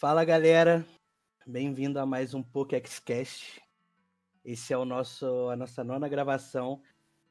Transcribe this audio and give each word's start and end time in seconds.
Fala 0.00 0.24
galera, 0.24 0.82
bem-vindo 1.46 2.00
a 2.00 2.06
mais 2.06 2.32
um 2.32 2.42
PokéXCast. 2.42 3.60
Esse 4.42 4.72
é 4.72 4.78
o 4.78 4.86
nosso, 4.86 5.50
a 5.50 5.56
nossa 5.56 5.84
nona 5.84 6.08
gravação 6.08 6.80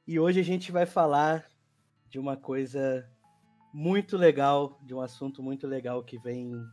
e 0.06 0.20
hoje 0.20 0.40
a 0.40 0.44
gente 0.44 0.72
vai 0.72 0.86
falar 0.86 1.50
de 2.08 2.20
uma 2.20 2.38
coisa 2.38 3.10
muito 3.74 4.16
legal, 4.16 4.80
de 4.84 4.94
um 4.94 5.02
assunto 5.02 5.42
muito 5.42 5.66
legal 5.66 6.04
que 6.04 6.20
vem 6.20 6.64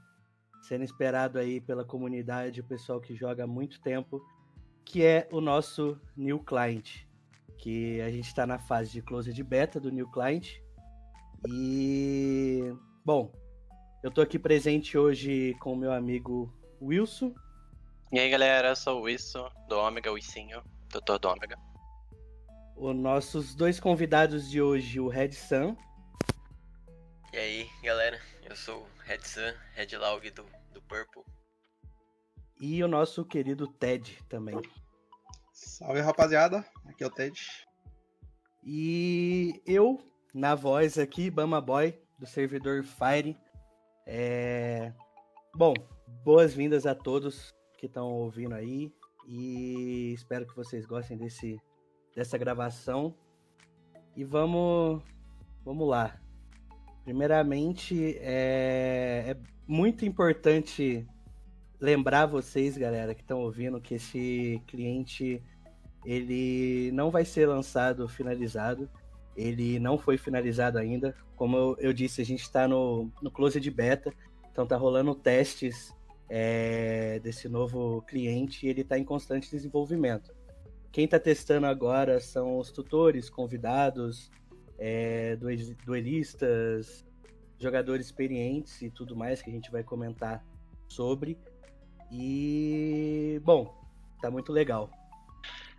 sendo 0.61 0.85
esperado 0.85 1.39
aí 1.39 1.63
pela 1.63 1.83
comunidade, 1.83 2.61
o 2.61 2.65
pessoal 2.65 3.01
que 3.01 3.17
joga 3.17 3.45
há 3.45 3.47
muito 3.47 3.81
tempo, 3.81 4.23
que 4.85 5.03
é 5.03 5.27
o 5.33 5.41
nosso 5.41 5.99
New 6.15 6.41
Client, 6.41 7.07
que 7.57 8.03
a 8.03 8.11
gente 8.11 8.27
está 8.27 8.47
na 8.47 8.59
fase 8.59 8.93
de 8.93 9.01
close 9.01 9.33
de 9.33 9.43
beta 9.43 9.81
do 9.81 9.91
New 9.91 10.11
Client. 10.11 10.59
E, 11.49 12.71
bom, 13.03 13.33
eu 14.07 14.11
tô 14.13 14.21
aqui 14.21 14.39
presente 14.39 14.97
hoje 14.97 15.57
com 15.59 15.73
o 15.73 15.77
meu 15.77 15.91
amigo 15.91 16.49
Wilson. 16.81 17.35
E 18.13 18.21
aí, 18.21 18.31
galera, 18.31 18.69
eu 18.69 18.77
sou 18.77 19.01
o 19.01 19.03
Wilson, 19.03 19.51
do 19.69 19.77
Ômega, 19.77 20.13
o 20.13 20.17
Icinho, 20.17 20.63
doutor 20.93 21.19
do 21.19 21.27
Ômega. 21.27 21.59
Os 22.77 22.95
nossos 22.95 23.57
dois 23.57 23.81
convidados 23.81 24.49
de 24.49 24.63
hoje, 24.63 25.01
o 25.01 25.09
Red 25.09 25.33
Sun. 25.33 25.77
E 27.33 27.37
aí, 27.37 27.71
galera, 27.83 28.21
eu 28.49 28.55
sou 28.55 28.83
o 28.83 28.87
Red 29.03 29.23
Sun, 29.25 29.53
Red 29.75 29.97
Laug 29.99 30.31
do, 30.31 30.47
do 30.73 30.81
Purple. 30.83 31.25
E 32.61 32.85
o 32.85 32.89
nosso 32.89 33.25
querido 33.25 33.67
Ted 33.67 34.23
também. 34.29 34.63
Salve, 35.53 36.01
rapaziada, 36.01 36.65
aqui 36.85 37.03
é 37.03 37.07
o 37.09 37.11
Ted. 37.11 37.45
E 38.63 39.61
eu, 39.67 39.99
na 40.33 40.55
voz 40.55 40.97
aqui, 40.97 41.29
Bama 41.29 41.61
Boy, 41.61 42.01
do 42.21 42.27
servidor 42.27 42.85
Fire. 42.85 43.37
É... 44.07 44.93
Bom, 45.55 45.75
boas-vindas 46.25 46.87
a 46.87 46.95
todos 46.95 47.53
que 47.77 47.87
estão 47.87 48.07
ouvindo 48.13 48.55
aí 48.55 48.93
e 49.27 50.13
espero 50.15 50.47
que 50.47 50.55
vocês 50.55 50.87
gostem 50.87 51.17
desse, 51.17 51.61
dessa 52.15 52.39
gravação. 52.39 53.15
E 54.15 54.23
vamos, 54.23 55.03
vamos 55.65 55.89
lá. 55.89 56.21
Primeiramente, 57.05 58.17
é, 58.19 59.25
é 59.29 59.37
muito 59.67 60.07
importante 60.07 61.07
lembrar 61.81 62.27
vocês, 62.27 62.79
galera, 62.79 63.15
que 63.15 63.23
estão 63.23 63.41
ouvindo, 63.41 63.81
que 63.81 63.95
esse 63.95 64.63
cliente 64.67 65.43
ele 66.05 66.91
não 66.93 67.11
vai 67.11 67.25
ser 67.25 67.47
lançado 67.47 68.09
finalizado. 68.09 68.89
Ele 69.37 69.79
não 69.79 69.99
foi 69.99 70.17
finalizado 70.17 70.79
ainda. 70.79 71.15
Como 71.37 71.57
eu, 71.57 71.77
eu 71.79 71.93
disse, 71.93 72.23
a 72.23 72.25
gente 72.25 72.43
está 72.43 72.67
no, 72.67 73.11
no 73.21 73.31
close 73.31 73.61
de 73.61 73.71
beta, 73.71 74.13
então 74.51 74.67
tá 74.67 74.77
rolando 74.77 75.15
testes 75.15 75.95
é, 76.29 77.21
desse 77.21 77.49
novo 77.49 78.03
cliente 78.03 78.67
e 78.67 78.71
ele 78.71 78.81
está 78.81 78.99
em 78.99 79.05
constante 79.05 79.51
desenvolvimento. 79.51 80.35
Quem 80.91 81.05
está 81.05 81.19
testando 81.19 81.67
agora 81.67 82.19
são 82.21 82.59
os 82.59 82.71
tutores, 82.71 83.29
convidados, 83.29 84.31
é, 84.79 85.37
duelistas, 85.85 87.05
jogadores 87.59 88.07
experientes 88.07 88.81
e 88.83 88.91
tudo 88.91 89.15
mais 89.15 89.43
que 89.43 89.51
a 89.51 89.53
gente 89.53 89.71
vai 89.71 89.83
comentar 89.83 90.45
sobre. 90.89 91.39
E, 92.11 93.41
bom, 93.45 93.75
tá 94.23 94.31
muito 94.31 94.53
legal. 94.53 94.91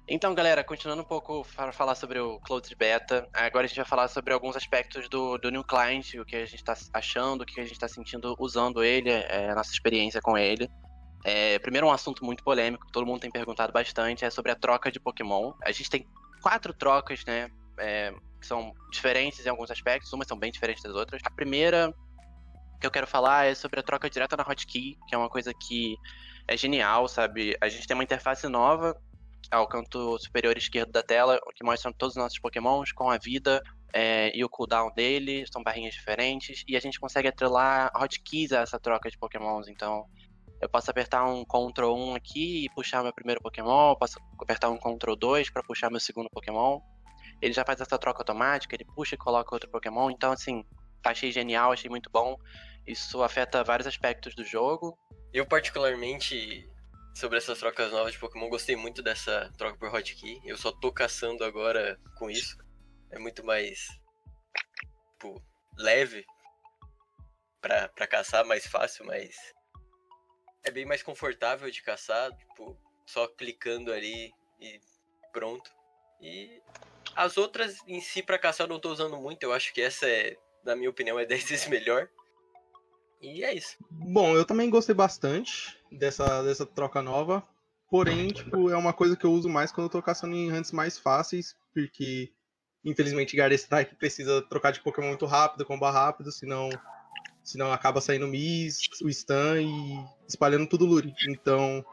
Então, 0.09 0.33
galera, 0.33 0.63
continuando 0.63 1.01
um 1.01 1.05
pouco 1.05 1.45
para 1.53 1.73
falar 1.73 1.93
sobre 1.93 2.17
o 2.17 2.39
Closed 2.39 2.73
Beta, 2.77 3.27
agora 3.33 3.65
a 3.65 3.67
gente 3.67 3.75
vai 3.75 3.85
falar 3.85 4.07
sobre 4.07 4.33
alguns 4.33 4.55
aspectos 4.55 5.09
do, 5.09 5.37
do 5.37 5.49
New 5.49 5.65
Client, 5.65 6.13
o 6.13 6.23
que 6.23 6.37
a 6.37 6.45
gente 6.45 6.55
está 6.55 6.73
achando, 6.93 7.41
o 7.41 7.45
que 7.45 7.59
a 7.59 7.63
gente 7.63 7.73
está 7.73 7.89
sentindo 7.89 8.33
usando 8.39 8.81
ele, 8.85 9.09
é, 9.09 9.49
a 9.49 9.55
nossa 9.55 9.69
experiência 9.69 10.21
com 10.21 10.37
ele. 10.37 10.69
É, 11.25 11.59
primeiro, 11.59 11.87
um 11.87 11.91
assunto 11.91 12.23
muito 12.23 12.41
polêmico, 12.41 12.85
que 12.85 12.91
todo 12.93 13.05
mundo 13.05 13.19
tem 13.19 13.29
perguntado 13.29 13.73
bastante, 13.73 14.23
é 14.23 14.29
sobre 14.29 14.49
a 14.49 14.55
troca 14.55 14.89
de 14.89 14.97
Pokémon. 14.97 15.51
A 15.61 15.73
gente 15.73 15.89
tem 15.89 16.07
quatro 16.41 16.73
trocas, 16.73 17.25
né, 17.25 17.51
é, 17.77 18.13
que 18.39 18.47
são 18.47 18.73
diferentes 18.89 19.45
em 19.45 19.49
alguns 19.49 19.69
aspectos, 19.69 20.13
umas 20.13 20.25
são 20.25 20.39
bem 20.39 20.53
diferentes 20.53 20.83
das 20.83 20.95
outras. 20.95 21.21
A 21.25 21.29
primeira 21.29 21.93
que 22.79 22.87
eu 22.87 22.91
quero 22.91 23.07
falar 23.07 23.47
é 23.47 23.53
sobre 23.53 23.81
a 23.81 23.83
troca 23.83 24.09
direta 24.09 24.37
na 24.37 24.43
hotkey, 24.43 24.97
que 25.05 25.13
é 25.13 25.17
uma 25.17 25.29
coisa 25.29 25.53
que 25.53 25.97
é 26.47 26.55
genial, 26.55 27.09
sabe? 27.09 27.57
A 27.59 27.67
gente 27.67 27.85
tem 27.85 27.93
uma 27.93 28.03
interface 28.05 28.47
nova 28.47 28.95
ao 29.51 29.67
canto 29.67 30.17
superior 30.19 30.57
esquerdo 30.57 30.91
da 30.91 31.03
tela, 31.03 31.39
que 31.55 31.63
mostra 31.63 31.93
todos 31.93 32.15
os 32.15 32.21
nossos 32.21 32.39
pokémons 32.39 32.91
com 32.91 33.09
a 33.09 33.17
vida 33.17 33.61
é, 33.93 34.35
e 34.35 34.43
o 34.43 34.49
cooldown 34.49 34.91
dele, 34.93 35.45
são 35.51 35.63
barrinhas 35.63 35.93
diferentes, 35.93 36.63
e 36.67 36.75
a 36.75 36.79
gente 36.79 36.99
consegue 36.99 37.27
atrelar 37.27 37.91
hotkeys 37.95 38.51
a 38.51 38.61
essa 38.61 38.79
troca 38.79 39.09
de 39.09 39.17
pokémons, 39.17 39.67
então 39.67 40.05
eu 40.59 40.67
posso 40.67 40.89
apertar 40.89 41.25
um 41.25 41.45
Ctrl 41.45 41.93
1 41.93 42.15
aqui 42.15 42.65
e 42.65 42.69
puxar 42.69 43.03
meu 43.03 43.13
primeiro 43.13 43.41
Pokémon, 43.41 43.95
posso 43.95 44.19
apertar 44.41 44.69
um 44.69 44.77
Ctrl 44.77 45.15
2 45.15 45.51
para 45.51 45.61
puxar 45.61 45.91
meu 45.91 45.99
segundo 45.99 46.29
Pokémon. 46.31 46.79
Ele 47.39 47.53
já 47.53 47.63
faz 47.63 47.79
essa 47.79 47.97
troca 47.97 48.21
automática, 48.21 48.75
ele 48.75 48.85
puxa 48.95 49.13
e 49.13 49.17
coloca 49.17 49.53
outro 49.53 49.69
Pokémon, 49.69 50.09
então 50.09 50.31
assim, 50.31 50.65
achei 51.03 51.31
genial, 51.31 51.71
achei 51.71 51.89
muito 51.89 52.09
bom. 52.09 52.35
Isso 52.87 53.21
afeta 53.21 53.63
vários 53.63 53.85
aspectos 53.85 54.33
do 54.33 54.43
jogo. 54.43 54.97
Eu 55.31 55.45
particularmente 55.45 56.67
sobre 57.17 57.39
essas 57.39 57.57
trocas 57.57 57.91
novas 57.91 58.13
de 58.13 58.19
Pokémon. 58.19 58.47
Gostei 58.47 58.75
muito 58.75 59.01
dessa 59.01 59.51
troca 59.57 59.77
por 59.77 59.93
hotkey. 59.93 60.39
Eu 60.45 60.55
só 60.55 60.71
tô 60.71 60.91
caçando 60.91 61.43
agora 61.43 61.99
com 62.15 62.29
isso. 62.29 62.57
É 63.09 63.17
muito 63.17 63.43
mais 63.43 63.87
tipo, 65.13 65.43
leve 65.77 66.23
pra, 67.59 67.89
caçar, 68.07 68.45
mais 68.45 68.67
fácil, 68.67 69.03
mas 69.05 69.35
é 70.63 70.69
bem 70.69 70.85
mais 70.85 71.01
confortável 71.01 71.71
de 71.71 71.81
caçar, 71.81 72.31
tipo, 72.37 72.77
só 73.05 73.27
clicando 73.27 73.91
ali 73.91 74.31
e 74.59 74.79
pronto. 75.33 75.71
E 76.21 76.61
as 77.15 77.35
outras 77.37 77.79
em 77.87 77.99
si 77.99 78.21
para 78.21 78.37
caçar 78.37 78.67
eu 78.67 78.69
não 78.69 78.79
tô 78.79 78.91
usando 78.91 79.17
muito, 79.17 79.41
eu 79.41 79.53
acho 79.53 79.73
que 79.73 79.81
essa 79.81 80.07
é, 80.07 80.37
na 80.63 80.75
minha 80.75 80.89
opinião, 80.89 81.19
é 81.19 81.25
10 81.27 81.49
vezes 81.49 81.67
melhor. 81.67 82.07
E 83.21 83.43
é 83.43 83.53
isso. 83.53 83.77
Bom, 83.89 84.35
eu 84.35 84.45
também 84.45 84.69
gostei 84.69 84.93
bastante 84.93 85.77
dessa, 85.91 86.43
dessa 86.43 86.65
troca 86.65 87.01
nova. 87.01 87.43
Porém, 87.89 88.27
tipo, 88.27 88.69
é 88.69 88.75
uma 88.75 88.93
coisa 88.93 89.15
que 89.15 89.25
eu 89.25 89.31
uso 89.31 89.47
mais 89.47 89.71
quando 89.71 89.85
eu 89.85 89.91
tô 89.91 90.01
caçando 90.01 90.35
em 90.35 90.51
hunts 90.51 90.71
mais 90.71 90.97
fáceis, 90.97 91.55
porque 91.73 92.31
infelizmente 92.83 93.35
Garden 93.35 93.55
Strike 93.55 93.95
precisa 93.95 94.41
trocar 94.41 94.71
de 94.71 94.81
Pokémon 94.81 95.07
muito 95.07 95.25
rápido, 95.25 95.65
combar 95.65 95.91
rápido, 95.91 96.31
senão, 96.31 96.69
senão 97.43 97.71
acaba 97.71 98.01
saindo 98.01 98.27
Miss, 98.27 98.81
o 99.01 99.11
stun 99.11 99.57
e 99.57 100.05
espalhando 100.27 100.67
tudo 100.67 100.85
Lure. 100.85 101.13
Então, 101.29 101.83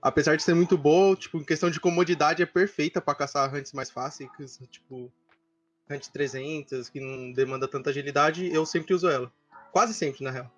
apesar 0.00 0.36
de 0.36 0.42
ser 0.42 0.54
muito 0.54 0.78
boa, 0.78 1.14
tipo, 1.14 1.36
em 1.38 1.44
questão 1.44 1.70
de 1.70 1.78
comodidade 1.78 2.42
é 2.42 2.46
perfeita 2.46 3.00
para 3.00 3.14
caçar 3.14 3.54
hunts 3.54 3.72
mais 3.72 3.90
fáceis, 3.90 4.30
tipo, 4.70 5.12
hunt 5.90 6.08
300, 6.08 6.88
que 6.88 7.00
não 7.00 7.32
demanda 7.32 7.68
tanta 7.68 7.90
agilidade, 7.90 8.50
eu 8.50 8.64
sempre 8.64 8.94
uso 8.94 9.08
ela. 9.08 9.30
Quase 9.72 9.94
sempre, 9.94 10.24
na 10.24 10.30
real. 10.30 10.50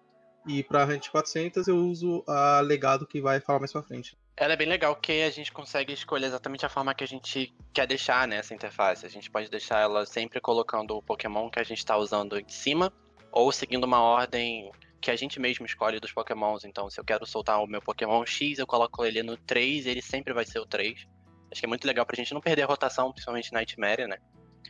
E 0.47 0.63
pra 0.63 0.85
Hunt 0.85 1.11
400 1.11 1.69
eu 1.69 1.77
uso 1.77 2.25
a 2.27 2.61
Legado 2.61 3.07
que 3.07 3.21
vai 3.21 3.41
falar 3.41 3.59
mais 3.59 3.73
pra 3.73 3.83
frente. 3.83 4.17
Ela 4.37 4.55
é 4.55 4.57
bem 4.57 4.67
legal 4.67 4.95
porque 4.95 5.13
a 5.27 5.31
gente 5.31 5.53
consegue 5.53 5.93
escolher 5.93 6.27
exatamente 6.27 6.65
a 6.65 6.69
forma 6.69 6.95
que 6.95 7.05
a 7.05 7.07
gente 7.07 7.55
quer 7.75 7.87
deixar 7.87 8.27
nessa 8.27 8.55
né, 8.55 8.57
interface. 8.57 9.05
A 9.05 9.09
gente 9.11 9.31
pode 9.31 9.51
deixar 9.51 9.81
ela 9.81 10.07
sempre 10.07 10.41
colocando 10.41 10.97
o 10.97 11.03
Pokémon 11.03 11.51
que 11.51 11.61
a 11.61 11.63
gente 11.63 11.79
está 11.79 11.97
usando 11.99 12.39
em 12.39 12.49
cima, 12.49 12.91
ou 13.31 13.53
seguindo 13.53 13.85
uma 13.85 14.01
ordem 14.01 14.73
que 15.01 15.11
a 15.11 15.17
gente 15.17 15.39
mesmo 15.39 15.67
escolhe 15.67 16.01
dos 16.01 16.13
Pokémons. 16.13 16.65
Então, 16.65 16.89
se 16.89 16.99
eu 16.99 17.05
quero 17.05 17.27
soltar 17.27 17.63
o 17.63 17.67
meu 17.67 17.83
Pokémon 17.83 18.25
X, 18.25 18.59
eu 18.59 18.67
coloco 18.67 19.05
ele 19.05 19.23
no 19.23 19.37
3 19.37 19.87
ele 19.87 20.01
sempre 20.01 20.33
vai 20.33 20.47
ser 20.47 20.59
o 20.59 20.67
3. 20.67 21.07
Acho 21.53 21.61
que 21.61 21.67
é 21.67 21.69
muito 21.69 21.87
legal 21.87 22.07
pra 22.07 22.17
gente 22.17 22.33
não 22.33 22.41
perder 22.41 22.63
a 22.63 22.67
rotação, 22.67 23.13
principalmente 23.13 23.53
Nightmare, 23.53 24.07
né? 24.07 24.17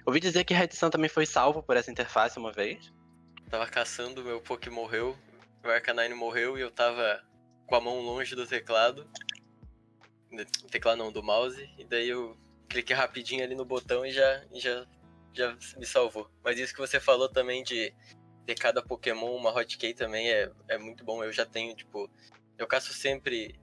Ouvi 0.06 0.18
dizer 0.18 0.44
que 0.44 0.54
Red 0.54 0.70
Sun 0.72 0.90
também 0.90 1.08
foi 1.08 1.26
salvo 1.26 1.62
por 1.62 1.76
essa 1.76 1.90
interface 1.90 2.38
uma 2.38 2.52
vez. 2.52 2.90
Tava 3.50 3.66
caçando, 3.66 4.22
meu 4.22 4.40
Poké 4.40 4.70
morreu, 4.70 5.18
o 5.64 5.68
Arcanine 5.68 6.14
morreu 6.14 6.56
e 6.56 6.60
eu 6.60 6.70
tava 6.70 7.20
com 7.66 7.74
a 7.74 7.80
mão 7.80 8.00
longe 8.00 8.36
do 8.36 8.46
teclado. 8.46 9.10
Do 10.30 10.68
teclado 10.68 10.98
não, 10.98 11.10
do 11.10 11.20
mouse. 11.20 11.68
E 11.76 11.84
daí 11.84 12.08
eu 12.08 12.38
cliquei 12.68 12.94
rapidinho 12.94 13.42
ali 13.42 13.56
no 13.56 13.64
botão 13.64 14.06
e 14.06 14.12
já, 14.12 14.44
já, 14.54 14.86
já 15.32 15.56
me 15.76 15.84
salvou. 15.84 16.30
Mas 16.44 16.60
isso 16.60 16.72
que 16.72 16.78
você 16.78 17.00
falou 17.00 17.28
também 17.28 17.64
de 17.64 17.92
ter 18.46 18.54
cada 18.54 18.80
Pokémon 18.80 19.34
uma 19.34 19.50
hotkey 19.50 19.94
também 19.94 20.30
é, 20.30 20.48
é 20.68 20.78
muito 20.78 21.04
bom. 21.04 21.24
Eu 21.24 21.32
já 21.32 21.44
tenho, 21.44 21.74
tipo, 21.74 22.08
eu 22.56 22.68
caço 22.68 22.92
sempre, 22.92 23.58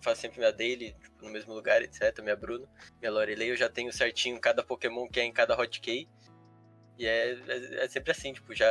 faço 0.00 0.22
sempre 0.22 0.38
minha 0.38 0.52
daily 0.52 0.94
tipo, 0.94 1.22
no 1.22 1.30
mesmo 1.30 1.52
lugar, 1.52 1.82
etc. 1.82 2.22
Minha 2.22 2.36
Bruno, 2.36 2.66
minha 3.00 3.12
Lorelei, 3.12 3.50
eu 3.50 3.56
já 3.56 3.68
tenho 3.68 3.92
certinho 3.92 4.40
cada 4.40 4.62
Pokémon 4.62 5.06
que 5.06 5.20
é 5.20 5.24
em 5.24 5.32
cada 5.32 5.54
hotkey. 5.54 6.08
E 6.98 7.06
é, 7.06 7.32
é, 7.32 7.84
é 7.84 7.88
sempre 7.88 8.10
assim, 8.12 8.32
tipo, 8.32 8.54
já 8.54 8.66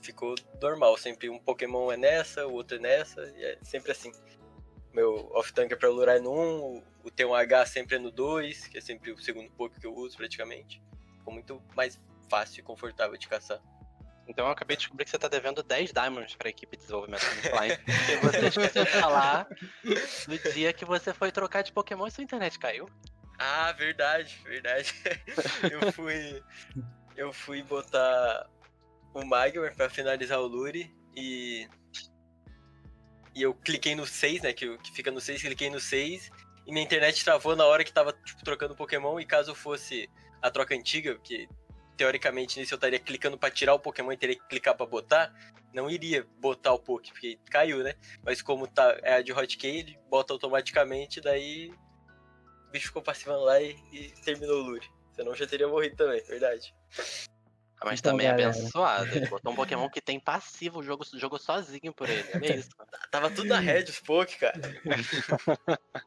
ficou 0.00 0.34
normal. 0.60 0.96
Sempre 0.96 1.28
um 1.28 1.38
Pokémon 1.38 1.90
é 1.92 1.96
nessa, 1.96 2.46
o 2.46 2.52
outro 2.52 2.76
é 2.76 2.80
nessa, 2.80 3.22
e 3.36 3.44
é 3.44 3.58
sempre 3.62 3.92
assim. 3.92 4.12
Meu 4.92 5.30
off-tank 5.34 5.72
é 5.72 5.76
pra 5.76 5.88
lurar 5.88 6.16
é 6.16 6.20
no 6.20 6.32
1, 6.32 6.82
o 7.04 7.10
T1H 7.10 7.66
sempre 7.66 7.96
é 7.96 7.98
no 7.98 8.10
2, 8.10 8.66
que 8.66 8.78
é 8.78 8.80
sempre 8.80 9.12
o 9.12 9.18
segundo 9.18 9.48
Poké 9.52 9.78
que 9.78 9.86
eu 9.86 9.94
uso 9.94 10.16
praticamente. 10.16 10.82
Ficou 11.18 11.32
muito 11.32 11.62
mais 11.76 12.00
fácil 12.28 12.60
e 12.60 12.62
confortável 12.62 13.16
de 13.16 13.28
caçar. 13.28 13.60
Então 14.26 14.46
eu 14.46 14.52
acabei 14.52 14.76
de 14.76 14.82
descobrir 14.82 15.04
que 15.04 15.10
você 15.10 15.18
tá 15.18 15.28
devendo 15.28 15.62
10 15.62 15.92
diamonds 15.92 16.36
pra 16.36 16.48
equipe 16.48 16.76
de 16.76 16.82
desenvolvimento 16.82 17.22
do 17.22 17.50
Klein. 17.50 17.76
Porque 17.76 18.16
você 18.16 18.46
esqueceu 18.46 18.84
de 18.84 18.90
falar 18.92 19.48
no 20.28 20.52
dia 20.52 20.72
que 20.72 20.84
você 20.84 21.12
foi 21.12 21.32
trocar 21.32 21.62
de 21.62 21.72
Pokémon 21.72 22.06
e 22.06 22.10
sua 22.12 22.22
internet 22.22 22.58
caiu. 22.58 22.88
Ah, 23.38 23.72
verdade, 23.72 24.40
verdade. 24.44 24.94
eu 25.68 25.92
fui. 25.92 26.42
Eu 27.16 27.32
fui 27.32 27.62
botar 27.62 28.48
o 29.14 29.24
Magmar 29.24 29.74
pra 29.74 29.90
finalizar 29.90 30.40
o 30.40 30.46
Lure 30.46 30.94
e. 31.16 31.68
E 33.34 33.42
eu 33.42 33.54
cliquei 33.54 33.94
no 33.94 34.06
6, 34.06 34.42
né? 34.42 34.52
Que, 34.52 34.76
que 34.78 34.92
fica 34.92 35.10
no 35.10 35.20
6, 35.20 35.40
cliquei 35.42 35.70
no 35.70 35.78
6 35.78 36.30
e 36.66 36.72
minha 36.72 36.84
internet 36.84 37.24
travou 37.24 37.54
na 37.54 37.64
hora 37.64 37.84
que 37.84 37.92
tava 37.92 38.12
tipo, 38.12 38.44
trocando 38.44 38.74
Pokémon. 38.74 39.20
E 39.20 39.24
caso 39.24 39.54
fosse 39.54 40.10
a 40.42 40.50
troca 40.50 40.74
antiga, 40.74 41.16
que 41.18 41.48
teoricamente 41.96 42.58
nisso 42.58 42.74
eu 42.74 42.76
estaria 42.76 42.98
clicando 42.98 43.36
para 43.36 43.50
tirar 43.50 43.74
o 43.74 43.78
Pokémon 43.78 44.12
e 44.12 44.16
teria 44.16 44.36
que 44.36 44.48
clicar 44.48 44.74
para 44.74 44.86
botar, 44.86 45.34
não 45.72 45.90
iria 45.90 46.26
botar 46.38 46.72
o 46.72 46.78
Poké, 46.78 47.12
porque 47.12 47.38
caiu, 47.50 47.84
né? 47.84 47.94
Mas 48.24 48.40
como 48.40 48.66
tá, 48.66 48.98
é 49.02 49.14
a 49.14 49.22
de 49.22 49.32
Hotkey, 49.32 49.80
ele 49.80 49.98
bota 50.08 50.32
automaticamente, 50.32 51.20
daí 51.20 51.70
o 52.68 52.70
bicho 52.70 52.86
ficou 52.86 53.02
passivando 53.02 53.44
lá 53.44 53.60
e, 53.60 53.76
e 53.92 54.10
terminou 54.24 54.62
o 54.62 54.62
Lure. 54.62 54.88
Senão 55.14 55.34
já 55.34 55.46
teria 55.46 55.68
morrido 55.68 55.96
também, 55.96 56.22
verdade. 56.24 56.74
Ah, 57.80 57.86
mas 57.86 58.00
Então, 58.00 58.12
também 58.12 58.26
é 58.26 58.30
galera. 58.30 58.50
abençoado. 58.50 59.16
Ele 59.16 59.26
botou 59.26 59.52
um 59.52 59.56
Pokémon 59.56 59.88
que 59.88 60.00
tem 60.02 60.20
passivo, 60.20 60.80
o 60.80 60.82
jogo 60.82 61.04
jogou 61.14 61.38
sozinho 61.38 61.92
por 61.94 62.08
ele. 62.08 62.28
É 62.46 62.56
isso. 62.56 62.70
Tava 63.10 63.30
tudo 63.30 63.48
na 63.48 63.58
red 63.58 63.84
os 63.84 63.98
Poké, 64.00 64.36
cara. 64.36 64.60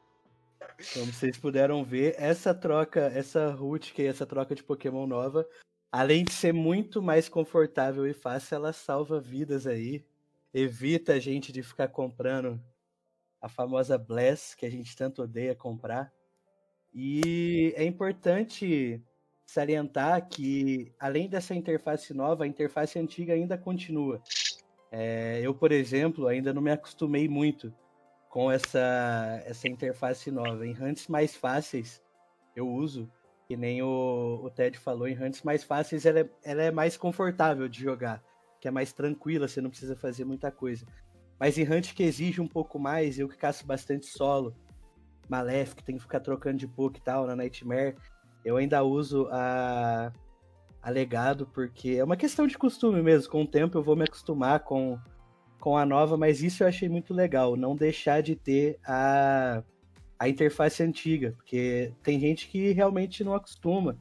Como 0.92 1.06
vocês 1.12 1.36
puderam 1.36 1.84
ver, 1.84 2.14
essa 2.18 2.54
troca, 2.54 3.00
essa 3.14 3.50
route, 3.50 3.92
que 3.92 4.02
é 4.02 4.06
essa 4.06 4.26
troca 4.26 4.54
de 4.54 4.62
Pokémon 4.62 5.06
nova, 5.06 5.46
além 5.90 6.24
de 6.24 6.32
ser 6.32 6.52
muito 6.52 7.00
mais 7.00 7.28
confortável 7.28 8.06
e 8.06 8.12
fácil, 8.12 8.56
ela 8.56 8.72
salva 8.72 9.20
vidas 9.20 9.66
aí. 9.66 10.04
Evita 10.52 11.14
a 11.14 11.20
gente 11.20 11.52
de 11.52 11.62
ficar 11.62 11.88
comprando 11.88 12.60
a 13.40 13.48
famosa 13.48 13.98
Bless, 13.98 14.56
que 14.56 14.64
a 14.66 14.70
gente 14.70 14.96
tanto 14.96 15.22
odeia 15.22 15.54
comprar. 15.54 16.12
E 16.92 17.72
é 17.76 17.84
importante 17.84 19.02
salientar 19.46 20.28
que, 20.28 20.92
além 20.98 21.28
dessa 21.28 21.54
interface 21.54 22.12
nova, 22.14 22.44
a 22.44 22.46
interface 22.46 22.98
antiga 22.98 23.34
ainda 23.34 23.56
continua. 23.58 24.22
É, 24.90 25.40
eu, 25.42 25.54
por 25.54 25.72
exemplo, 25.72 26.26
ainda 26.26 26.52
não 26.52 26.62
me 26.62 26.70
acostumei 26.70 27.28
muito 27.28 27.74
com 28.28 28.50
essa, 28.50 29.42
essa 29.44 29.68
interface 29.68 30.30
nova. 30.30 30.66
Em 30.66 30.72
hunts 30.80 31.08
mais 31.08 31.36
fáceis, 31.36 32.02
eu 32.54 32.68
uso, 32.68 33.10
que 33.46 33.56
nem 33.56 33.82
o, 33.82 34.40
o 34.42 34.50
Ted 34.50 34.78
falou, 34.78 35.06
em 35.06 35.20
hunts 35.20 35.42
mais 35.42 35.62
fáceis 35.62 36.06
ela 36.06 36.20
é, 36.20 36.30
ela 36.42 36.62
é 36.62 36.70
mais 36.70 36.96
confortável 36.96 37.68
de 37.68 37.80
jogar, 37.80 38.22
que 38.60 38.66
é 38.66 38.70
mais 38.70 38.92
tranquila, 38.92 39.46
você 39.46 39.60
não 39.60 39.70
precisa 39.70 39.94
fazer 39.94 40.24
muita 40.24 40.50
coisa. 40.50 40.86
Mas 41.38 41.58
em 41.58 41.62
hunt 41.62 41.94
que 41.94 42.02
exige 42.02 42.40
um 42.40 42.48
pouco 42.48 42.78
mais, 42.78 43.18
eu 43.18 43.28
que 43.28 43.36
caço 43.36 43.66
bastante 43.66 44.06
solo, 44.06 44.54
Maléfico, 45.28 45.82
tem 45.82 45.96
que 45.96 46.02
ficar 46.02 46.20
trocando 46.20 46.58
de 46.58 46.68
poke 46.68 47.00
e 47.00 47.02
tal, 47.02 47.26
na 47.26 47.34
Nightmare, 47.34 47.96
eu 48.44 48.56
ainda 48.56 48.82
uso 48.82 49.28
a, 49.30 50.12
a 50.82 50.90
Legado, 50.90 51.46
porque 51.46 51.90
é 51.90 52.04
uma 52.04 52.16
questão 52.16 52.46
de 52.46 52.58
costume 52.58 53.02
mesmo, 53.02 53.30
com 53.30 53.42
o 53.42 53.46
tempo 53.46 53.78
eu 53.78 53.82
vou 53.82 53.96
me 53.96 54.04
acostumar 54.04 54.60
com 54.60 54.98
com 55.64 55.78
a 55.78 55.86
nova, 55.86 56.14
mas 56.14 56.42
isso 56.42 56.62
eu 56.62 56.68
achei 56.68 56.90
muito 56.90 57.14
legal, 57.14 57.56
não 57.56 57.74
deixar 57.74 58.22
de 58.22 58.36
ter 58.36 58.78
a, 58.86 59.62
a 60.18 60.28
interface 60.28 60.82
antiga, 60.82 61.32
porque 61.38 61.90
tem 62.02 62.20
gente 62.20 62.48
que 62.48 62.70
realmente 62.72 63.24
não 63.24 63.32
acostuma 63.32 63.96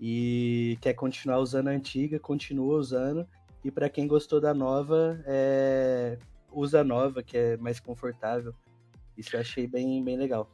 e 0.00 0.76
quer 0.80 0.94
continuar 0.94 1.38
usando 1.38 1.68
a 1.68 1.70
antiga, 1.70 2.18
continua 2.18 2.76
usando, 2.76 3.24
e 3.64 3.70
para 3.70 3.88
quem 3.88 4.08
gostou 4.08 4.40
da 4.40 4.52
nova, 4.52 5.22
é, 5.24 6.18
usa 6.50 6.80
a 6.80 6.84
nova, 6.84 7.22
que 7.22 7.36
é 7.36 7.56
mais 7.56 7.78
confortável. 7.78 8.52
Isso 9.16 9.36
eu 9.36 9.40
achei 9.40 9.68
bem, 9.68 10.02
bem 10.02 10.16
legal. 10.16 10.50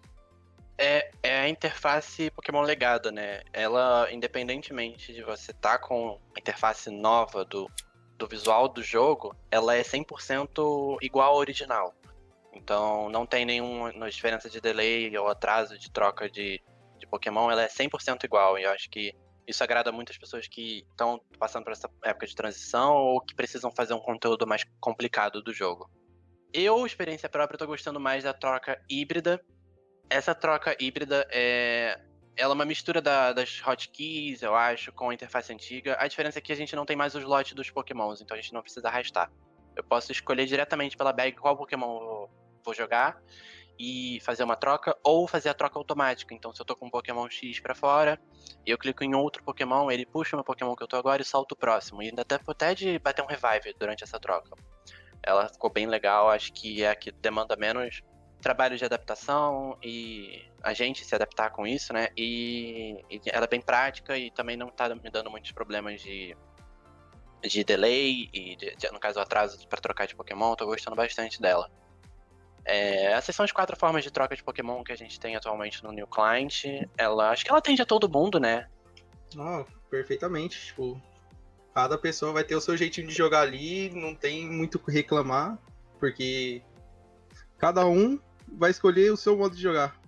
É, 0.76 1.10
é 1.22 1.40
a 1.40 1.48
interface 1.48 2.30
Pokémon 2.30 2.62
Legado, 2.62 3.12
né? 3.12 3.42
Ela, 3.52 4.08
independentemente 4.10 5.12
de 5.12 5.22
você 5.22 5.52
estar 5.52 5.78
com 5.78 6.20
a 6.34 6.40
interface 6.40 6.90
nova 6.90 7.44
do, 7.44 7.70
do 8.18 8.26
visual 8.26 8.68
do 8.68 8.82
jogo, 8.82 9.36
ela 9.50 9.76
é 9.76 9.82
100% 9.82 10.98
igual 11.00 11.34
à 11.34 11.36
original. 11.36 11.94
Então 12.52 13.08
não 13.08 13.26
tem 13.26 13.44
nenhuma 13.44 14.10
diferença 14.10 14.48
de 14.48 14.60
delay 14.60 15.16
ou 15.16 15.28
atraso 15.28 15.78
de 15.78 15.90
troca 15.90 16.28
de, 16.28 16.60
de 16.98 17.06
Pokémon, 17.06 17.50
ela 17.50 17.62
é 17.62 17.68
100% 17.68 18.24
igual. 18.24 18.58
E 18.58 18.62
eu 18.64 18.70
acho 18.70 18.88
que 18.90 19.14
isso 19.46 19.62
agrada 19.62 19.92
muitas 19.92 20.16
pessoas 20.16 20.48
que 20.48 20.86
estão 20.90 21.20
passando 21.38 21.64
por 21.64 21.72
essa 21.72 21.90
época 22.02 22.26
de 22.26 22.34
transição 22.34 22.94
ou 22.94 23.20
que 23.20 23.34
precisam 23.34 23.70
fazer 23.70 23.94
um 23.94 24.00
conteúdo 24.00 24.46
mais 24.46 24.64
complicado 24.80 25.42
do 25.42 25.52
jogo. 25.52 25.90
Eu, 26.52 26.86
experiência 26.86 27.28
própria, 27.28 27.58
tô 27.58 27.66
gostando 27.66 27.98
mais 27.98 28.24
da 28.24 28.32
troca 28.32 28.80
híbrida. 28.88 29.44
Essa 30.08 30.34
troca 30.34 30.76
híbrida 30.78 31.26
é. 31.30 32.00
Ela 32.36 32.52
é 32.52 32.54
uma 32.56 32.64
mistura 32.64 33.00
da- 33.00 33.32
das 33.32 33.60
hotkeys, 33.60 34.42
eu 34.42 34.56
acho, 34.56 34.90
com 34.92 35.10
a 35.10 35.14
interface 35.14 35.52
antiga. 35.52 35.96
A 36.00 36.08
diferença 36.08 36.38
é 36.38 36.42
que 36.42 36.52
a 36.52 36.56
gente 36.56 36.74
não 36.74 36.84
tem 36.84 36.96
mais 36.96 37.14
os 37.14 37.22
lotes 37.22 37.52
dos 37.54 37.70
Pokémons, 37.70 38.20
então 38.20 38.36
a 38.36 38.40
gente 38.40 38.52
não 38.52 38.60
precisa 38.60 38.88
arrastar. 38.88 39.30
Eu 39.76 39.84
posso 39.84 40.10
escolher 40.10 40.44
diretamente 40.46 40.96
pela 40.96 41.12
bag 41.12 41.36
qual 41.36 41.56
Pokémon 41.56 41.96
eu 41.96 42.30
vou- 42.64 42.74
jogar 42.74 43.16
e 43.78 44.18
fazer 44.22 44.42
uma 44.42 44.56
troca, 44.56 44.96
ou 45.04 45.28
fazer 45.28 45.48
a 45.50 45.54
troca 45.54 45.78
automática. 45.78 46.34
Então, 46.34 46.52
se 46.52 46.60
eu 46.60 46.64
tô 46.64 46.74
com 46.74 46.86
um 46.86 46.90
Pokémon 46.90 47.28
X 47.28 47.60
pra 47.60 47.74
fora, 47.74 48.18
eu 48.64 48.78
clico 48.78 49.04
em 49.04 49.14
outro 49.14 49.44
Pokémon, 49.44 49.90
ele 49.90 50.06
puxa 50.06 50.34
o 50.34 50.38
meu 50.38 50.44
Pokémon 50.44 50.74
que 50.74 50.82
eu 50.82 50.88
tô 50.88 50.96
agora 50.96 51.20
e 51.20 51.24
solta 51.24 51.54
o 51.54 51.58
próximo. 51.58 52.02
E 52.02 52.08
ainda 52.08 52.22
até, 52.22 52.38
até 52.46 52.74
de 52.74 52.98
bater 52.98 53.22
um 53.22 53.26
revive 53.26 53.74
durante 53.78 54.02
essa 54.02 54.18
troca. 54.18 54.50
Ela 55.22 55.48
ficou 55.48 55.70
bem 55.70 55.86
legal, 55.86 56.30
acho 56.30 56.52
que 56.52 56.82
é 56.82 56.90
a 56.90 56.96
que 56.96 57.12
demanda 57.12 57.54
menos 57.56 58.02
trabalho 58.44 58.76
de 58.78 58.84
adaptação 58.84 59.76
e 59.82 60.44
a 60.62 60.72
gente 60.72 61.04
se 61.04 61.14
adaptar 61.14 61.50
com 61.50 61.66
isso, 61.66 61.92
né? 61.92 62.08
E, 62.16 63.02
e 63.10 63.20
ela 63.26 63.46
é 63.46 63.48
bem 63.48 63.60
prática 63.60 64.16
e 64.16 64.30
também 64.30 64.56
não 64.56 64.68
tá 64.68 64.88
me 64.94 65.10
dando 65.10 65.30
muitos 65.30 65.50
problemas 65.50 66.00
de, 66.00 66.36
de 67.42 67.64
delay 67.64 68.28
e, 68.32 68.54
de- 68.54 68.76
de- 68.76 68.90
no 68.92 69.00
caso, 69.00 69.18
atraso 69.18 69.66
para 69.66 69.80
trocar 69.80 70.06
de 70.06 70.14
Pokémon. 70.14 70.54
Tô 70.54 70.66
gostando 70.66 70.94
bastante 70.94 71.40
dela. 71.40 71.68
É, 72.64 73.12
essas 73.12 73.34
são 73.34 73.44
as 73.44 73.52
quatro 73.52 73.76
formas 73.76 74.04
de 74.04 74.10
troca 74.10 74.36
de 74.36 74.42
Pokémon 74.44 74.82
que 74.84 74.92
a 74.92 74.96
gente 74.96 75.18
tem 75.18 75.34
atualmente 75.36 75.82
no 75.82 75.90
New 75.92 76.06
Client. 76.06 76.64
Ela, 76.96 77.30
acho 77.30 77.44
que 77.44 77.50
ela 77.50 77.58
atende 77.58 77.82
a 77.82 77.86
todo 77.86 78.08
mundo, 78.08 78.38
né? 78.38 78.68
Ah, 79.38 79.64
perfeitamente. 79.90 80.66
Tipo, 80.66 81.00
cada 81.74 81.98
pessoa 81.98 82.32
vai 82.32 82.44
ter 82.44 82.54
o 82.54 82.60
seu 82.60 82.76
jeitinho 82.76 83.08
de 83.08 83.14
jogar 83.14 83.40
ali, 83.40 83.90
não 83.90 84.14
tem 84.14 84.46
muito 84.46 84.76
o 84.76 84.78
que 84.78 84.90
reclamar, 84.92 85.58
porque 85.98 86.62
cada 87.58 87.84
um 87.86 88.18
vai 88.46 88.70
escolher 88.70 89.12
o 89.12 89.16
seu 89.16 89.36
modo 89.36 89.54
de 89.54 89.62
jogar. 89.62 89.98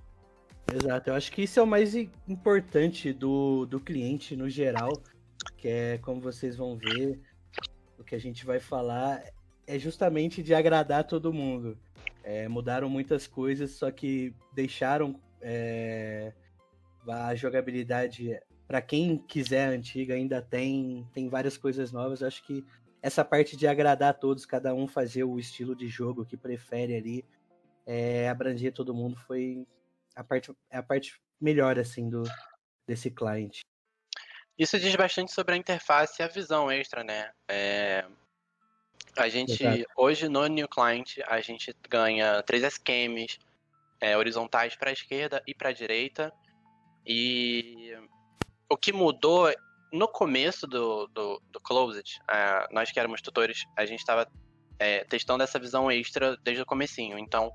Exato, 0.74 1.10
eu 1.10 1.14
acho 1.14 1.30
que 1.30 1.42
isso 1.42 1.60
é 1.60 1.62
o 1.62 1.66
mais 1.66 1.94
importante 1.94 3.12
do, 3.12 3.66
do 3.66 3.78
cliente 3.78 4.34
no 4.34 4.48
geral, 4.48 5.00
que 5.56 5.68
é 5.68 5.98
como 5.98 6.20
vocês 6.20 6.56
vão 6.56 6.76
ver, 6.76 7.20
o 7.98 8.02
que 8.02 8.14
a 8.14 8.20
gente 8.20 8.44
vai 8.44 8.58
falar 8.58 9.22
é 9.66 9.78
justamente 9.78 10.42
de 10.42 10.54
agradar 10.54 11.04
todo 11.04 11.32
mundo. 11.32 11.78
É, 12.24 12.48
mudaram 12.48 12.88
muitas 12.88 13.26
coisas, 13.26 13.72
só 13.72 13.90
que 13.90 14.34
deixaram 14.52 15.20
é, 15.40 16.32
a 17.06 17.34
jogabilidade 17.36 18.36
para 18.66 18.82
quem 18.82 19.16
quiser 19.16 19.68
antiga 19.68 20.14
ainda 20.14 20.42
tem 20.42 21.06
tem 21.12 21.28
várias 21.28 21.56
coisas 21.56 21.92
novas. 21.92 22.20
Eu 22.20 22.26
acho 22.26 22.42
que 22.42 22.64
essa 23.00 23.24
parte 23.24 23.56
de 23.56 23.68
agradar 23.68 24.10
a 24.10 24.14
todos, 24.14 24.44
cada 24.44 24.74
um 24.74 24.88
fazer 24.88 25.22
o 25.22 25.38
estilo 25.38 25.76
de 25.76 25.86
jogo 25.86 26.24
que 26.24 26.36
prefere 26.36 26.96
ali, 26.96 27.24
é, 27.86 28.28
abranger 28.28 28.72
todo 28.72 28.94
mundo 28.94 29.16
foi 29.26 29.66
a 30.14 30.24
parte, 30.24 30.52
é 30.70 30.78
a 30.78 30.82
parte 30.82 31.20
melhor, 31.40 31.78
assim, 31.78 32.10
do, 32.10 32.24
desse 32.86 33.10
client. 33.10 33.60
Isso 34.58 34.78
diz 34.80 34.94
bastante 34.96 35.32
sobre 35.32 35.54
a 35.54 35.56
interface 35.56 36.20
e 36.20 36.24
a 36.24 36.28
visão 36.28 36.70
extra, 36.70 37.04
né? 37.04 37.30
É, 37.48 38.06
A 39.18 39.28
gente, 39.28 39.64
Exato. 39.64 39.84
hoje 39.96 40.28
no 40.28 40.46
New 40.46 40.68
Client, 40.68 41.18
a 41.26 41.40
gente 41.40 41.74
ganha 41.88 42.42
três 42.42 42.62
esquemas 42.62 43.38
é, 44.00 44.16
horizontais 44.16 44.76
para 44.76 44.90
a 44.90 44.92
esquerda 44.92 45.42
e 45.46 45.54
para 45.54 45.70
a 45.70 45.72
direita. 45.72 46.32
E 47.06 47.94
o 48.68 48.76
que 48.76 48.92
mudou 48.92 49.50
no 49.92 50.08
começo 50.08 50.66
do, 50.66 51.06
do, 51.08 51.40
do 51.50 51.60
Closet, 51.60 52.18
ah, 52.28 52.66
nós 52.70 52.90
que 52.90 52.98
éramos 52.98 53.22
tutores, 53.22 53.64
a 53.76 53.86
gente 53.86 54.00
estava 54.00 54.26
testando 55.08 55.42
essa 55.42 55.58
visão 55.58 55.90
extra 55.90 56.36
desde 56.42 56.62
o 56.62 56.66
comecinho. 56.66 57.18
Então, 57.18 57.50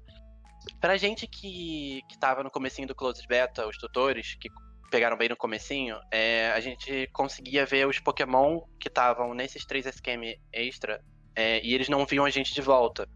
pra 0.79 0.97
gente 0.97 1.27
que, 1.27 2.01
que 2.07 2.17
tava 2.17 2.43
no 2.43 2.51
comecinho 2.51 2.87
do 2.87 2.95
Closed 2.95 3.25
Beta, 3.27 3.67
os 3.67 3.77
tutores, 3.77 4.35
que 4.35 4.49
pegaram 4.91 5.17
bem 5.17 5.29
no 5.29 5.37
comecinho, 5.37 5.97
é, 6.11 6.51
a 6.51 6.59
gente 6.59 7.07
conseguia 7.13 7.65
ver 7.65 7.87
os 7.87 7.99
Pokémon 7.99 8.61
que 8.79 8.89
estavam 8.89 9.33
nesses 9.33 9.65
três 9.65 9.85
esquemas 9.85 10.35
extra 10.51 11.01
é, 11.35 11.65
e 11.65 11.73
eles 11.73 11.87
não 11.87 12.05
viam 12.05 12.25
a 12.25 12.29
gente 12.29 12.53
de 12.53 12.61
volta. 12.61 13.07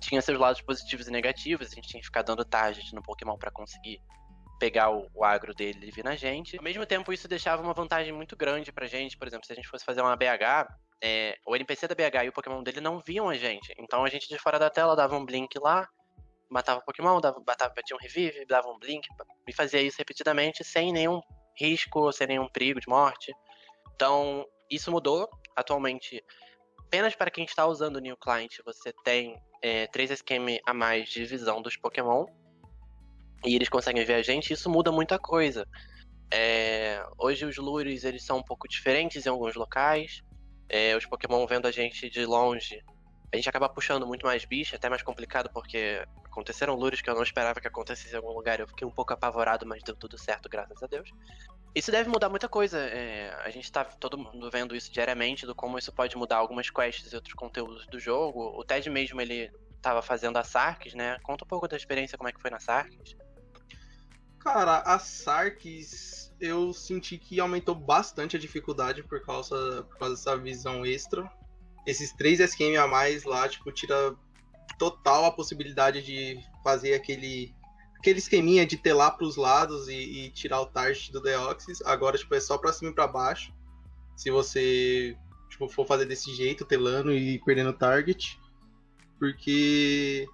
Tinha 0.00 0.20
seus 0.20 0.38
lados 0.38 0.60
positivos 0.60 1.08
e 1.08 1.10
negativos, 1.10 1.68
a 1.68 1.74
gente 1.74 1.88
tinha 1.88 2.00
que 2.00 2.06
ficar 2.06 2.22
dando 2.22 2.44
target 2.44 2.94
no 2.94 3.02
Pokémon 3.02 3.36
pra 3.36 3.50
conseguir 3.50 4.00
pegar 4.58 4.90
o, 4.90 5.08
o 5.14 5.24
agro 5.24 5.54
dele 5.54 5.88
e 5.88 5.90
vir 5.90 6.04
na 6.04 6.14
gente. 6.14 6.58
Ao 6.58 6.62
mesmo 6.62 6.84
tempo, 6.84 7.12
isso 7.12 7.26
deixava 7.26 7.62
uma 7.62 7.72
vantagem 7.72 8.12
muito 8.12 8.36
grande 8.36 8.70
pra 8.70 8.86
gente. 8.86 9.16
Por 9.16 9.26
exemplo, 9.26 9.46
se 9.46 9.52
a 9.52 9.56
gente 9.56 9.68
fosse 9.68 9.84
fazer 9.84 10.02
uma 10.02 10.14
BH, 10.14 10.68
é, 11.02 11.38
o 11.46 11.56
NPC 11.56 11.88
da 11.88 11.94
BH 11.94 12.26
e 12.26 12.28
o 12.28 12.32
Pokémon 12.32 12.62
dele 12.62 12.80
não 12.80 13.00
viam 13.00 13.28
a 13.28 13.34
gente. 13.34 13.74
Então 13.78 14.04
a 14.04 14.08
gente 14.10 14.28
de 14.28 14.38
fora 14.38 14.58
da 14.58 14.68
tela 14.68 14.94
dava 14.94 15.16
um 15.16 15.24
blink 15.24 15.58
lá, 15.58 15.88
matava 16.50 16.80
Pokémon, 16.82 17.20
dava, 17.20 17.40
batava, 17.40 17.72
batia 17.74 17.96
um 17.96 17.98
revive, 17.98 18.44
dava 18.44 18.68
um 18.68 18.78
blink, 18.78 19.06
e 19.46 19.52
fazia 19.52 19.80
isso 19.80 19.98
repetidamente 19.98 20.64
sem 20.64 20.92
nenhum 20.92 21.20
risco, 21.56 22.12
sem 22.12 22.26
nenhum 22.26 22.48
perigo 22.48 22.80
de 22.80 22.88
morte. 22.88 23.32
Então, 23.94 24.44
isso 24.70 24.90
mudou. 24.90 25.28
Atualmente, 25.54 26.22
apenas 26.78 27.14
para 27.14 27.30
quem 27.30 27.44
está 27.44 27.66
usando 27.66 27.96
o 27.96 28.00
New 28.00 28.16
Client, 28.16 28.58
você 28.64 28.92
tem 29.04 29.40
é, 29.62 29.86
três 29.86 30.10
esquemas 30.10 30.58
a 30.66 30.74
mais 30.74 31.08
de 31.08 31.24
visão 31.24 31.62
dos 31.62 31.76
Pokémon. 31.76 32.26
E 33.44 33.54
eles 33.54 33.68
conseguem 33.68 34.04
ver 34.04 34.14
a 34.14 34.22
gente, 34.22 34.52
isso 34.52 34.68
muda 34.68 34.92
muita 34.92 35.18
coisa. 35.18 35.66
É, 36.32 37.02
hoje 37.18 37.44
os 37.44 37.56
lures 37.56 38.04
eles 38.04 38.24
são 38.24 38.38
um 38.38 38.42
pouco 38.42 38.68
diferentes 38.68 39.26
em 39.26 39.28
alguns 39.28 39.54
locais. 39.54 40.22
É, 40.68 40.96
os 40.96 41.06
Pokémon 41.06 41.46
vendo 41.46 41.66
a 41.66 41.70
gente 41.70 42.08
de 42.08 42.24
longe, 42.24 42.80
a 43.32 43.36
gente 43.36 43.48
acaba 43.48 43.68
puxando 43.68 44.06
muito 44.06 44.26
mais 44.26 44.44
bicho, 44.44 44.74
até 44.74 44.88
mais 44.88 45.02
complicado, 45.02 45.48
porque 45.52 46.04
aconteceram 46.24 46.74
lures 46.74 47.00
que 47.00 47.08
eu 47.08 47.14
não 47.14 47.22
esperava 47.22 47.60
que 47.60 47.68
acontecesse 47.68 48.12
em 48.12 48.16
algum 48.16 48.32
lugar. 48.32 48.58
Eu 48.58 48.66
fiquei 48.66 48.86
um 48.86 48.90
pouco 48.90 49.12
apavorado, 49.12 49.64
mas 49.64 49.82
deu 49.82 49.94
tudo 49.94 50.18
certo, 50.18 50.48
graças 50.48 50.82
a 50.82 50.86
Deus. 50.86 51.10
Isso 51.74 51.92
deve 51.92 52.08
mudar 52.08 52.28
muita 52.28 52.48
coisa. 52.48 52.78
É, 52.78 53.32
a 53.44 53.50
gente 53.50 53.70
tá 53.70 53.84
todo 53.84 54.18
mundo 54.18 54.50
vendo 54.50 54.74
isso 54.74 54.92
diariamente, 54.92 55.46
do 55.46 55.54
como 55.54 55.78
isso 55.78 55.92
pode 55.92 56.16
mudar 56.16 56.38
algumas 56.38 56.70
quests 56.70 57.12
e 57.12 57.14
outros 57.14 57.34
conteúdos 57.34 57.86
do 57.86 58.00
jogo. 58.00 58.58
O 58.58 58.64
Ted 58.64 58.90
mesmo, 58.90 59.20
ele 59.20 59.52
tava 59.80 60.02
fazendo 60.02 60.36
a 60.36 60.44
Sarkis, 60.44 60.94
né? 60.94 61.16
Conta 61.22 61.44
um 61.44 61.48
pouco 61.48 61.68
da 61.68 61.76
experiência, 61.76 62.18
como 62.18 62.28
é 62.28 62.32
que 62.32 62.40
foi 62.40 62.50
na 62.50 62.58
Sarkis. 62.58 63.16
Cara, 64.40 64.78
a 64.78 64.98
Sarkis 64.98 66.32
eu 66.40 66.72
senti 66.72 67.18
que 67.18 67.38
aumentou 67.38 67.74
bastante 67.74 68.36
a 68.36 68.40
dificuldade 68.40 69.02
por 69.02 69.22
causa, 69.22 69.84
por 69.88 69.98
causa 69.98 70.14
dessa 70.14 70.36
visão 70.36 70.84
extra. 70.84 71.30
Esses 71.86 72.12
três 72.12 72.40
SQM 72.40 72.76
a 72.76 72.86
mais 72.86 73.24
lá, 73.24 73.48
tipo, 73.48 73.70
tira 73.72 74.14
total 74.78 75.24
a 75.26 75.32
possibilidade 75.32 76.02
de 76.02 76.38
fazer 76.62 76.94
aquele 76.94 77.54
aquele 77.98 78.18
esqueminha 78.18 78.64
de 78.64 78.78
telar 78.78 79.10
para 79.10 79.26
os 79.26 79.36
lados 79.36 79.86
e, 79.88 79.92
e, 79.92 80.30
tirar 80.30 80.60
o 80.62 80.66
target 80.66 81.12
do 81.12 81.20
Deoxys. 81.20 81.82
Agora, 81.82 82.16
tipo, 82.16 82.34
é 82.34 82.40
só 82.40 82.56
para 82.56 82.72
cima 82.72 82.90
e 82.90 82.94
para 82.94 83.06
baixo. 83.06 83.52
Se 84.16 84.30
você 84.30 85.14
tipo, 85.50 85.68
for 85.68 85.86
fazer 85.86 86.06
desse 86.06 86.34
jeito, 86.34 86.64
telando 86.64 87.12
e 87.12 87.38
perdendo 87.40 87.72
target. 87.72 88.40
Porque 89.18 90.26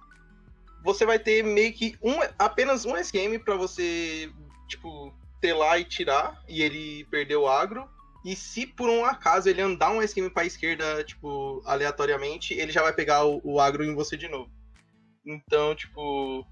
você 0.83 1.05
vai 1.05 1.19
ter 1.19 1.43
meio 1.43 1.73
que 1.73 1.97
um, 2.01 2.15
apenas 2.39 2.85
um 2.85 2.95
SQM 2.95 3.39
para 3.43 3.55
você, 3.55 4.31
tipo, 4.67 5.13
telar 5.41 5.81
e 5.81 5.83
tirar, 5.83 6.41
e 6.47 6.61
ele 6.61 7.03
perdeu 7.05 7.41
o 7.41 7.47
agro. 7.47 7.89
E 8.27 8.35
se 8.35 8.67
por 8.67 8.89
um 8.89 9.05
acaso 9.05 9.47
ele 9.47 9.61
andar 9.61 9.89
um 9.89 10.01
SQM 10.01 10.29
para 10.29 10.45
esquerda, 10.45 11.01
tipo, 11.01 11.63
aleatoriamente, 11.65 12.53
ele 12.53 12.73
já 12.73 12.83
vai 12.83 12.91
pegar 12.91 13.23
o, 13.23 13.39
o 13.41 13.57
agro 13.57 13.85
em 13.85 13.95
você 13.95 14.17
de 14.17 14.27
novo. 14.27 14.51
Então, 15.25 15.73
tipo, 15.73 16.45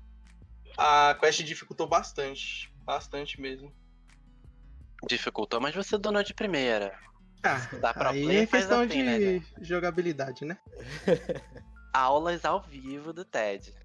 a 0.77 1.17
quest 1.19 1.43
dificultou 1.43 1.85
bastante. 1.85 2.73
Bastante 2.85 3.41
mesmo. 3.41 3.75
Dificultou, 5.05 5.59
mas 5.59 5.75
você 5.75 5.97
donou 5.97 6.23
de 6.23 6.33
primeira. 6.33 6.97
Ah, 7.43 7.69
Dá 7.81 7.93
pra 7.93 8.11
aí 8.11 8.23
play, 8.23 8.37
é 8.37 8.47
questão 8.47 8.79
assim, 8.79 8.87
de 8.87 9.03
né, 9.03 9.45
jogabilidade, 9.59 10.45
né? 10.45 10.57
Aulas 11.91 12.45
ao 12.45 12.61
vivo 12.61 13.11
do 13.11 13.25
TED. 13.25 13.75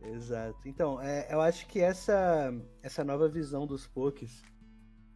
Exato. 0.00 0.58
Então, 0.66 1.00
é, 1.00 1.28
eu 1.30 1.40
acho 1.40 1.64
que 1.68 1.80
essa, 1.80 2.52
essa 2.82 3.04
nova 3.04 3.28
visão 3.28 3.68
dos 3.68 3.86
pokés, 3.86 4.42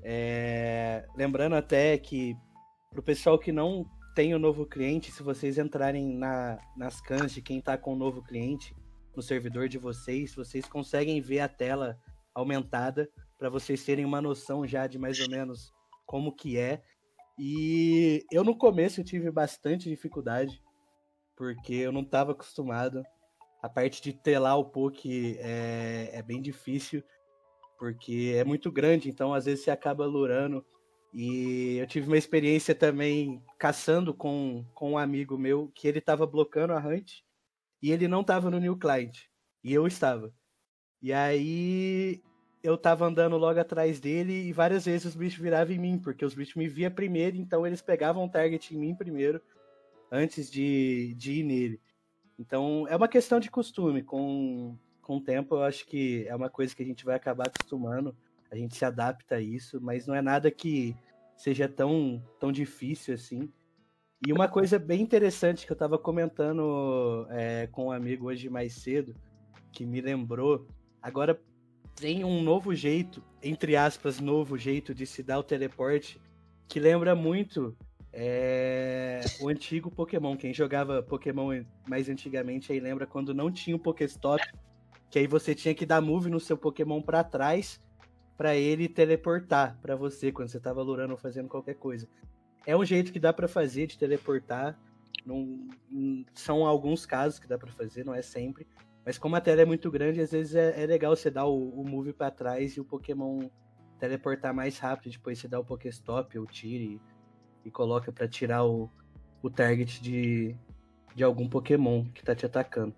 é, 0.02 1.06
lembrando 1.16 1.54
até 1.54 1.96
que 1.98 2.36
pro 2.90 3.02
pessoal 3.02 3.38
que 3.38 3.52
não 3.52 3.84
tem 4.14 4.34
o 4.34 4.38
novo 4.38 4.66
cliente, 4.66 5.12
se 5.12 5.22
vocês 5.22 5.58
entrarem 5.58 6.16
na, 6.16 6.58
nas 6.76 7.00
cans 7.00 7.32
de 7.32 7.40
quem 7.40 7.60
tá 7.60 7.78
com 7.78 7.92
o 7.92 7.96
novo 7.96 8.22
cliente, 8.22 8.74
no 9.14 9.22
servidor 9.22 9.68
de 9.68 9.78
vocês, 9.78 10.34
vocês 10.34 10.66
conseguem 10.66 11.20
ver 11.20 11.40
a 11.40 11.48
tela 11.48 11.98
aumentada 12.34 13.08
para 13.38 13.48
vocês 13.48 13.84
terem 13.84 14.04
uma 14.04 14.20
noção 14.20 14.66
já 14.66 14.86
de 14.86 14.98
mais 14.98 15.18
ou 15.20 15.28
menos 15.28 15.72
como 16.06 16.34
que 16.34 16.58
é. 16.58 16.82
E 17.38 18.24
eu 18.30 18.44
no 18.44 18.56
começo 18.56 19.00
eu 19.00 19.04
tive 19.04 19.30
bastante 19.30 19.88
dificuldade, 19.88 20.62
porque 21.36 21.74
eu 21.74 21.92
não 21.92 22.02
estava 22.02 22.32
acostumado. 22.32 23.02
A 23.62 23.68
parte 23.68 24.02
de 24.02 24.12
telar 24.12 24.58
o 24.58 24.64
poke 24.64 25.36
é, 25.38 26.10
é 26.12 26.22
bem 26.22 26.40
difícil, 26.40 27.02
porque 27.80 28.34
é 28.36 28.44
muito 28.44 28.70
grande, 28.70 29.08
então 29.08 29.32
às 29.32 29.46
vezes 29.46 29.64
você 29.64 29.70
acaba 29.70 30.04
lurando. 30.04 30.62
E 31.14 31.78
eu 31.78 31.86
tive 31.86 32.06
uma 32.06 32.18
experiência 32.18 32.74
também 32.74 33.42
caçando 33.58 34.12
com, 34.12 34.66
com 34.74 34.92
um 34.92 34.98
amigo 34.98 35.38
meu 35.38 35.72
que 35.74 35.88
ele 35.88 35.98
estava 35.98 36.26
bloqueando 36.26 36.74
a 36.74 36.78
hunt 36.78 37.22
e 37.82 37.90
ele 37.90 38.06
não 38.06 38.22
tava 38.22 38.50
no 38.50 38.60
New 38.60 38.76
Client. 38.76 39.20
E 39.64 39.72
eu 39.72 39.86
estava. 39.86 40.30
E 41.00 41.10
aí 41.10 42.22
eu 42.62 42.76
tava 42.76 43.06
andando 43.06 43.38
logo 43.38 43.58
atrás 43.58 43.98
dele 43.98 44.48
e 44.48 44.52
várias 44.52 44.84
vezes 44.84 45.06
os 45.06 45.16
bichos 45.16 45.40
viravam 45.40 45.74
em 45.74 45.78
mim, 45.78 45.98
porque 45.98 46.22
os 46.22 46.34
bichos 46.34 46.56
me 46.56 46.68
via 46.68 46.90
primeiro, 46.90 47.38
então 47.38 47.66
eles 47.66 47.80
pegavam 47.80 48.26
o 48.26 48.30
target 48.30 48.74
em 48.74 48.78
mim 48.78 48.94
primeiro, 48.94 49.40
antes 50.12 50.50
de, 50.50 51.14
de 51.14 51.40
ir 51.40 51.44
nele. 51.44 51.80
Então 52.38 52.86
é 52.88 52.94
uma 52.94 53.08
questão 53.08 53.40
de 53.40 53.50
costume. 53.50 54.02
Com, 54.02 54.76
com 55.10 55.16
o 55.16 55.20
tempo 55.20 55.56
eu 55.56 55.64
acho 55.64 55.84
que 55.86 56.24
é 56.28 56.36
uma 56.36 56.48
coisa 56.48 56.72
que 56.72 56.84
a 56.84 56.86
gente 56.86 57.04
vai 57.04 57.16
acabar 57.16 57.48
acostumando, 57.48 58.14
a 58.48 58.54
gente 58.54 58.76
se 58.76 58.84
adapta 58.84 59.34
a 59.34 59.40
isso, 59.40 59.80
mas 59.80 60.06
não 60.06 60.14
é 60.14 60.22
nada 60.22 60.52
que 60.52 60.94
seja 61.36 61.68
tão, 61.68 62.22
tão 62.38 62.52
difícil 62.52 63.14
assim. 63.14 63.52
E 64.24 64.32
uma 64.32 64.46
coisa 64.46 64.78
bem 64.78 65.00
interessante 65.00 65.66
que 65.66 65.72
eu 65.72 65.74
estava 65.74 65.98
comentando 65.98 67.26
é, 67.28 67.66
com 67.72 67.86
um 67.86 67.90
amigo 67.90 68.28
hoje 68.28 68.48
mais 68.48 68.74
cedo, 68.74 69.12
que 69.72 69.84
me 69.84 70.00
lembrou, 70.00 70.68
agora 71.02 71.42
tem 71.96 72.24
um 72.24 72.40
novo 72.40 72.72
jeito, 72.72 73.20
entre 73.42 73.74
aspas, 73.74 74.20
novo 74.20 74.56
jeito 74.56 74.94
de 74.94 75.06
se 75.06 75.24
dar 75.24 75.40
o 75.40 75.42
teleporte, 75.42 76.20
que 76.68 76.78
lembra 76.78 77.16
muito 77.16 77.76
é, 78.12 79.22
o 79.40 79.48
antigo 79.48 79.90
Pokémon. 79.90 80.36
Quem 80.36 80.54
jogava 80.54 81.02
Pokémon 81.02 81.64
mais 81.88 82.08
antigamente 82.08 82.72
aí 82.72 82.78
lembra 82.78 83.08
quando 83.08 83.34
não 83.34 83.50
tinha 83.50 83.74
o 83.74 83.80
Pokéstop, 83.80 84.40
que 85.10 85.18
aí 85.18 85.26
você 85.26 85.54
tinha 85.54 85.74
que 85.74 85.84
dar 85.84 86.00
move 86.00 86.30
no 86.30 86.38
seu 86.38 86.56
Pokémon 86.56 87.02
para 87.02 87.24
trás 87.24 87.80
para 88.36 88.56
ele 88.56 88.88
teleportar 88.88 89.76
para 89.82 89.94
você 89.94 90.32
quando 90.32 90.48
você 90.48 90.56
estava 90.56 90.80
lurando 90.80 91.12
ou 91.12 91.18
fazendo 91.18 91.48
qualquer 91.48 91.74
coisa. 91.74 92.08
É 92.66 92.74
um 92.76 92.84
jeito 92.84 93.12
que 93.12 93.20
dá 93.20 93.32
para 93.32 93.48
fazer 93.48 93.86
de 93.86 93.98
teleportar. 93.98 94.78
Não, 95.26 95.68
são 96.32 96.64
alguns 96.64 97.04
casos 97.04 97.38
que 97.38 97.46
dá 97.46 97.58
para 97.58 97.70
fazer, 97.72 98.04
não 98.04 98.14
é 98.14 98.22
sempre. 98.22 98.66
Mas 99.04 99.18
como 99.18 99.36
a 99.36 99.40
tela 99.40 99.62
é 99.62 99.64
muito 99.64 99.90
grande, 99.90 100.20
às 100.20 100.30
vezes 100.30 100.54
é, 100.54 100.82
é 100.82 100.86
legal 100.86 101.14
você 101.14 101.30
dar 101.30 101.46
o, 101.46 101.68
o 101.68 101.86
move 101.86 102.12
para 102.12 102.30
trás 102.30 102.76
e 102.76 102.80
o 102.80 102.84
Pokémon 102.84 103.48
teleportar 103.98 104.54
mais 104.54 104.78
rápido. 104.78 105.12
Depois 105.12 105.38
você 105.38 105.48
dá 105.48 105.58
o 105.58 105.64
Pokéstop 105.64 106.38
ou 106.38 106.46
tire 106.46 107.00
e, 107.64 107.68
e 107.68 107.70
coloca 107.70 108.12
para 108.12 108.28
tirar 108.28 108.64
o, 108.64 108.90
o 109.42 109.50
target 109.50 110.02
de, 110.02 110.56
de 111.14 111.24
algum 111.24 111.48
Pokémon 111.48 112.04
que 112.04 112.22
tá 112.22 112.34
te 112.34 112.46
atacando. 112.46 112.94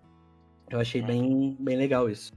Eu 0.72 0.80
achei 0.80 1.02
bem, 1.02 1.54
bem 1.60 1.76
legal 1.76 2.08
isso. 2.08 2.32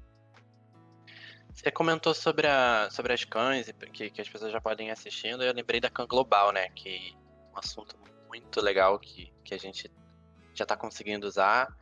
Você 1.54 1.72
comentou 1.72 2.13
sobre, 2.13 2.46
a, 2.46 2.89
sobre 2.92 3.13
as 3.13 3.24
cães 3.24 3.72
que, 3.94 4.10
que 4.10 4.20
as 4.20 4.27
pessoas 4.27 4.51
já 4.51 4.60
podem 4.60 4.89
ir 4.89 4.92
assistindo. 4.92 5.42
Eu 5.42 5.54
lembrei 5.54 5.80
da 5.80 5.89
Khan 5.89 6.06
Global, 6.06 6.51
né? 6.51 6.68
Que 6.72 7.15
é 7.15 7.56
um 7.56 7.58
assunto 7.58 7.98
muito 8.27 8.60
legal 8.60 9.00
que, 9.00 9.32
que 9.42 9.54
a 9.54 9.58
gente 9.58 9.89
já 10.54 10.63
está 10.63 10.75
conseguindo 10.75 11.25
usar. 11.25 11.74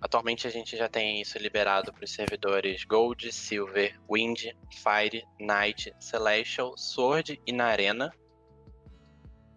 Atualmente 0.00 0.48
a 0.48 0.50
gente 0.50 0.76
já 0.76 0.88
tem 0.88 1.20
isso 1.20 1.38
liberado 1.38 1.92
para 1.92 2.04
os 2.04 2.10
servidores 2.10 2.82
Gold, 2.82 3.30
Silver, 3.30 3.96
Wind, 4.10 4.46
Fire, 4.82 5.24
Night, 5.38 5.94
Celestial, 6.00 6.76
Sword 6.76 7.40
e 7.46 7.52
na 7.52 7.66
Arena. 7.66 8.12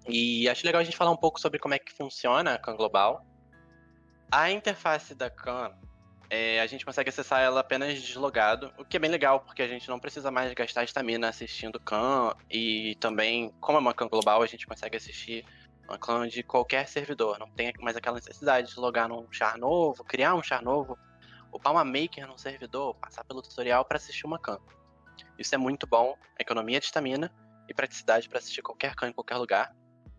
E 0.07 0.47
acho 0.47 0.63
legal 0.67 0.81
a 0.81 0.83
gente 0.83 0.97
falar 0.97 1.11
um 1.11 1.17
pouco 1.17 1.41
sobre 1.41 1.57
como 1.57 1.73
é 1.73 1.79
que 1.79 1.91
funciona 1.91 2.53
a 2.53 2.59
Khan 2.59 2.75
Global. 2.75 3.25
A 4.31 4.51
interface 4.51 5.15
da 5.15 5.31
Khan 5.31 5.73
é, 6.33 6.59
a 6.59 6.65
gente 6.65 6.83
consegue 6.83 7.09
acessar 7.09 7.41
ela 7.41 7.59
apenas 7.59 8.01
deslogado, 8.01 8.73
o 8.79 8.83
que 8.83 8.97
é 8.97 8.99
bem 8.99 9.11
legal, 9.11 9.41
porque 9.41 9.61
a 9.61 9.67
gente 9.67 9.87
não 9.87 9.99
precisa 9.99 10.31
mais 10.31 10.51
gastar 10.51 10.83
estamina 10.83 11.29
assistindo 11.29 11.79
clã, 11.79 12.33
e 12.49 12.95
também, 12.95 13.53
como 13.61 13.77
é 13.77 13.81
uma 13.81 13.93
clã 13.93 14.07
global, 14.07 14.41
a 14.41 14.47
gente 14.47 14.65
consegue 14.65 14.97
assistir 14.97 15.45
uma 15.87 15.95
clã 15.95 16.27
de 16.27 16.41
qualquer 16.41 16.87
servidor, 16.87 17.37
não 17.37 17.47
tem 17.51 17.71
mais 17.79 17.95
aquela 17.95 18.15
necessidade 18.15 18.73
de 18.73 18.79
logar 18.79 19.07
num 19.07 19.31
char 19.31 19.59
novo, 19.59 20.03
criar 20.03 20.33
um 20.33 20.41
char 20.41 20.63
novo, 20.63 20.97
upar 21.51 21.71
uma 21.71 21.85
maker 21.85 22.25
num 22.25 22.37
servidor, 22.37 22.95
passar 22.95 23.23
pelo 23.25 23.39
tutorial 23.43 23.85
para 23.85 23.97
assistir 23.97 24.25
uma 24.25 24.39
clã. 24.39 24.57
Isso 25.37 25.53
é 25.53 25.57
muito 25.59 25.85
bom, 25.85 26.17
economia 26.39 26.79
de 26.79 26.87
estamina 26.87 27.31
e 27.69 27.75
praticidade 27.75 28.27
para 28.27 28.39
assistir 28.39 28.63
qualquer 28.63 28.95
clã 28.95 29.07
em 29.07 29.13
qualquer 29.13 29.35
lugar. 29.37 29.71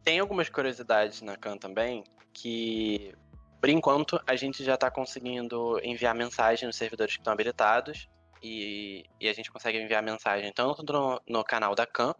Tem 0.05 0.21
algumas 0.21 0.49
curiosidades 0.49 1.23
na 1.23 1.37
Khan 1.37 1.57
também, 1.57 2.05
que 2.33 3.13
por 3.65 3.71
enquanto, 3.71 4.23
a 4.27 4.37
gente 4.37 4.63
já 4.63 4.75
está 4.75 4.91
conseguindo 4.91 5.81
enviar 5.83 6.15
mensagem 6.15 6.67
nos 6.67 6.77
servidores 6.77 7.15
que 7.15 7.21
estão 7.23 7.33
habilitados 7.33 8.11
e, 8.43 9.07
e, 9.19 9.27
a 9.27 9.33
gente 9.33 9.51
consegue 9.51 9.79
enviar 9.79 10.03
mensagem 10.03 10.53
tanto 10.53 10.83
no, 10.83 11.19
no 11.27 11.43
canal 11.43 11.75
da 11.75 11.87
CAN 11.87 12.15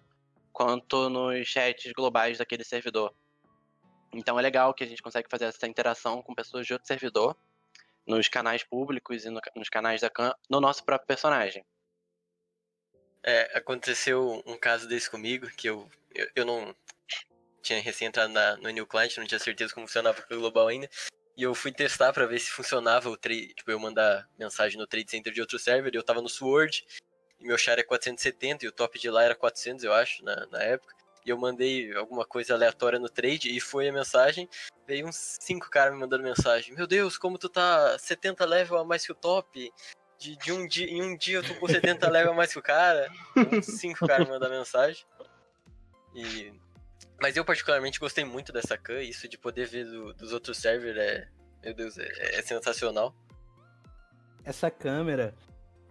quanto 0.51 1.11
nos 1.11 1.47
chats 1.47 1.93
globais 1.93 2.39
daquele 2.39 2.65
servidor. 2.65 3.15
Então 4.11 4.39
é 4.39 4.43
legal 4.43 4.73
que 4.73 4.85
a 4.85 4.87
gente 4.87 5.03
consegue 5.03 5.29
fazer 5.31 5.45
essa 5.45 5.67
interação 5.67 6.23
com 6.23 6.35
pessoas 6.35 6.67
de 6.67 6.73
outro 6.73 6.89
servidor, 6.89 7.37
nos 8.07 8.27
canais 8.27 8.65
públicos 8.65 9.27
e 9.27 9.29
no, 9.29 9.39
nos 9.55 9.69
canais 9.69 10.01
da 10.01 10.09
Khan, 10.09 10.33
no 10.49 10.63
nosso 10.63 10.83
próprio 10.83 11.07
personagem. 11.07 11.63
É, 13.23 13.59
aconteceu 13.59 14.43
um 14.47 14.57
caso 14.57 14.89
desse 14.89 15.11
comigo, 15.11 15.47
que 15.49 15.69
eu, 15.69 15.91
eu, 16.15 16.27
eu 16.37 16.47
não 16.47 16.75
tinha 17.61 17.83
recém 17.83 18.09
entrado 18.09 18.33
na, 18.33 18.57
no 18.57 18.71
New 18.71 18.87
Client, 18.87 19.19
não 19.19 19.27
tinha 19.27 19.39
certeza 19.39 19.75
como 19.75 19.87
funcionava 19.87 20.25
o 20.31 20.37
global 20.37 20.69
ainda. 20.69 20.89
E 21.37 21.43
eu 21.43 21.55
fui 21.55 21.73
testar 21.73 22.13
para 22.13 22.27
ver 22.27 22.39
se 22.39 22.51
funcionava 22.51 23.09
o 23.09 23.17
trade, 23.17 23.55
tipo, 23.55 23.71
eu 23.71 23.79
mandar 23.79 24.29
mensagem 24.39 24.79
no 24.79 24.87
Trade 24.87 25.11
Center 25.11 25.33
de 25.33 25.41
outro 25.41 25.59
server, 25.59 25.93
eu 25.93 26.03
tava 26.03 26.23
no 26.23 26.29
Sword, 26.29 26.87
e 27.41 27.45
meu 27.45 27.59
char 27.59 27.79
é 27.79 27.83
470, 27.83 28.65
e 28.65 28.69
o 28.69 28.73
top 28.73 28.99
de 28.99 29.11
lá 29.11 29.25
era 29.25 29.35
400, 29.35 29.85
eu 29.85 29.93
acho, 29.93 30.25
na, 30.25 30.47
na 30.47 30.63
época. 30.63 30.95
E 31.27 31.31
eu 31.31 31.39
mandei 31.39 31.93
alguma 31.95 32.25
coisa 32.25 32.55
aleatória 32.55 32.99
no 32.99 33.09
trade, 33.09 33.55
e 33.55 33.61
foi 33.61 33.89
a 33.89 33.93
mensagem, 33.93 34.49
veio 34.87 35.09
uns 35.09 35.37
5 35.41 35.69
caras 35.71 35.93
me 35.93 35.99
mandando 35.99 36.23
mensagem. 36.23 36.75
Meu 36.75 36.87
Deus, 36.87 37.19
como 37.19 37.37
tu 37.37 37.49
tá 37.49 37.99
70 37.99 38.45
level 38.45 38.79
a 38.79 38.85
mais 38.85 39.05
que 39.05 39.11
o 39.11 39.17
top, 39.17 39.73
de, 40.19 40.37
de 40.37 40.53
um 40.53 40.67
dia, 40.67 40.87
em 40.87 41.03
um 41.03 41.17
dia 41.17 41.39
eu 41.39 41.43
tô 41.43 41.55
com 41.57 41.67
70 41.67 42.09
level 42.09 42.33
a 42.33 42.37
mais 42.37 42.53
que 42.53 42.59
o 42.59 42.63
cara. 42.63 43.11
Uns 43.37 43.67
5 43.67 44.07
caras 44.07 44.27
me 44.27 44.33
mandaram 44.33 44.57
mensagem. 44.57 45.05
E 46.15 46.53
mas 47.21 47.37
eu 47.37 47.45
particularmente 47.45 48.01
gostei 48.01 48.25
muito 48.25 48.53
dessa 48.53 48.77
Khan, 48.77 49.01
isso 49.01 49.29
de 49.29 49.39
poder 49.39 49.67
ver 49.67 49.85
do, 49.85 50.13
dos 50.15 50.33
outros 50.33 50.59
servers 50.59 50.97
é. 50.97 51.29
Meu 51.63 51.75
Deus, 51.75 51.97
é, 51.97 52.39
é 52.39 52.43
sensacional. 52.43 53.15
Essa 54.45 54.71
câmera, 54.71 55.35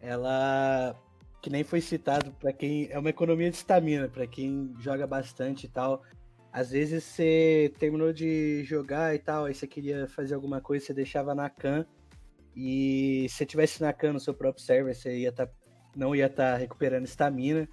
ela. 0.01 0.96
Que 1.42 1.50
nem 1.50 1.63
foi 1.63 1.82
citado 1.82 2.32
para 2.34 2.53
quem. 2.53 2.88
É 2.92 3.00
uma 3.00 3.10
economia 3.10 3.50
de 3.50 3.58
estamina, 3.58 4.08
para 4.08 4.27
quem 4.27 4.74
joga 4.80 5.08
bastante 5.08 5.65
e 5.65 5.70
tal. 5.70 6.03
Às 6.51 6.70
vezes 6.70 7.03
você 7.03 7.74
terminou 7.80 8.13
de 8.13 8.63
jogar 8.63 9.15
e 9.15 9.20
tal, 9.20 9.46
aí 9.46 9.56
você 9.56 9.65
queria 9.65 10.08
fazer 10.08 10.36
alguma 10.36 10.62
coisa, 10.62 10.86
você 10.86 10.94
deixava 10.94 11.34
na 11.34 11.50
CAN. 11.50 11.86
E 12.56 13.25
se 13.30 13.44
tivesse 13.44 13.82
na 13.82 13.92
CAN 13.92 14.13
no 14.13 14.20
seu 14.20 14.36
próprio 14.36 14.63
server, 14.63 14.94
você 14.94 15.18
ia 15.18 15.32
tá, 15.32 15.50
não 15.96 16.15
ia 16.15 16.27
estar 16.27 16.53
tá 16.53 16.58
recuperando 16.58 17.06
estamina. 17.06 17.68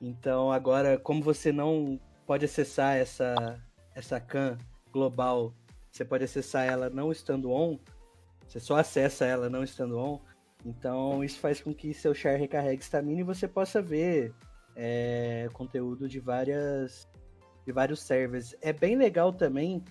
Então 0.00 0.50
agora, 0.50 0.98
como 0.98 1.22
você 1.22 1.52
não 1.52 2.00
pode 2.30 2.44
acessar 2.44 2.96
essa, 2.96 3.60
essa 3.92 4.20
CAN 4.20 4.56
global, 4.92 5.52
você 5.90 6.04
pode 6.04 6.22
acessar 6.22 6.64
ela 6.64 6.88
não 6.88 7.10
estando 7.10 7.50
on, 7.50 7.76
você 8.46 8.60
só 8.60 8.76
acessa 8.76 9.26
ela 9.26 9.50
não 9.50 9.64
estando 9.64 9.98
on, 9.98 10.20
então 10.64 11.24
isso 11.24 11.40
faz 11.40 11.60
com 11.60 11.74
que 11.74 11.92
seu 11.92 12.14
share 12.14 12.38
recarregue 12.38 12.84
estamina 12.84 13.22
e 13.22 13.24
você 13.24 13.48
possa 13.48 13.82
ver 13.82 14.32
é, 14.76 15.48
conteúdo 15.52 16.08
de 16.08 16.20
várias 16.20 17.08
de 17.66 17.72
vários 17.72 18.00
servers. 18.00 18.54
É 18.62 18.72
bem 18.72 18.94
legal 18.94 19.32
também 19.32 19.82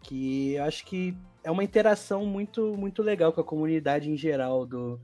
que 0.00 0.52
eu 0.52 0.62
acho 0.62 0.86
que 0.86 1.18
é 1.42 1.50
uma 1.50 1.64
interação 1.64 2.24
muito 2.24 2.76
muito 2.76 3.02
legal 3.02 3.32
com 3.32 3.40
a 3.40 3.44
comunidade 3.44 4.08
em 4.08 4.16
geral 4.16 4.64
do, 4.64 5.00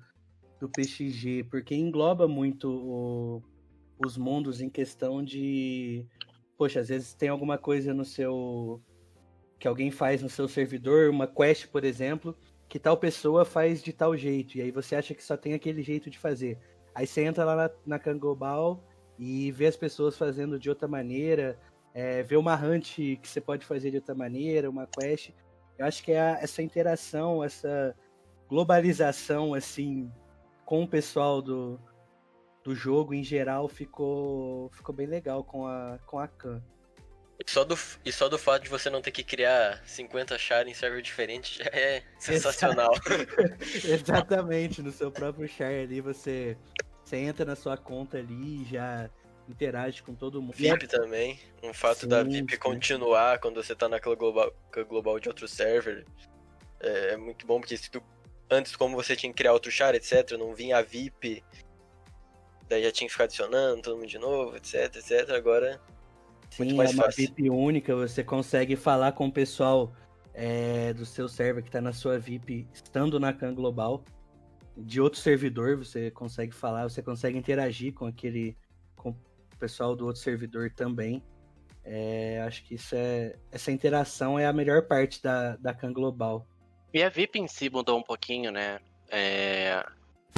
do 0.61 0.69
PXG, 0.69 1.49
porque 1.51 1.75
engloba 1.75 2.29
muito 2.29 2.71
o, 2.71 3.43
os 3.99 4.17
mundos 4.17 4.61
em 4.61 4.71
questão 4.71 5.21
de 5.21 6.07
poxa, 6.57 6.81
às 6.81 6.89
vezes 6.89 7.15
tem 7.15 7.29
alguma 7.29 7.59
coisa 7.59 7.93
no 7.93 8.05
seu. 8.05 8.81
que 9.59 9.69
alguém 9.69 9.91
faz 9.91 10.23
no 10.23 10.29
seu 10.29 10.49
servidor, 10.49 11.11
uma 11.11 11.27
quest, 11.27 11.67
por 11.69 11.85
exemplo, 11.85 12.37
que 12.69 12.79
tal 12.79 12.97
pessoa 12.97 13.45
faz 13.45 13.83
de 13.83 13.93
tal 13.93 14.17
jeito, 14.17 14.59
e 14.59 14.63
aí 14.63 14.71
você 14.71 14.97
acha 14.97 15.15
que 15.15 15.23
só 15.23 15.37
tem 15.37 15.55
aquele 15.55 15.83
jeito 15.83 16.11
de 16.11 16.19
fazer. 16.19 16.59
Aí 16.95 17.07
você 17.07 17.25
entra 17.25 17.45
lá 17.45 17.57
na, 17.57 17.71
na 17.87 17.99
Kangobal 17.99 18.83
e 19.19 19.53
vê 19.53 19.67
as 19.67 19.77
pessoas 19.77 20.17
fazendo 20.17 20.59
de 20.59 20.69
outra 20.69 20.89
maneira, 20.89 21.59
é, 21.95 22.23
vê 22.23 22.37
uma 22.37 22.55
hunt 22.55 22.97
que 22.97 23.29
você 23.29 23.41
pode 23.41 23.65
fazer 23.65 23.91
de 23.91 23.97
outra 23.97 24.15
maneira, 24.15 24.69
uma 24.69 24.87
quest. 24.87 25.31
Eu 25.79 25.87
acho 25.87 26.03
que 26.03 26.13
é 26.13 26.21
a, 26.21 26.39
essa 26.41 26.63
interação, 26.63 27.45
essa 27.45 27.95
globalização, 28.49 29.55
assim, 29.55 30.11
com 30.65 30.85
o 30.85 30.89
pessoal 30.89 31.41
do, 31.41 31.81
do 32.67 32.75
jogo 32.75 33.15
em 33.15 33.23
geral 33.23 33.69
ficou, 33.69 34.69
ficou 34.71 34.93
bem 34.93 35.07
legal 35.07 35.45
com 35.45 35.69
a, 35.69 36.01
com 36.05 36.19
a 36.19 36.27
Khan. 36.27 36.61
Só 37.47 37.63
do, 37.63 37.79
e 38.05 38.11
só 38.11 38.29
do 38.29 38.37
fato 38.37 38.65
de 38.65 38.69
você 38.69 38.91
não 38.91 39.01
ter 39.01 39.13
que 39.13 39.23
criar 39.23 39.81
50 39.87 40.37
char 40.37 40.67
em 40.67 40.75
server 40.75 41.01
diferente 41.01 41.59
já 41.59 41.71
é 41.73 42.03
sensacional. 42.19 42.91
Exatamente, 43.85 44.83
no 44.83 44.91
seu 44.91 45.13
próprio 45.13 45.47
char 45.47 45.71
ali 45.71 46.01
você, 46.01 46.57
você 47.05 47.19
entra 47.19 47.45
na 47.45 47.55
sua 47.55 47.77
conta 47.77 48.19
ali 48.19 48.63
e 48.63 48.65
já 48.65 49.09
interage 49.49 50.03
com 50.03 50.13
todo 50.13 50.43
mundo. 50.43 50.57
VIP 50.57 50.89
também. 50.89 51.39
Um 51.63 51.73
fato 51.73 52.01
sim, 52.01 52.09
da 52.09 52.25
VIP 52.25 52.55
sim. 52.55 52.59
continuar 52.59 53.39
quando 53.39 53.63
você 53.63 53.77
tá 53.77 53.89
naquela 53.89 54.17
global, 54.17 54.53
global 54.89 55.21
de 55.21 55.29
outro 55.29 55.47
server. 55.47 56.05
É, 56.81 57.13
é 57.13 57.17
muito 57.17 57.47
bom, 57.47 57.61
porque 57.61 57.77
se 57.77 57.89
tu, 57.89 58.03
antes, 58.51 58.75
como 58.75 58.97
você 58.97 59.15
tinha 59.15 59.31
que 59.31 59.37
criar 59.39 59.53
outro 59.53 59.71
char, 59.71 59.95
etc., 59.95 60.33
não 60.33 60.53
vinha 60.53 60.79
a 60.79 60.83
VIP 60.83 61.45
daí 62.69 62.83
já 62.83 62.93
tinha 62.93 63.07
que 63.07 63.13
ficar 63.13 63.25
adicionando 63.25 63.83
todo 63.83 63.97
mundo 63.97 64.09
de 64.09 64.19
novo, 64.19 64.57
etc, 64.57 64.95
etc. 64.97 65.31
Agora 65.31 65.81
Sim, 66.51 66.65
muito 66.65 66.77
mais 66.77 66.91
é 66.91 66.95
uma 66.95 67.05
fácil. 67.05 67.27
VIP 67.27 67.51
única, 67.51 67.95
você 67.95 68.25
consegue 68.25 68.77
falar 68.77 69.13
com 69.13 69.27
o 69.27 69.33
pessoal 69.33 69.93
é, 70.33 70.93
do 70.93 71.05
seu 71.05 71.29
server 71.29 71.63
que 71.63 71.69
está 71.69 71.81
na 71.81 71.93
sua 71.93 72.19
VIP 72.19 72.67
estando 72.73 73.19
na 73.19 73.33
CAN 73.33 73.55
Global. 73.55 74.05
De 74.77 75.01
outro 75.01 75.19
servidor, 75.19 75.77
você 75.77 76.11
consegue 76.11 76.53
falar, 76.53 76.85
você 76.85 77.03
consegue 77.03 77.39
interagir 77.39 77.95
com 77.95 78.07
aquele 78.07 78.57
com 78.95 79.11
o 79.11 79.17
pessoal 79.59 79.97
do 79.97 80.07
outro 80.07 80.21
servidor 80.21 80.71
também. 80.71 81.23
É, 81.83 82.43
acho 82.47 82.65
que 82.65 82.75
isso 82.75 82.95
é, 82.95 83.37
essa 83.51 83.71
interação 83.71 84.39
é 84.39 84.45
a 84.45 84.53
melhor 84.53 84.83
parte 84.83 85.23
da, 85.23 85.57
da 85.57 85.73
CAN 85.73 85.93
Global. 85.93 86.47
E 86.93 87.03
a 87.03 87.09
VIP 87.09 87.39
em 87.39 87.47
si 87.47 87.71
mudou 87.71 87.99
um 87.99 88.03
pouquinho, 88.03 88.51
né? 88.51 88.79
É, 89.09 89.85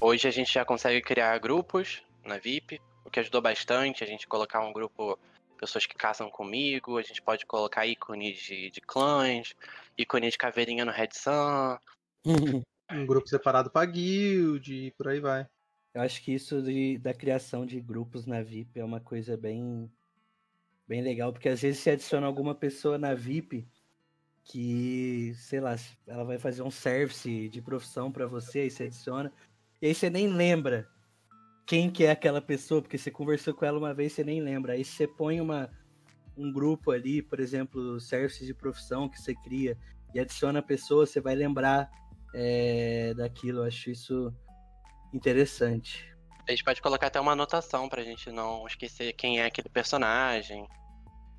hoje 0.01 0.29
a 0.29 0.31
gente 0.31 0.53
já 0.53 0.65
consegue 0.65 1.01
criar 1.01 1.37
grupos 1.39 2.03
na 2.29 2.39
VIP, 2.39 2.81
o 3.05 3.11
que 3.11 3.21
ajudou 3.21 3.41
bastante 3.41 4.05
a 4.05 4.07
gente 4.07 4.27
colocar 4.29 4.61
um 4.61 4.73
grupo 4.73 5.19
pessoas 5.59 5.85
que 5.87 5.97
caçam 5.97 6.31
comigo, 6.31 6.99
a 6.99 7.03
gente 7.03 7.21
pode 7.21 7.45
colocar 7.45 7.87
ícones 7.87 8.39
de, 8.39 8.71
de 8.71 8.81
clãs, 8.81 9.55
ícone 9.97 10.31
de 10.31 10.39
caveirinha 10.39 10.85
no 10.85 10.93
Red 10.93 11.11
Sun. 11.13 11.79
um 12.93 13.07
grupo 13.07 13.29
separado 13.29 13.71
para 13.71 13.85
guild 13.87 14.73
e 14.73 14.91
por 14.93 15.09
aí 15.09 15.21
vai. 15.21 15.47
Eu 15.93 16.03
acho 16.03 16.23
que 16.23 16.33
isso 16.33 16.63
de, 16.63 16.97
da 16.99 17.13
criação 17.13 17.67
de 17.67 17.81
grupos 17.81 18.25
na 18.25 18.43
VIP 18.43 18.79
é 18.79 18.85
uma 18.85 19.01
coisa 19.01 19.37
bem 19.37 19.91
bem 20.87 21.03
legal, 21.03 21.33
porque 21.33 21.51
às 21.51 21.61
vezes 21.61 21.81
se 21.81 21.91
adiciona 21.91 22.27
alguma 22.27 22.55
pessoa 22.55 22.97
na 22.97 23.13
VIP 23.13 23.69
que, 24.43 25.35
sei 25.35 25.61
lá, 25.61 25.77
ela 26.07 26.25
vai 26.25 26.39
fazer 26.39 26.63
um 26.63 26.71
service 26.71 27.51
de 27.51 27.61
profissão 27.61 28.11
para 28.11 28.27
você, 28.27 28.65
e 28.65 28.71
você 28.71 28.85
adiciona, 28.85 29.31
e 29.83 29.89
aí 29.89 29.95
você 29.95 30.09
nem 30.09 30.29
lembra 30.29 30.89
quem 31.69 31.91
que 31.91 32.07
é 32.07 32.11
aquela 32.11 32.41
pessoa, 32.41 32.81
porque 32.81 32.97
você 32.97 33.11
conversou 33.11 33.53
com 33.53 33.63
ela 33.67 33.79
uma 33.79 33.93
vez, 33.93 34.15
você 34.15 34.25
nem 34.25 34.41
lembra. 34.41 34.73
Aí 34.73 34.83
você 34.83 35.07
põe 35.07 35.39
uma, 35.39 35.71
um 36.35 36.51
grupo 36.51 36.91
ali, 36.91 37.21
por 37.21 37.39
exemplo, 37.39 38.01
serviços 38.01 38.47
de 38.47 38.55
profissão 38.55 39.07
que 39.07 39.21
você 39.21 39.35
cria 39.35 39.77
e 40.15 40.19
adiciona 40.19 40.61
a 40.61 40.63
pessoa, 40.63 41.05
você 41.05 41.21
vai 41.21 41.35
lembrar 41.35 41.91
é, 42.35 43.13
daquilo. 43.13 43.59
Eu 43.59 43.65
acho 43.65 43.91
isso 43.91 44.35
interessante. 45.13 46.11
A 46.49 46.53
gente 46.53 46.65
pode 46.65 46.81
colocar 46.81 47.09
até 47.09 47.21
uma 47.21 47.33
anotação 47.33 47.87
pra 47.87 48.03
gente 48.03 48.33
não 48.33 48.67
esquecer 48.67 49.13
quem 49.13 49.39
é 49.39 49.45
aquele 49.45 49.69
personagem. 49.69 50.67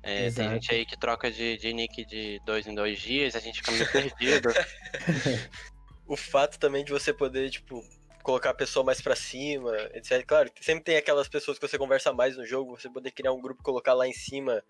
É, 0.00 0.30
tem 0.30 0.48
gente 0.48 0.72
aí 0.72 0.86
que 0.86 0.96
troca 0.96 1.28
de, 1.28 1.56
de 1.56 1.72
nick 1.72 2.04
de 2.04 2.40
dois 2.46 2.68
em 2.68 2.74
dois 2.74 3.00
dias, 3.00 3.34
a 3.34 3.40
gente 3.40 3.58
fica 3.58 3.72
meio 3.72 3.90
perdido. 3.90 4.48
o 6.06 6.16
fato 6.16 6.56
também 6.56 6.84
de 6.84 6.92
você 6.92 7.12
poder, 7.12 7.50
tipo, 7.50 7.82
colocar 8.22 8.50
a 8.50 8.54
pessoa 8.54 8.84
mais 8.84 9.00
para 9.00 9.16
cima, 9.16 9.76
etc. 9.94 10.24
Claro, 10.26 10.50
sempre 10.60 10.84
tem 10.84 10.96
aquelas 10.96 11.28
pessoas 11.28 11.58
que 11.58 11.66
você 11.66 11.78
conversa 11.78 12.12
mais 12.12 12.36
no 12.36 12.46
jogo, 12.46 12.78
você 12.78 12.88
poder 12.88 13.10
criar 13.10 13.32
um 13.32 13.40
grupo 13.40 13.60
e 13.60 13.64
colocar 13.64 13.94
lá 13.94 14.06
em 14.06 14.12
cima 14.12 14.62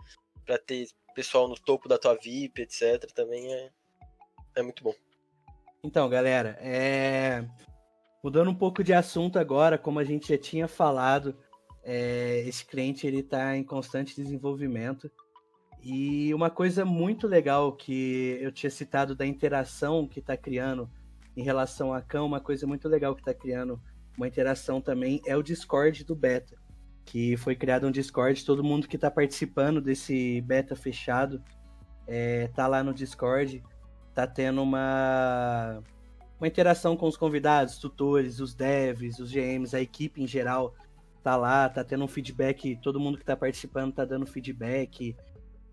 para 0.45 0.59
ter 0.59 0.89
pessoal 1.15 1.49
no 1.49 1.55
topo 1.55 1.89
da 1.89 1.99
tua 1.99 2.15
VIP, 2.15 2.63
etc. 2.63 3.11
Também 3.13 3.53
é, 3.53 3.71
é 4.57 4.63
muito 4.63 4.83
bom. 4.83 4.95
Então, 5.83 6.09
galera, 6.09 6.59
é... 6.61 7.45
mudando 8.23 8.51
um 8.51 8.55
pouco 8.55 8.85
de 8.85 8.93
assunto 8.93 9.39
agora, 9.39 9.79
como 9.79 9.99
a 9.99 10.05
gente 10.05 10.29
já 10.29 10.39
tinha 10.39 10.69
falado, 10.69 11.37
é... 11.83 12.45
esse 12.47 12.65
cliente 12.65 13.07
ele 13.07 13.21
está 13.21 13.57
em 13.57 13.65
constante 13.65 14.15
desenvolvimento. 14.15 15.11
E 15.83 16.33
uma 16.35 16.51
coisa 16.51 16.85
muito 16.85 17.27
legal 17.27 17.73
que 17.73 18.39
eu 18.41 18.53
tinha 18.53 18.71
citado 18.71 19.15
da 19.15 19.27
interação 19.27 20.07
que 20.07 20.21
está 20.21 20.37
criando 20.37 20.91
em 21.41 21.43
relação 21.43 21.95
a 21.95 22.03
Khan, 22.03 22.23
uma 22.23 22.41
coisa 22.41 22.67
muito 22.67 22.87
legal 22.87 23.15
que 23.15 23.23
está 23.23 23.33
criando 23.33 23.81
uma 24.15 24.29
interação 24.29 24.79
também 24.79 25.23
é 25.25 25.35
o 25.35 25.43
Discord 25.43 26.05
do 26.05 26.15
Beta, 26.15 26.55
que 27.07 27.35
foi 27.39 27.57
criado 27.57 27.87
um 27.87 27.91
Discord, 27.91 28.45
todo 28.45 28.63
mundo 28.63 28.87
que 28.87 28.97
está 28.97 29.11
participando 29.11 29.81
desse 29.81 30.43
beta 30.43 30.77
fechado 30.77 31.43
é, 32.07 32.49
tá 32.49 32.67
lá 32.67 32.85
no 32.85 32.93
Discord, 32.93 33.65
tá 34.15 34.27
tendo 34.27 34.63
uma 34.63 35.83
uma 36.39 36.47
interação 36.47 36.97
com 36.97 37.07
os 37.07 37.17
convidados, 37.17 37.79
tutores, 37.79 38.41
os 38.41 38.55
devs, 38.55 39.19
os 39.19 39.31
GMs, 39.31 39.75
a 39.75 39.81
equipe 39.81 40.23
em 40.23 40.27
geral 40.27 40.75
tá 41.23 41.37
lá, 41.37 41.69
tá 41.69 41.83
tendo 41.83 42.05
um 42.05 42.09
feedback, 42.09 42.77
todo 42.83 43.01
mundo 43.01 43.17
que 43.17 43.25
tá 43.25 43.37
participando 43.37 43.95
tá 43.95 44.05
dando 44.05 44.27
feedback. 44.27 45.17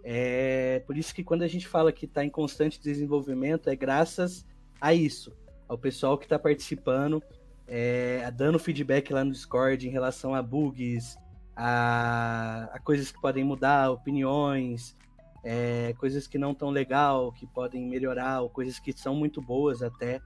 É 0.04 0.82
por 0.88 0.98
isso 0.98 1.14
que 1.14 1.24
quando 1.24 1.42
a 1.42 1.48
gente 1.48 1.68
fala 1.68 1.92
que 1.92 2.06
está 2.06 2.24
em 2.24 2.30
constante 2.30 2.82
desenvolvimento, 2.82 3.70
é 3.70 3.76
graças 3.76 4.46
a 4.80 4.94
isso, 4.94 5.36
ao 5.68 5.78
pessoal 5.78 6.18
que 6.18 6.26
está 6.26 6.40
participando, 6.40 7.22
é, 7.68 8.30
dando 8.32 8.58
feedback 8.58 9.12
lá 9.12 9.24
no 9.24 9.32
Discord 9.32 9.88
em 9.88 9.92
relação 9.92 10.34
a 10.34 10.42
bugs, 10.42 11.18
a, 11.56 12.70
a 12.72 12.80
coisas 12.80 13.12
que 13.12 13.20
podem 13.20 13.44
mudar, 13.44 13.92
opiniões, 13.92 14.96
é, 15.44 15.94
coisas 15.98 16.28
que 16.28 16.38
não 16.38 16.54
tão 16.54 16.70
legal, 16.70 17.32
que 17.32 17.46
podem 17.46 17.86
melhorar, 17.88 18.42
ou 18.42 18.50
coisas 18.50 18.80
que 18.80 18.94
são 18.94 19.16
muito 19.16 19.42
boas 19.42 19.82
até. 19.82 20.22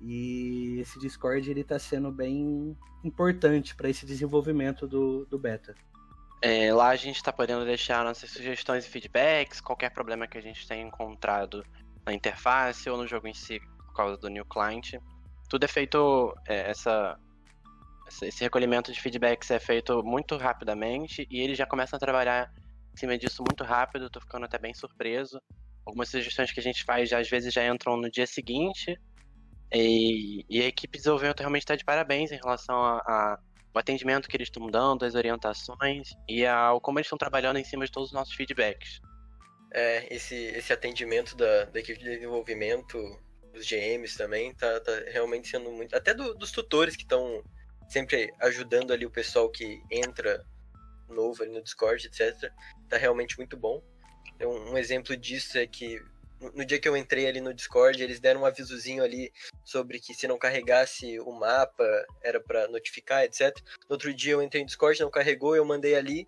E 0.00 0.78
esse 0.80 0.98
Discord 0.98 1.48
ele 1.48 1.60
está 1.60 1.78
sendo 1.78 2.10
bem 2.10 2.76
importante 3.04 3.74
para 3.74 3.88
esse 3.88 4.06
desenvolvimento 4.06 4.86
do, 4.86 5.26
do 5.26 5.38
beta. 5.38 5.74
É, 6.40 6.72
lá 6.74 6.88
a 6.88 6.96
gente 6.96 7.16
está 7.16 7.32
podendo 7.32 7.64
deixar 7.64 8.04
nossas 8.04 8.30
sugestões 8.30 8.84
e 8.84 8.88
feedbacks, 8.88 9.60
qualquer 9.60 9.90
problema 9.90 10.26
que 10.26 10.36
a 10.36 10.40
gente 10.40 10.66
tenha 10.66 10.84
encontrado 10.84 11.64
na 12.04 12.12
interface 12.12 12.90
ou 12.90 12.96
no 12.96 13.06
jogo 13.06 13.28
em 13.28 13.34
si 13.34 13.60
por 13.92 13.96
causa 13.96 14.16
do 14.16 14.28
new 14.28 14.44
client. 14.44 14.94
Tudo 15.48 15.64
é 15.64 15.68
feito, 15.68 16.34
é, 16.48 16.70
essa, 16.70 17.18
esse 18.22 18.42
recolhimento 18.42 18.90
de 18.90 19.00
feedbacks 19.00 19.50
é 19.50 19.60
feito 19.60 20.02
muito 20.02 20.36
rapidamente 20.36 21.26
e 21.30 21.40
eles 21.40 21.58
já 21.58 21.66
começam 21.66 21.96
a 21.96 22.00
trabalhar 22.00 22.50
em 22.92 22.96
cima 22.96 23.16
disso 23.16 23.44
muito 23.46 23.62
rápido, 23.62 24.10
tô 24.10 24.20
ficando 24.20 24.46
até 24.46 24.58
bem 24.58 24.74
surpreso. 24.74 25.40
Algumas 25.84 26.08
sugestões 26.08 26.52
que 26.52 26.60
a 26.60 26.62
gente 26.62 26.84
faz 26.84 27.08
já, 27.08 27.18
às 27.18 27.28
vezes 27.28 27.52
já 27.52 27.66
entram 27.66 27.96
no 27.96 28.10
dia 28.10 28.26
seguinte 28.26 28.98
e, 29.72 30.44
e 30.48 30.62
a 30.62 30.66
equipe 30.66 30.92
de 30.92 30.98
desenvolvimento 30.98 31.40
realmente 31.40 31.62
está 31.62 31.76
de 31.76 31.84
parabéns 31.84 32.30
em 32.32 32.36
relação 32.36 32.76
a, 32.82 32.98
a 32.98 33.38
o 33.74 33.78
atendimento 33.78 34.28
que 34.28 34.36
eles 34.36 34.48
estão 34.48 34.66
dando, 34.66 35.04
as 35.04 35.14
orientações 35.14 36.10
e 36.28 36.44
ao 36.44 36.80
como 36.80 36.98
eles 36.98 37.06
estão 37.06 37.16
trabalhando 37.16 37.58
em 37.58 37.64
cima 37.64 37.86
de 37.86 37.90
todos 37.90 38.10
os 38.10 38.12
nossos 38.12 38.34
feedbacks. 38.34 39.00
É, 39.72 40.14
esse, 40.14 40.34
esse 40.34 40.72
atendimento 40.72 41.34
da, 41.34 41.64
da 41.64 41.80
equipe 41.80 41.98
de 41.98 42.04
desenvolvimento, 42.04 42.98
dos 43.52 43.66
GMs 43.68 44.16
também, 44.16 44.54
tá, 44.54 44.80
tá 44.80 44.92
realmente 45.08 45.48
sendo 45.48 45.70
muito. 45.70 45.94
Até 45.94 46.14
do, 46.14 46.34
dos 46.34 46.50
tutores 46.50 46.96
que 46.96 47.02
estão 47.02 47.42
sempre 47.88 48.32
ajudando 48.40 48.92
ali 48.92 49.04
o 49.04 49.10
pessoal 49.10 49.50
que 49.50 49.82
entra 49.90 50.44
novo 51.08 51.42
ali 51.42 51.52
no 51.52 51.62
Discord, 51.62 52.06
etc. 52.06 52.50
Tá 52.88 52.96
realmente 52.96 53.36
muito 53.36 53.56
bom. 53.56 53.82
Então, 54.34 54.50
um 54.50 54.78
exemplo 54.78 55.16
disso 55.16 55.58
é 55.58 55.66
que 55.66 56.00
no 56.54 56.64
dia 56.64 56.80
que 56.80 56.88
eu 56.88 56.96
entrei 56.96 57.28
ali 57.28 57.40
no 57.40 57.54
Discord, 57.54 58.02
eles 58.02 58.18
deram 58.18 58.42
um 58.42 58.46
avisozinho 58.46 59.04
ali 59.04 59.32
sobre 59.64 60.00
que 60.00 60.12
se 60.12 60.26
não 60.26 60.38
carregasse 60.38 61.20
o 61.20 61.30
mapa, 61.30 61.84
era 62.20 62.40
para 62.40 62.66
notificar, 62.66 63.22
etc. 63.22 63.56
No 63.88 63.94
outro 63.94 64.12
dia 64.12 64.32
eu 64.32 64.42
entrei 64.42 64.62
no 64.62 64.66
Discord, 64.66 65.00
não 65.00 65.10
carregou, 65.10 65.54
eu 65.54 65.64
mandei 65.64 65.94
ali. 65.94 66.26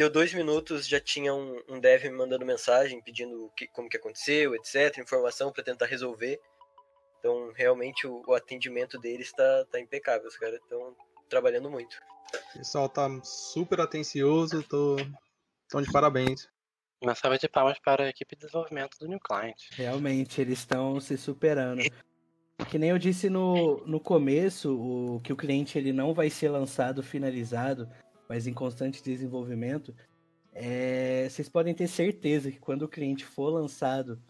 Deu 0.00 0.08
dois 0.08 0.32
minutos, 0.32 0.88
já 0.88 0.98
tinha 0.98 1.34
um, 1.34 1.60
um 1.68 1.78
dev 1.78 2.04
me 2.04 2.12
mandando 2.12 2.46
mensagem, 2.46 3.02
pedindo 3.02 3.52
que, 3.54 3.66
como 3.66 3.86
que 3.86 3.98
aconteceu, 3.98 4.54
etc, 4.54 4.96
informação 4.96 5.52
para 5.52 5.62
tentar 5.62 5.84
resolver. 5.84 6.40
Então, 7.18 7.52
realmente, 7.54 8.06
o, 8.06 8.22
o 8.26 8.32
atendimento 8.32 8.98
deles 8.98 9.26
está 9.26 9.66
tá 9.66 9.78
impecável. 9.78 10.26
Os 10.26 10.38
caras 10.38 10.58
estão 10.58 10.96
trabalhando 11.28 11.70
muito. 11.70 11.98
O 12.54 12.58
pessoal 12.60 12.88
tá 12.88 13.10
super 13.22 13.78
atencioso, 13.78 14.62
tô, 14.62 14.96
tô 15.68 15.82
de 15.82 15.92
parabéns. 15.92 16.48
Uma 17.02 17.14
salva 17.14 17.36
de 17.36 17.46
palmas 17.46 17.78
para 17.78 18.04
a 18.04 18.08
equipe 18.08 18.34
de 18.34 18.46
desenvolvimento 18.46 18.96
do 18.98 19.06
New 19.06 19.20
Client. 19.20 19.64
Realmente, 19.72 20.40
eles 20.40 20.60
estão 20.60 20.98
se 20.98 21.18
superando. 21.18 21.82
Que 22.70 22.78
nem 22.78 22.88
eu 22.88 22.98
disse 22.98 23.28
no, 23.28 23.84
no 23.86 24.00
começo, 24.00 24.74
o, 24.74 25.20
que 25.20 25.30
o 25.30 25.36
cliente 25.36 25.76
ele 25.76 25.92
não 25.92 26.14
vai 26.14 26.30
ser 26.30 26.48
lançado 26.48 27.02
finalizado, 27.02 27.86
mas 28.30 28.46
em 28.46 28.54
constante 28.54 29.02
desenvolvimento. 29.02 29.92
É, 30.52 31.26
vocês 31.28 31.48
podem 31.48 31.74
ter 31.74 31.88
certeza 31.88 32.48
que 32.48 32.60
quando 32.60 32.82
o 32.82 32.88
cliente 32.88 33.24
for 33.24 33.50
lançado, 33.50 34.22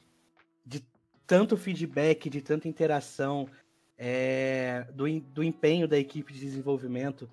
de 0.64 0.82
tanto 1.26 1.54
feedback, 1.54 2.30
de 2.30 2.40
tanta 2.40 2.66
interação, 2.66 3.46
é, 3.98 4.86
do, 4.94 5.04
do 5.20 5.44
empenho 5.44 5.86
da 5.86 5.98
equipe 5.98 6.32
de 6.32 6.40
desenvolvimento, 6.40 7.28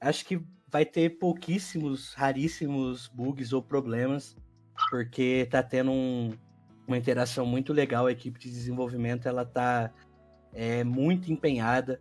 acho 0.00 0.24
que 0.24 0.40
vai 0.66 0.86
ter 0.86 1.18
pouquíssimos, 1.18 2.14
raríssimos 2.14 3.06
bugs 3.08 3.52
ou 3.52 3.62
problemas 3.62 4.34
porque 4.88 5.46
tá 5.50 5.62
tendo 5.62 5.90
um, 5.90 6.32
uma 6.86 6.96
interação 6.96 7.44
muito 7.44 7.70
legal. 7.70 8.06
A 8.06 8.12
equipe 8.12 8.40
de 8.40 8.48
desenvolvimento 8.48 9.28
ela 9.28 9.44
tá 9.44 9.92
é, 10.54 10.82
muito 10.84 11.30
empenhada, 11.30 12.00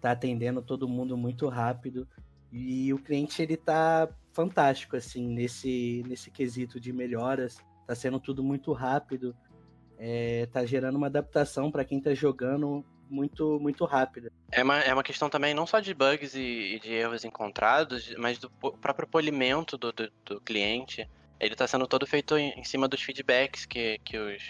tá 0.00 0.12
atendendo 0.12 0.62
todo 0.62 0.88
mundo 0.88 1.16
muito 1.16 1.48
rápido 1.48 2.06
e 2.52 2.92
o 2.92 2.98
cliente 2.98 3.40
ele 3.42 3.56
tá 3.56 4.08
fantástico 4.32 4.96
assim 4.96 5.28
nesse 5.28 6.04
nesse 6.06 6.30
quesito 6.30 6.80
de 6.80 6.92
melhoras. 6.92 7.58
Tá 7.86 7.94
sendo 7.94 8.20
tudo 8.20 8.42
muito 8.42 8.72
rápido, 8.72 9.34
é, 9.98 10.46
tá 10.46 10.64
gerando 10.64 10.96
uma 10.96 11.08
adaptação 11.08 11.70
para 11.70 11.84
quem 11.84 12.00
tá 12.00 12.14
jogando 12.14 12.84
muito 13.08 13.58
muito 13.60 13.84
rápida. 13.84 14.32
É 14.52 14.62
uma, 14.62 14.78
é 14.80 14.92
uma 14.92 15.02
questão 15.02 15.28
também 15.28 15.54
não 15.54 15.66
só 15.66 15.80
de 15.80 15.92
bugs 15.92 16.34
e, 16.34 16.76
e 16.76 16.80
de 16.80 16.92
erros 16.92 17.24
encontrados, 17.24 18.14
mas 18.16 18.38
do 18.38 18.48
próprio 18.50 19.08
polimento 19.08 19.76
do, 19.76 19.92
do, 19.92 20.10
do 20.24 20.40
cliente 20.40 21.08
ele 21.40 21.54
está 21.54 21.66
sendo 21.66 21.86
todo 21.86 22.06
feito 22.06 22.36
em, 22.36 22.50
em, 22.50 22.64
cima 22.64 22.86
dos 22.86 23.02
feedbacks 23.02 23.64
que, 23.64 23.98
que 24.04 24.18
os, 24.18 24.42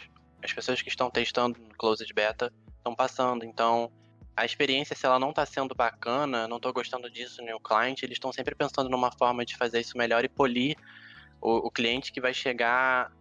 as 0.42 0.52
pessoas 0.52 0.82
que 0.82 0.88
estão 0.88 1.08
testando 1.08 1.58
no 1.60 1.74
Closed 1.76 2.12
Beta 2.12 2.52
estão 2.76 2.94
passando. 2.94 3.44
Então, 3.44 3.92
a 4.40 4.46
experiência, 4.46 4.96
se 4.96 5.04
ela 5.04 5.18
não 5.18 5.30
está 5.30 5.44
sendo 5.44 5.74
bacana, 5.74 6.48
não 6.48 6.56
estou 6.56 6.72
gostando 6.72 7.10
disso 7.10 7.42
no 7.42 7.60
client, 7.60 8.02
eles 8.02 8.16
estão 8.16 8.32
sempre 8.32 8.54
pensando 8.54 8.88
numa 8.88 9.12
forma 9.12 9.44
de 9.44 9.54
fazer 9.54 9.80
isso 9.80 9.98
melhor 9.98 10.24
e 10.24 10.30
polir 10.30 10.78
o, 11.42 11.66
o 11.66 11.70
cliente 11.70 12.10
que 12.10 12.22
vai 12.22 12.32
chegar 12.32 13.12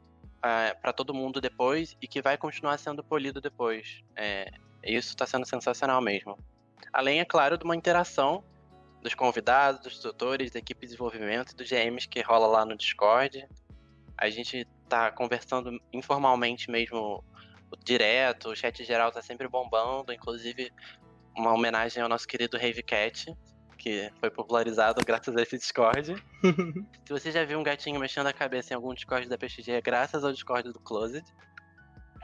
é, 0.42 0.74
para 0.76 0.94
todo 0.94 1.14
mundo 1.14 1.42
depois 1.42 1.98
e 2.02 2.08
que 2.08 2.22
vai 2.22 2.38
continuar 2.38 2.78
sendo 2.78 3.04
polido 3.04 3.42
depois. 3.42 4.02
É, 4.16 4.50
isso 4.82 5.10
está 5.10 5.28
sendo 5.28 5.46
sensacional 5.46 6.02
mesmo. 6.02 6.40
Além, 6.94 7.20
é 7.20 7.26
claro, 7.26 7.58
de 7.58 7.66
uma 7.66 7.76
interação 7.76 8.42
dos 9.02 9.14
convidados, 9.14 9.82
dos 9.82 10.00
tutores, 10.00 10.52
da 10.52 10.60
equipe 10.60 10.80
de 10.80 10.88
desenvolvimento 10.88 11.54
dos 11.54 11.70
GMs 11.70 12.08
que 12.08 12.22
rola 12.22 12.48
lá 12.48 12.66
no 12.66 12.78
Discord. 12.78 13.46
A 14.18 14.30
gente 14.30 14.66
tá 14.88 15.12
conversando 15.12 15.82
informalmente 15.92 16.72
mesmo, 16.72 17.22
direto, 17.84 18.52
o 18.52 18.56
chat 18.56 18.86
geral 18.86 19.12
tá 19.12 19.22
sempre 19.22 19.50
bombando, 19.50 20.14
inclusive 20.14 20.72
uma 21.40 21.54
homenagem 21.54 22.04
ao 22.04 22.10
nosso 22.10 22.28
querido 22.28 22.58
Rave 22.58 22.84
Cat, 22.84 23.34
que 23.78 24.12
foi 24.20 24.30
popularizado 24.30 25.02
graças 25.06 25.36
a 25.36 25.42
esse 25.42 25.58
Discord. 25.58 26.16
Se 27.06 27.12
você 27.12 27.32
já 27.32 27.46
viu 27.46 27.58
um 27.58 27.64
gatinho 27.64 28.00
mexendo 28.00 28.28
a 28.28 28.34
cabeça 28.34 28.74
em 28.74 28.76
algum 28.76 28.94
Discord 28.94 29.28
da 29.30 29.38
PXG, 29.38 29.72
é 29.72 29.82
graças 29.82 30.24
ao 30.24 30.32
Discord 30.32 30.72
do 30.72 30.80
Closet. 30.80 31.26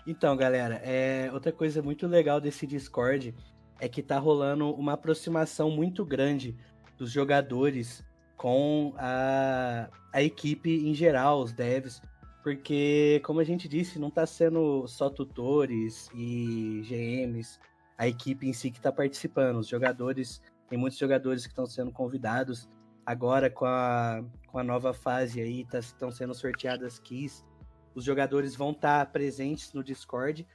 Então, 0.05 0.35
galera, 0.35 0.75
é 0.83 1.29
outra 1.33 1.51
coisa 1.51 1.81
muito 1.81 2.05
legal 2.05 2.39
desse 2.39 2.67
Discord 2.67 3.33
é 3.79 3.89
que 3.89 4.03
tá 4.03 4.19
rolando 4.19 4.71
uma 4.73 4.93
aproximação 4.93 5.71
muito 5.71 6.05
grande 6.05 6.55
dos 6.97 7.11
jogadores 7.11 8.03
com 8.37 8.93
a, 8.97 9.89
a 10.13 10.21
equipe 10.21 10.87
em 10.87 10.93
geral, 10.93 11.41
os 11.41 11.51
devs, 11.51 12.01
porque, 12.43 13.19
como 13.25 13.39
a 13.39 13.43
gente 13.43 13.67
disse, 13.67 13.97
não 13.97 14.11
tá 14.11 14.25
sendo 14.25 14.87
só 14.87 15.09
tutores 15.09 16.09
e 16.13 16.83
GMs, 16.87 17.59
a 17.97 18.07
equipe 18.07 18.47
em 18.47 18.53
si 18.53 18.71
que 18.71 18.81
tá 18.81 18.91
participando, 18.91 19.57
os 19.57 19.67
jogadores, 19.67 20.41
tem 20.67 20.77
muitos 20.77 20.99
jogadores 20.99 21.45
que 21.45 21.51
estão 21.51 21.65
sendo 21.65 21.91
convidados. 21.91 22.69
Agora 23.05 23.49
com 23.49 23.65
a, 23.65 24.23
com 24.47 24.57
a 24.57 24.63
nova 24.63 24.93
fase 24.93 25.39
aí, 25.39 25.65
tá, 25.65 25.79
estão 25.79 26.11
sendo 26.11 26.33
sorteadas 26.33 26.99
keys, 26.99 27.45
os 27.93 28.03
jogadores 28.03 28.55
vão 28.55 28.71
estar 28.71 29.05
tá 29.05 29.11
presentes 29.11 29.71
no 29.73 29.83
Discord 29.83 30.45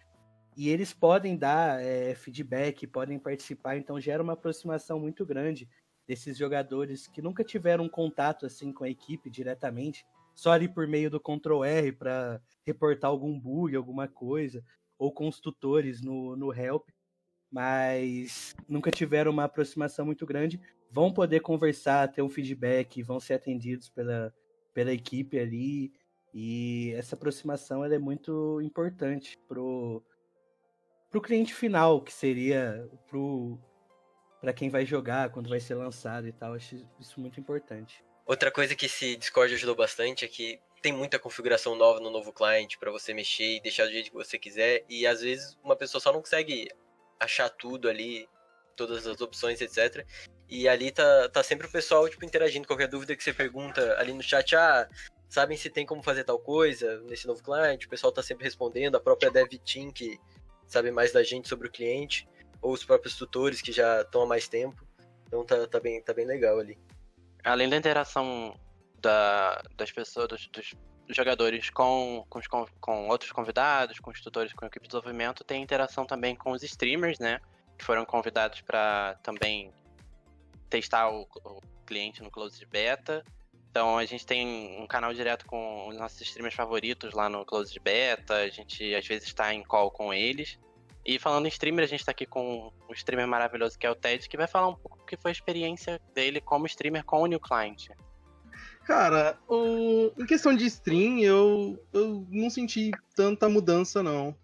e 0.56 0.68
eles 0.68 0.92
podem 0.92 1.36
dar 1.36 1.80
é, 1.80 2.14
feedback, 2.14 2.86
podem 2.86 3.18
participar, 3.18 3.76
então 3.76 4.00
gera 4.00 4.22
uma 4.22 4.34
aproximação 4.34 4.98
muito 4.98 5.24
grande 5.24 5.68
desses 6.06 6.36
jogadores 6.36 7.06
que 7.06 7.22
nunca 7.22 7.44
tiveram 7.44 7.88
contato 7.88 8.44
assim 8.44 8.72
com 8.72 8.84
a 8.84 8.90
equipe 8.90 9.30
diretamente, 9.30 10.04
só 10.34 10.52
ali 10.52 10.68
por 10.68 10.86
meio 10.88 11.08
do 11.08 11.20
Ctrl 11.20 11.64
R 11.64 11.92
para 11.92 12.42
reportar 12.66 13.10
algum 13.10 13.38
bug, 13.38 13.76
alguma 13.76 14.08
coisa, 14.08 14.62
ou 14.98 15.12
com 15.12 15.28
os 15.28 15.38
tutores 15.38 16.02
no, 16.02 16.36
no 16.36 16.52
Help, 16.52 16.88
mas 17.50 18.54
nunca 18.68 18.90
tiveram 18.90 19.30
uma 19.30 19.44
aproximação 19.44 20.06
muito 20.06 20.24
grande, 20.26 20.60
vão 20.90 21.12
poder 21.12 21.40
conversar, 21.40 22.08
ter 22.08 22.22
um 22.22 22.28
feedback, 22.28 23.02
vão 23.02 23.20
ser 23.20 23.34
atendidos 23.34 23.88
pela, 23.88 24.32
pela 24.72 24.92
equipe 24.92 25.38
ali, 25.38 25.92
e 26.32 26.92
essa 26.96 27.16
aproximação 27.16 27.84
ela 27.84 27.94
é 27.94 27.98
muito 27.98 28.60
importante 28.60 29.38
pro 29.48 30.02
para 31.10 31.18
o 31.18 31.22
cliente 31.22 31.52
final, 31.52 32.00
que 32.00 32.12
seria 32.12 32.88
para 34.40 34.52
quem 34.52 34.70
vai 34.70 34.86
jogar, 34.86 35.30
quando 35.30 35.50
vai 35.50 35.58
ser 35.58 35.74
lançado 35.74 36.28
e 36.28 36.32
tal. 36.32 36.54
Acho 36.54 36.76
isso 37.00 37.20
muito 37.20 37.40
importante. 37.40 38.04
Outra 38.24 38.50
coisa 38.50 38.76
que 38.76 38.86
esse 38.86 39.16
Discord 39.16 39.52
ajudou 39.52 39.74
bastante 39.74 40.24
é 40.24 40.28
que 40.28 40.60
tem 40.80 40.92
muita 40.92 41.18
configuração 41.18 41.74
nova 41.74 41.98
no 41.98 42.10
novo 42.10 42.32
cliente 42.32 42.78
para 42.78 42.92
você 42.92 43.12
mexer 43.12 43.56
e 43.56 43.60
deixar 43.60 43.86
do 43.86 43.90
jeito 43.90 44.10
que 44.10 44.16
você 44.16 44.38
quiser. 44.38 44.84
E 44.88 45.04
às 45.04 45.20
vezes 45.20 45.58
uma 45.64 45.74
pessoa 45.74 46.00
só 46.00 46.12
não 46.12 46.20
consegue 46.20 46.70
achar 47.20 47.50
tudo 47.50 47.88
ali, 47.88 48.28
todas 48.74 49.06
as 49.06 49.20
opções, 49.20 49.60
etc. 49.60 50.06
E 50.48 50.66
ali 50.66 50.90
tá, 50.90 51.28
tá 51.28 51.42
sempre 51.42 51.66
o 51.66 51.70
pessoal 51.70 52.08
tipo, 52.08 52.24
interagindo. 52.24 52.66
Qualquer 52.66 52.88
dúvida 52.88 53.14
que 53.14 53.22
você 53.22 53.32
pergunta 53.32 53.96
ali 53.98 54.12
no 54.12 54.22
chat, 54.22 54.56
ah, 54.56 54.88
sabem 55.28 55.56
se 55.56 55.70
tem 55.70 55.86
como 55.86 56.02
fazer 56.02 56.24
tal 56.24 56.38
coisa 56.38 57.00
nesse 57.02 57.26
novo 57.26 57.42
cliente, 57.42 57.86
o 57.86 57.90
pessoal 57.90 58.10
está 58.10 58.22
sempre 58.22 58.44
respondendo, 58.44 58.96
a 58.96 59.00
própria 59.00 59.30
dev 59.30 59.48
team 59.64 59.92
que 59.92 60.18
sabe 60.66 60.90
mais 60.90 61.12
da 61.12 61.22
gente 61.22 61.48
sobre 61.48 61.68
o 61.68 61.70
cliente, 61.70 62.28
ou 62.62 62.72
os 62.72 62.84
próprios 62.84 63.16
tutores 63.16 63.60
que 63.60 63.72
já 63.72 64.02
estão 64.02 64.22
há 64.22 64.26
mais 64.26 64.48
tempo. 64.48 64.84
Então 65.26 65.44
tá, 65.44 65.66
tá, 65.66 65.78
bem, 65.78 66.02
tá 66.02 66.12
bem 66.12 66.26
legal 66.26 66.58
ali. 66.58 66.78
Além 67.44 67.68
da 67.68 67.76
interação 67.76 68.54
da, 69.00 69.62
das 69.76 69.90
pessoas, 69.90 70.28
dos, 70.28 70.48
dos 70.48 70.74
jogadores 71.16 71.70
com, 71.70 72.24
com, 72.28 72.40
com, 72.40 72.66
com, 72.80 73.08
outros 73.08 73.32
convidados, 73.32 73.98
com 73.98 74.10
os 74.10 74.20
tutores, 74.20 74.52
com 74.52 74.64
a 74.64 74.68
equipe 74.68 74.84
de 74.84 74.90
desenvolvimento, 74.90 75.44
tem 75.44 75.62
interação 75.62 76.04
também 76.04 76.34
com 76.34 76.52
os 76.52 76.62
streamers, 76.62 77.18
né? 77.18 77.40
Que 77.78 77.84
foram 77.84 78.04
convidados 78.04 78.60
para 78.60 79.18
também 79.22 79.72
testar 80.68 81.10
o, 81.10 81.22
o, 81.44 81.60
cliente 81.86 82.22
no 82.22 82.30
Closed 82.30 82.64
Beta. 82.66 83.24
Então 83.70 83.98
a 83.98 84.04
gente 84.04 84.24
tem 84.24 84.80
um 84.80 84.86
canal 84.86 85.12
direto 85.12 85.46
com 85.46 85.88
os 85.88 85.96
nossos 85.96 86.20
streamers 86.20 86.54
favoritos 86.54 87.12
lá 87.12 87.28
no 87.28 87.44
Closed 87.44 87.78
Beta. 87.80 88.34
A 88.34 88.48
gente 88.48 88.94
às 88.94 89.06
vezes 89.06 89.28
está 89.28 89.52
em 89.52 89.62
call 89.62 89.90
com 89.90 90.14
eles. 90.14 90.58
E 91.04 91.18
falando 91.18 91.46
em 91.46 91.48
streamer, 91.48 91.84
a 91.84 91.88
gente 91.88 92.00
está 92.00 92.12
aqui 92.12 92.26
com 92.26 92.72
um 92.88 92.92
streamer 92.92 93.26
maravilhoso 93.26 93.78
que 93.78 93.86
é 93.86 93.90
o 93.90 93.94
Ted, 93.94 94.28
que 94.28 94.36
vai 94.36 94.46
falar 94.46 94.68
um 94.68 94.74
pouco 94.74 94.98
o 95.00 95.06
que 95.06 95.16
foi 95.16 95.30
a 95.30 95.32
experiência 95.32 96.00
dele 96.14 96.40
como 96.40 96.66
streamer 96.66 97.04
com 97.04 97.22
o 97.22 97.26
New 97.26 97.40
Client. 97.40 97.88
Cara, 98.84 99.38
o... 99.48 100.12
em 100.18 100.26
questão 100.26 100.54
de 100.54 100.66
stream, 100.66 101.20
eu, 101.20 101.78
eu 101.92 102.26
não 102.30 102.50
senti 102.50 102.90
tanta 103.14 103.48
mudança, 103.48 104.02
não. 104.02 104.34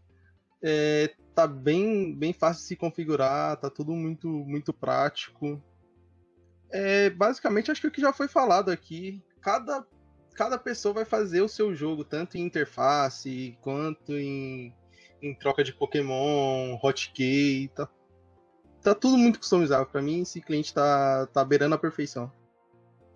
É, 0.63 1.15
tá 1.35 1.47
bem, 1.47 2.15
bem 2.15 2.33
fácil 2.33 2.63
de 2.63 2.69
se 2.69 2.77
configurar, 2.77 3.57
tá 3.57 3.69
tudo 3.69 3.93
muito, 3.93 4.29
muito 4.29 4.73
prático. 4.73 5.63
É, 6.71 7.11
basicamente, 7.11 7.71
acho 7.71 7.81
que 7.81 7.87
o 7.87 7.91
que 7.91 8.01
já 8.01 8.13
foi 8.13 8.29
falado 8.29 8.71
aqui, 8.71 9.23
cada, 9.41 9.87
cada 10.35 10.59
pessoa 10.59 10.95
vai 10.95 11.05
fazer 11.05 11.41
o 11.43 11.49
seu 11.49 11.75
jogo, 11.75 12.05
tanto 12.05 12.37
em 12.37 12.43
interface 12.43 13.57
quanto 13.61 14.13
em, 14.17 14.75
em 15.21 15.35
troca 15.35 15.63
de 15.63 15.73
Pokémon, 15.73 16.79
hotkey, 16.83 17.69
tá, 17.69 17.89
tá 18.83 18.95
tudo 18.95 19.19
muito 19.19 19.39
customizável. 19.39 19.87
Para 19.87 20.03
mim, 20.03 20.23
esse 20.23 20.41
cliente 20.41 20.73
tá, 20.73 21.27
tá 21.27 21.45
beirando 21.45 21.75
a 21.75 21.79
perfeição. 21.79 22.33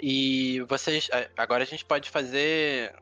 E 0.03 0.61
vocês. 0.69 1.09
Agora 1.37 1.63
a 1.63 1.67
gente 1.67 1.85
pode 1.85 2.09
fazer. 2.11 2.95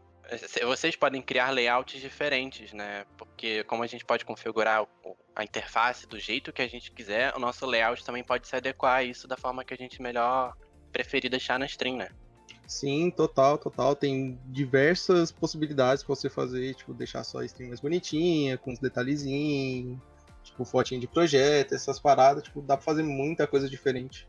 Vocês 0.63 0.95
podem 0.95 1.23
criar 1.23 1.51
layouts 1.51 2.01
diferentes, 2.01 2.73
né? 2.73 3.07
Porque 3.17 3.65
como 3.65 3.83
a 3.83 3.87
gente 3.87 4.05
pode 4.05 4.25
configurar 4.25 4.87
a 5.35 5.45
interface 5.45 6.07
do 6.07 6.19
jeito 6.19 6.53
que 6.53 6.61
a 6.61 6.69
gente 6.69 6.91
quiser, 6.93 7.35
o 7.35 7.39
nosso 7.39 7.65
layout 7.65 8.05
também 8.05 8.23
pode 8.23 8.47
se 8.47 8.55
adequar 8.55 8.99
a 8.99 9.05
isso 9.05 9.27
da 9.27 9.37
forma 9.37 9.65
que 9.65 9.73
a 9.73 9.77
gente 9.77 10.03
melhor 10.03 10.55
preferir 10.93 11.31
deixar 11.31 11.59
na 11.59 11.65
stream, 11.65 11.97
né? 11.97 12.09
Sim, 12.67 13.11
total, 13.11 13.57
total. 13.57 13.97
Tem 13.97 14.39
diversas 14.45 15.33
possibilidades 15.33 16.05
pra 16.05 16.15
você 16.15 16.29
fazer, 16.29 16.75
tipo, 16.75 16.93
deixar 16.93 17.25
sua 17.25 17.47
stream 17.47 17.69
mais 17.69 17.81
bonitinha, 17.81 18.59
com 18.59 18.73
os 18.73 18.79
detalhezinhos, 18.79 19.99
tipo, 20.43 20.65
fotinha 20.67 21.01
de 21.01 21.07
projeto, 21.07 21.75
essas 21.75 21.99
paradas, 21.99 22.43
tipo, 22.43 22.61
dá 22.61 22.77
pra 22.77 22.85
fazer 22.85 23.03
muita 23.03 23.47
coisa 23.47 23.71
diferente. 23.71 24.29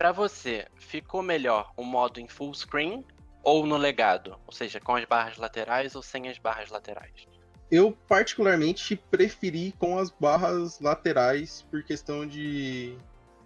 Para 0.00 0.12
você, 0.12 0.66
ficou 0.78 1.22
melhor 1.22 1.74
o 1.76 1.84
modo 1.84 2.20
em 2.20 2.26
full 2.26 2.54
screen 2.54 3.04
ou 3.42 3.66
no 3.66 3.76
legado? 3.76 4.34
Ou 4.46 4.52
seja, 4.52 4.80
com 4.80 4.96
as 4.96 5.04
barras 5.04 5.36
laterais 5.36 5.94
ou 5.94 6.00
sem 6.00 6.26
as 6.26 6.38
barras 6.38 6.70
laterais? 6.70 7.28
Eu 7.70 7.92
particularmente 8.08 8.96
preferi 8.96 9.74
com 9.78 9.98
as 9.98 10.08
barras 10.10 10.80
laterais 10.80 11.66
por 11.70 11.82
questão 11.82 12.26
de, 12.26 12.96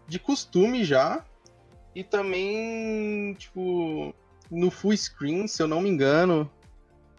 de 0.06 0.20
costume 0.20 0.84
já. 0.84 1.24
E 1.92 2.04
também, 2.04 3.34
tipo, 3.34 4.14
no 4.48 4.70
full 4.70 4.96
screen, 4.96 5.48
se 5.48 5.60
eu 5.60 5.66
não 5.66 5.80
me 5.80 5.90
engano, 5.90 6.48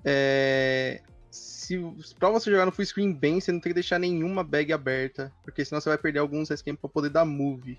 é, 0.05 1.01
se 1.29 1.77
para 2.17 2.29
você 2.29 2.49
jogar 2.49 2.65
no 2.65 2.71
full 2.71 2.85
screen 2.85 3.11
bem, 3.11 3.41
você 3.41 3.51
não 3.51 3.59
tem 3.59 3.71
que 3.71 3.81
deixar 3.81 3.99
nenhuma 3.99 4.45
bag 4.45 4.71
aberta, 4.71 5.29
porque 5.43 5.65
senão 5.65 5.81
você 5.81 5.89
vai 5.89 5.97
perder 5.97 6.19
alguns 6.19 6.49
esquemas 6.49 6.79
para 6.79 6.89
poder 6.89 7.09
dar 7.09 7.25
move. 7.25 7.77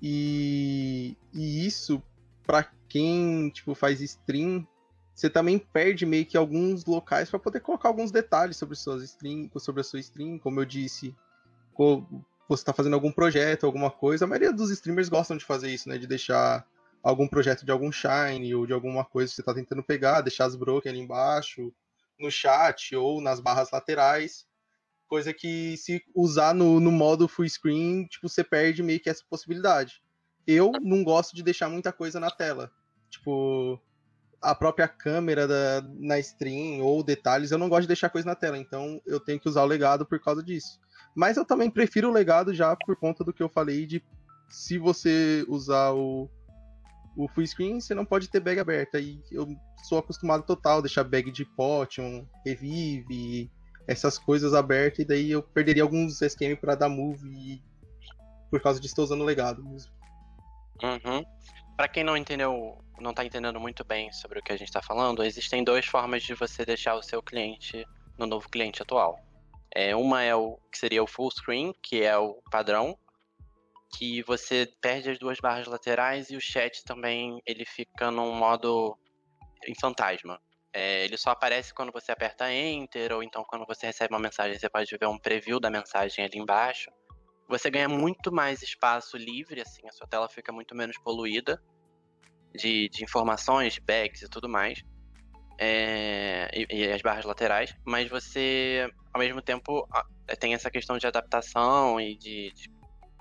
E, 0.00 1.16
e 1.32 1.66
isso, 1.66 2.02
para 2.46 2.64
quem 2.88 3.50
tipo, 3.50 3.74
faz 3.74 4.00
stream, 4.00 4.66
você 5.14 5.30
também 5.30 5.58
perde 5.58 6.04
meio 6.04 6.26
que 6.26 6.36
alguns 6.36 6.84
locais 6.84 7.30
para 7.30 7.38
poder 7.38 7.60
colocar 7.60 7.88
alguns 7.88 8.10
detalhes 8.10 8.56
sobre 8.56 8.76
suas 8.76 9.02
stream, 9.02 9.50
sobre 9.56 9.80
a 9.80 9.84
sua 9.84 9.98
stream, 9.98 10.38
como 10.38 10.60
eu 10.60 10.64
disse, 10.64 11.14
você 12.48 12.62
está 12.62 12.72
fazendo 12.72 12.94
algum 12.94 13.10
projeto, 13.10 13.66
alguma 13.66 13.90
coisa. 13.90 14.24
A 14.24 14.28
maioria 14.28 14.52
dos 14.52 14.70
streamers 14.70 15.08
gostam 15.08 15.36
de 15.36 15.44
fazer 15.44 15.70
isso, 15.70 15.88
né? 15.88 15.98
De 15.98 16.06
deixar 16.06 16.66
algum 17.02 17.26
projeto 17.26 17.64
de 17.64 17.72
algum 17.72 17.90
shine 17.90 18.54
ou 18.54 18.66
de 18.66 18.72
alguma 18.72 19.04
coisa 19.04 19.30
que 19.30 19.36
você 19.36 19.42
está 19.42 19.54
tentando 19.54 19.82
pegar, 19.82 20.20
deixar 20.20 20.46
as 20.46 20.56
broken 20.56 20.90
ali 20.90 21.00
embaixo, 21.00 21.72
no 22.18 22.30
chat 22.30 22.94
ou 22.94 23.20
nas 23.20 23.40
barras 23.40 23.70
laterais. 23.70 24.46
Coisa 25.08 25.32
que 25.32 25.76
se 25.76 26.02
usar 26.14 26.54
no, 26.54 26.80
no 26.80 26.90
modo 26.90 27.28
full 27.28 27.48
screen, 27.48 28.06
tipo, 28.06 28.28
você 28.28 28.42
perde 28.42 28.82
meio 28.82 29.00
que 29.00 29.08
essa 29.08 29.22
possibilidade. 29.28 30.02
Eu 30.46 30.72
não 30.82 31.04
gosto 31.04 31.34
de 31.34 31.42
deixar 31.42 31.68
muita 31.68 31.92
coisa 31.92 32.18
na 32.18 32.30
tela. 32.30 32.70
Tipo, 33.10 33.80
a 34.40 34.54
própria 34.54 34.88
câmera 34.88 35.46
da, 35.46 35.82
na 35.98 36.18
stream 36.18 36.80
ou 36.80 37.02
detalhes, 37.02 37.50
eu 37.50 37.58
não 37.58 37.68
gosto 37.68 37.82
de 37.82 37.88
deixar 37.88 38.10
coisa 38.10 38.26
na 38.26 38.34
tela. 38.34 38.58
Então 38.58 39.00
eu 39.06 39.20
tenho 39.20 39.40
que 39.40 39.48
usar 39.48 39.62
o 39.62 39.66
legado 39.66 40.04
por 40.06 40.20
causa 40.20 40.42
disso. 40.42 40.78
Mas 41.14 41.36
eu 41.36 41.44
também 41.44 41.70
prefiro 41.70 42.08
o 42.08 42.12
legado 42.12 42.52
já 42.52 42.76
por 42.76 42.96
conta 42.96 43.24
do 43.24 43.32
que 43.32 43.42
eu 43.42 43.48
falei 43.48 43.86
de 43.86 44.04
se 44.48 44.78
você 44.78 45.44
usar 45.48 45.92
o, 45.92 46.30
o 47.16 47.28
full 47.28 47.46
screen, 47.46 47.80
você 47.80 47.94
não 47.94 48.04
pode 48.04 48.28
ter 48.28 48.40
bag 48.40 48.60
aberta. 48.60 49.00
E 49.00 49.20
eu 49.30 49.48
sou 49.88 49.98
acostumado 49.98 50.44
total 50.44 50.78
a 50.78 50.82
deixar 50.82 51.04
bag 51.04 51.30
de 51.30 51.44
potion, 51.44 52.26
revive, 52.44 53.50
essas 53.86 54.18
coisas 54.18 54.54
abertas, 54.54 55.00
e 55.00 55.04
daí 55.04 55.30
eu 55.30 55.42
perderia 55.42 55.82
alguns 55.82 56.20
esquemas 56.20 56.58
para 56.58 56.74
dar 56.74 56.88
move 56.88 57.62
por 58.50 58.60
causa 58.60 58.80
de 58.80 58.86
estar 58.86 59.02
usando 59.02 59.24
legado 59.24 59.62
mesmo. 59.64 59.92
Uhum. 60.82 61.24
Para 61.76 61.88
quem 61.88 62.04
não 62.04 62.16
entendeu, 62.16 62.78
não 62.98 63.12
tá 63.12 63.24
entendendo 63.24 63.60
muito 63.60 63.84
bem 63.84 64.10
sobre 64.12 64.38
o 64.38 64.42
que 64.42 64.52
a 64.52 64.56
gente 64.56 64.68
está 64.68 64.82
falando, 64.82 65.22
existem 65.22 65.62
duas 65.62 65.86
formas 65.86 66.22
de 66.22 66.34
você 66.34 66.64
deixar 66.64 66.94
o 66.94 67.02
seu 67.02 67.22
cliente 67.22 67.84
no 68.18 68.26
novo 68.26 68.48
cliente 68.48 68.82
atual. 68.82 69.18
É, 69.74 69.94
uma 69.94 70.22
é 70.22 70.34
o 70.34 70.58
que 70.72 70.78
seria 70.78 71.02
o 71.02 71.06
full 71.06 71.30
screen, 71.30 71.74
que 71.82 72.02
é 72.02 72.16
o 72.16 72.40
padrão, 72.50 72.98
que 73.96 74.22
você 74.22 74.72
perde 74.80 75.10
as 75.10 75.18
duas 75.18 75.38
barras 75.38 75.66
laterais 75.66 76.30
e 76.30 76.36
o 76.36 76.40
chat 76.40 76.84
também 76.84 77.40
ele 77.46 77.64
fica 77.64 78.10
num 78.10 78.34
modo 78.34 78.96
em 79.66 79.74
fantasma. 79.78 80.40
É, 80.78 81.06
ele 81.06 81.16
só 81.16 81.30
aparece 81.30 81.72
quando 81.72 81.90
você 81.90 82.12
aperta 82.12 82.52
Enter, 82.52 83.10
ou 83.10 83.22
então 83.22 83.42
quando 83.44 83.64
você 83.64 83.86
recebe 83.86 84.12
uma 84.12 84.20
mensagem, 84.20 84.58
você 84.58 84.68
pode 84.68 84.94
ver 84.94 85.06
um 85.06 85.18
preview 85.18 85.58
da 85.58 85.70
mensagem 85.70 86.22
ali 86.22 86.38
embaixo. 86.38 86.90
Você 87.48 87.70
ganha 87.70 87.88
muito 87.88 88.30
mais 88.30 88.60
espaço 88.60 89.16
livre, 89.16 89.62
assim, 89.62 89.88
a 89.88 89.92
sua 89.92 90.06
tela 90.06 90.28
fica 90.28 90.52
muito 90.52 90.74
menos 90.74 90.98
poluída 90.98 91.58
de, 92.54 92.90
de 92.90 93.02
informações, 93.02 93.72
de 93.72 93.80
bags 93.80 94.20
e 94.20 94.28
tudo 94.28 94.50
mais. 94.50 94.82
É, 95.58 96.50
e, 96.52 96.66
e, 96.68 96.92
as 96.92 97.00
barras 97.00 97.24
laterais, 97.24 97.74
mas 97.82 98.10
você, 98.10 98.86
ao 99.14 99.18
mesmo 99.18 99.40
tempo, 99.40 99.88
tem 100.38 100.52
essa 100.52 100.70
questão 100.70 100.98
de 100.98 101.06
adaptação 101.06 101.98
e 101.98 102.14
de, 102.18 102.52
de 102.52 102.70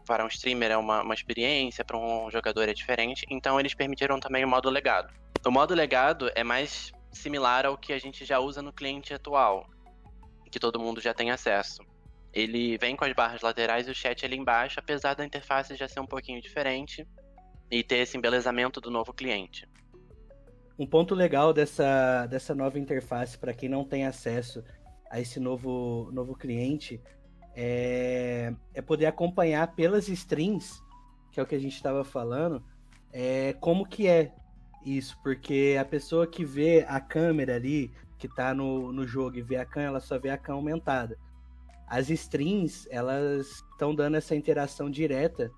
para 0.05 0.25
um 0.25 0.27
streamer 0.27 0.71
é 0.71 0.77
uma, 0.77 1.03
uma 1.03 1.13
experiência, 1.13 1.85
para 1.85 1.97
um 1.97 2.29
jogador 2.29 2.67
é 2.67 2.73
diferente, 2.73 3.25
então 3.29 3.57
eles 3.57 3.73
permitiram 3.73 4.19
também 4.19 4.43
o 4.43 4.47
modo 4.47 4.69
legado. 4.69 5.13
O 5.45 5.51
modo 5.51 5.73
legado 5.73 6.29
é 6.35 6.43
mais 6.43 6.91
similar 7.15 7.65
ao 7.65 7.78
que 7.78 7.93
a 7.93 7.97
gente 7.97 8.25
já 8.25 8.39
usa 8.39 8.62
no 8.62 8.73
cliente 8.73 9.13
atual, 9.13 9.67
que 10.51 10.60
todo 10.60 10.80
mundo 10.80 11.01
já 11.01 11.13
tem 11.13 11.32
acesso. 11.32 11.82
Ele 12.34 12.78
vem 12.78 12.95
com 12.95 13.06
as 13.06 13.13
barras 13.13 13.41
laterais 13.41 13.88
e 13.88 13.91
o 13.91 13.95
chat 13.95 14.25
ali 14.25 14.36
embaixo, 14.36 14.80
apesar 14.80 15.13
da 15.13 15.25
interface 15.25 15.75
já 15.75 15.88
ser 15.88 16.01
um 16.01 16.06
pouquinho 16.06 16.41
diferente 16.41 17.08
e 17.71 17.84
ter 17.84 17.97
esse 17.97 18.17
embelezamento 18.17 18.82
do 18.82 18.91
novo 18.91 19.13
cliente. 19.13 19.67
Um 20.78 20.86
ponto 20.86 21.15
legal 21.15 21.54
dessa, 21.54 22.25
dessa 22.28 22.54
nova 22.54 22.78
interface 22.78 23.38
para 23.38 23.54
quem 23.54 23.69
não 23.69 23.86
tem 23.86 24.06
acesso 24.06 24.63
a 25.10 25.19
esse 25.21 25.39
novo, 25.39 26.10
novo 26.12 26.36
cliente 26.36 27.01
é, 27.56 28.54
é 28.73 28.82
poder 28.82 29.06
acompanhar 29.06 29.73
pelas 29.73 30.10
strings, 30.10 30.84
que 31.32 31.39
é 31.39 31.43
o 31.43 31.45
que 31.45 31.56
a 31.56 31.60
gente 31.60 31.75
estava 31.75 32.04
falando, 32.04 32.62
é, 33.13 33.54
como 33.54 33.86
que 33.86 34.08
é 34.08 34.34
isso, 34.86 35.17
porque 35.24 35.76
a 35.80 35.84
pessoa 35.84 36.28
que 36.28 36.45
vê 36.45 36.86
a 36.88 37.00
câmera 37.00 37.56
ali, 37.56 37.91
que 38.17 38.28
tá 38.28 38.54
no, 38.54 38.91
no 38.91 39.08
jogo 39.08 39.38
e 39.38 39.41
vê 39.41 39.58
a 39.58 39.65
câmera, 39.65 39.91
ela 39.91 40.00
só 40.00 40.19
vê 40.19 40.30
a 40.30 40.38
câmera 40.38 40.62
aumentada. 40.62 41.17
As 41.88 42.10
strings, 42.10 42.88
elas 42.89 43.63
estão 43.71 43.93
dando 43.93 44.15
essa 44.15 44.36
interação 44.36 44.89
direta 44.89 45.52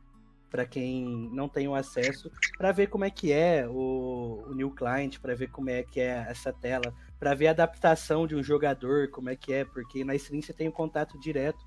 para 0.49 0.65
quem 0.65 1.29
não 1.31 1.49
tem 1.49 1.67
o 1.67 1.75
acesso, 1.75 2.31
para 2.57 2.71
ver 2.71 2.87
como 2.87 3.05
é 3.05 3.09
que 3.09 3.31
é 3.31 3.67
o, 3.67 4.45
o 4.47 4.55
new 4.55 4.71
client, 4.71 5.19
para 5.19 5.35
ver 5.35 5.49
como 5.49 5.69
é 5.69 5.83
que 5.83 5.99
é 5.99 6.25
essa 6.29 6.53
tela, 6.53 6.93
para 7.19 7.33
ver 7.33 7.47
a 7.47 7.51
adaptação 7.51 8.25
de 8.25 8.35
um 8.35 8.41
jogador, 8.41 9.09
como 9.09 9.29
é 9.29 9.35
que 9.35 9.53
é, 9.53 9.65
porque 9.65 10.03
na 10.03 10.15
stream 10.15 10.41
você 10.41 10.53
tem 10.53 10.69
um 10.69 10.71
contato 10.71 11.19
direto. 11.19 11.65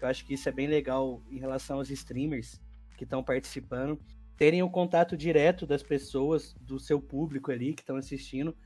Eu 0.00 0.08
acho 0.08 0.24
que 0.24 0.34
isso 0.34 0.48
é 0.48 0.52
bem 0.52 0.66
legal 0.66 1.22
em 1.30 1.38
relação 1.38 1.78
aos 1.78 1.90
streamers 1.90 2.60
que 2.96 3.04
estão 3.04 3.22
participando. 3.22 3.98
Terem 4.36 4.62
o 4.62 4.70
contato 4.70 5.16
direto 5.16 5.66
das 5.66 5.82
pessoas, 5.82 6.54
do 6.60 6.78
seu 6.78 7.00
público 7.00 7.50
ali 7.50 7.72
que 7.72 7.82
estão 7.82 7.96
assistindo, 7.96 8.56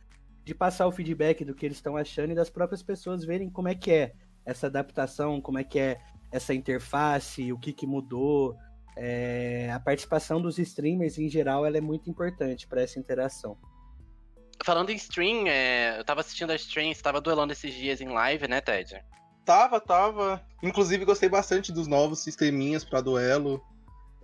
de 0.44 0.54
passar 0.54 0.86
o 0.86 0.92
feedback 0.92 1.44
do 1.44 1.54
que 1.54 1.66
eles 1.66 1.76
estão 1.76 1.96
achando 1.96 2.32
e 2.32 2.34
das 2.34 2.48
próprias 2.48 2.82
pessoas 2.82 3.24
verem 3.24 3.50
como 3.50 3.68
é 3.68 3.74
que 3.74 3.90
é 3.90 4.12
essa 4.46 4.66
adaptação, 4.66 5.42
como 5.42 5.58
é 5.58 5.64
que 5.64 5.78
é 5.78 6.00
essa 6.32 6.54
interface, 6.54 7.52
o 7.52 7.58
que, 7.58 7.72
que 7.72 7.86
mudou. 7.86 8.56
É, 8.96 9.70
a 9.72 9.78
participação 9.78 10.40
dos 10.40 10.58
streamers 10.58 11.18
em 11.18 11.28
geral 11.28 11.64
ela 11.64 11.76
é 11.76 11.80
muito 11.80 12.08
importante 12.08 12.66
para 12.66 12.82
essa 12.82 12.98
interação. 12.98 13.56
Falando 14.64 14.90
em 14.90 14.96
stream, 14.96 15.46
é, 15.46 15.98
eu 15.98 16.04
tava 16.04 16.20
assistindo 16.20 16.50
a 16.50 16.56
stream, 16.56 16.92
você 16.92 17.02
tava 17.02 17.20
duelando 17.20 17.52
esses 17.52 17.72
dias 17.72 18.00
em 18.00 18.08
live, 18.08 18.48
né, 18.48 18.60
Ted? 18.60 19.04
Tava, 19.44 19.80
tava. 19.80 20.44
Inclusive 20.62 21.04
gostei 21.04 21.28
bastante 21.28 21.72
dos 21.72 21.86
novos 21.86 22.20
sisteminhas 22.20 22.84
para 22.84 23.00
duelo. 23.00 23.62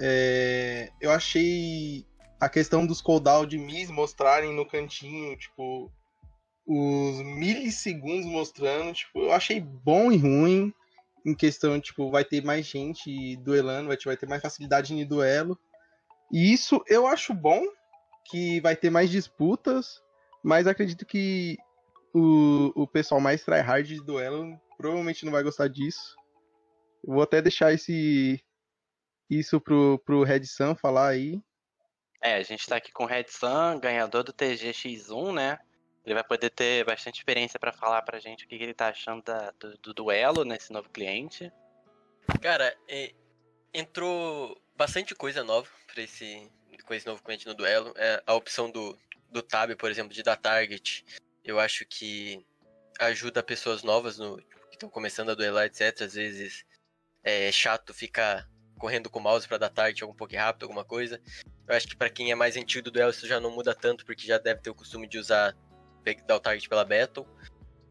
É, 0.00 0.90
eu 1.00 1.11
achei 1.11 2.04
a 2.40 2.48
questão 2.48 2.87
dos 2.87 3.00
cooldown 3.00 3.46
de 3.46 3.59
Miss 3.59 3.90
mostrarem 3.90 4.54
no 4.54 4.66
cantinho, 4.66 5.37
tipo, 5.37 5.90
os 6.66 7.22
milissegundos 7.22 8.26
mostrando, 8.26 8.92
tipo, 8.92 9.20
eu 9.20 9.33
achei 9.33 9.61
bom 9.61 10.11
e 10.11 10.16
ruim 10.16 10.72
em 11.24 11.35
questão, 11.35 11.80
tipo, 11.80 12.11
vai 12.11 12.24
ter 12.24 12.44
mais 12.44 12.66
gente 12.66 13.37
duelando, 13.37 13.88
vai 13.88 14.16
ter, 14.16 14.28
mais 14.28 14.42
facilidade 14.42 14.94
em 14.94 15.07
duelo. 15.07 15.59
E 16.30 16.52
isso 16.52 16.83
eu 16.87 17.07
acho 17.07 17.33
bom, 17.33 17.64
que 18.26 18.61
vai 18.61 18.76
ter 18.76 18.90
mais 18.90 19.11
disputas, 19.11 20.02
mas 20.42 20.66
acredito 20.66 21.07
que 21.07 21.57
o, 22.14 22.72
o 22.74 22.87
pessoal 22.87 23.20
mais 23.20 23.44
tryhard 23.44 23.87
de 23.87 24.04
duelo 24.04 24.59
provavelmente 24.76 25.24
não 25.24 25.33
vai 25.33 25.42
gostar 25.42 25.68
disso. 25.68 26.16
Vou 27.07 27.22
até 27.22 27.40
deixar 27.40 27.72
esse 27.72 28.42
isso 29.28 29.60
pro, 29.60 29.98
pro 30.04 30.22
Red 30.22 30.44
Sun 30.44 30.74
falar 30.74 31.08
aí. 31.08 31.40
É, 32.20 32.37
a 32.37 32.42
gente 32.42 32.66
tá 32.66 32.76
aqui 32.76 32.90
com 32.90 33.04
o 33.04 33.06
Red 33.06 33.26
Sun, 33.28 33.78
ganhador 33.80 34.24
do 34.24 34.32
TGX1, 34.32 35.34
né? 35.34 35.58
Ele 36.04 36.14
vai 36.14 36.24
poder 36.24 36.50
ter 36.50 36.84
bastante 36.84 37.18
experiência 37.18 37.58
para 37.58 37.72
falar 37.72 38.02
pra 38.02 38.18
gente 38.18 38.44
o 38.44 38.48
que, 38.48 38.58
que 38.58 38.64
ele 38.64 38.74
tá 38.74 38.88
achando 38.88 39.22
da, 39.22 39.50
do, 39.52 39.76
do, 39.78 39.94
duelo 39.94 40.44
nesse 40.44 40.72
novo 40.72 40.88
cliente. 40.90 41.50
Cara, 42.40 42.76
é, 42.88 43.12
entrou 43.72 44.60
bastante 44.76 45.14
coisa 45.14 45.42
nova 45.42 45.68
pra 45.92 46.02
esse, 46.02 46.50
com 46.87 46.94
esse 46.94 47.06
novo 47.06 47.22
cliente 47.22 47.46
no 47.46 47.54
duelo. 47.54 47.92
É, 47.96 48.22
a 48.26 48.34
opção 48.34 48.70
do, 48.70 48.98
do 49.30 49.42
tab, 49.42 49.74
por 49.76 49.90
exemplo, 49.90 50.12
de 50.12 50.22
dar 50.22 50.37
target, 50.37 51.04
eu 51.42 51.58
acho 51.58 51.87
que 51.87 52.44
ajuda 53.00 53.42
pessoas 53.42 53.82
novas 53.82 54.18
no, 54.18 54.37
que 54.37 54.76
estão 54.76 54.88
começando 54.88 55.30
a 55.30 55.34
duelar, 55.34 55.66
etc. 55.66 56.02
Às 56.02 56.14
vezes 56.14 56.64
é 57.22 57.50
chato 57.50 57.92
ficar 57.94 58.48
correndo 58.78 59.08
com 59.10 59.18
o 59.18 59.22
mouse 59.22 59.46
para 59.46 59.58
dar 59.58 59.68
target 59.68 60.02
algum 60.02 60.14
pouco 60.14 60.34
rápido, 60.34 60.64
alguma 60.64 60.84
coisa. 60.84 61.20
Eu 61.66 61.74
acho 61.74 61.88
que 61.88 61.96
para 61.96 62.10
quem 62.10 62.30
é 62.30 62.34
mais 62.34 62.56
antigo 62.56 62.84
do 62.84 62.90
duelo 62.90 63.10
isso 63.10 63.26
já 63.26 63.40
não 63.40 63.50
muda 63.50 63.74
tanto, 63.74 64.04
porque 64.04 64.26
já 64.26 64.38
deve 64.38 64.60
ter 64.60 64.70
o 64.70 64.74
costume 64.74 65.08
de 65.08 65.18
usar 65.18 65.56
dar 66.26 66.37
o 66.37 66.40
target 66.40 66.68
pela 66.68 66.84
battle. 66.84 67.26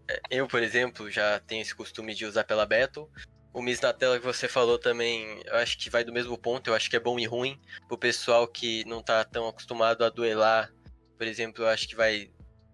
É, 0.07 0.19
eu, 0.29 0.47
por 0.47 0.61
exemplo, 0.61 1.09
já 1.09 1.39
tenho 1.39 1.61
esse 1.61 1.73
costume 1.73 2.13
de 2.13 2.25
usar 2.25 2.43
pela 2.43 2.65
battle. 2.65 3.09
O 3.53 3.61
Miss 3.61 3.79
na 3.81 3.93
tela 3.93 4.19
que 4.19 4.25
você 4.25 4.47
falou 4.47 4.79
também, 4.79 5.41
eu 5.45 5.55
acho 5.55 5.77
que 5.77 5.89
vai 5.89 6.03
do 6.03 6.11
mesmo 6.11 6.37
ponto, 6.37 6.69
eu 6.69 6.75
acho 6.75 6.89
que 6.89 6.95
é 6.95 6.99
bom 6.99 7.19
e 7.19 7.25
ruim. 7.25 7.59
Pro 7.87 7.97
pessoal 7.97 8.47
que 8.47 8.83
não 8.85 9.01
tá 9.01 9.23
tão 9.23 9.47
acostumado 9.47 10.03
a 10.03 10.09
duelar, 10.09 10.73
por 11.17 11.27
exemplo, 11.27 11.63
eu 11.63 11.67
acho 11.67 11.87
que 11.87 11.95
vai 11.95 12.31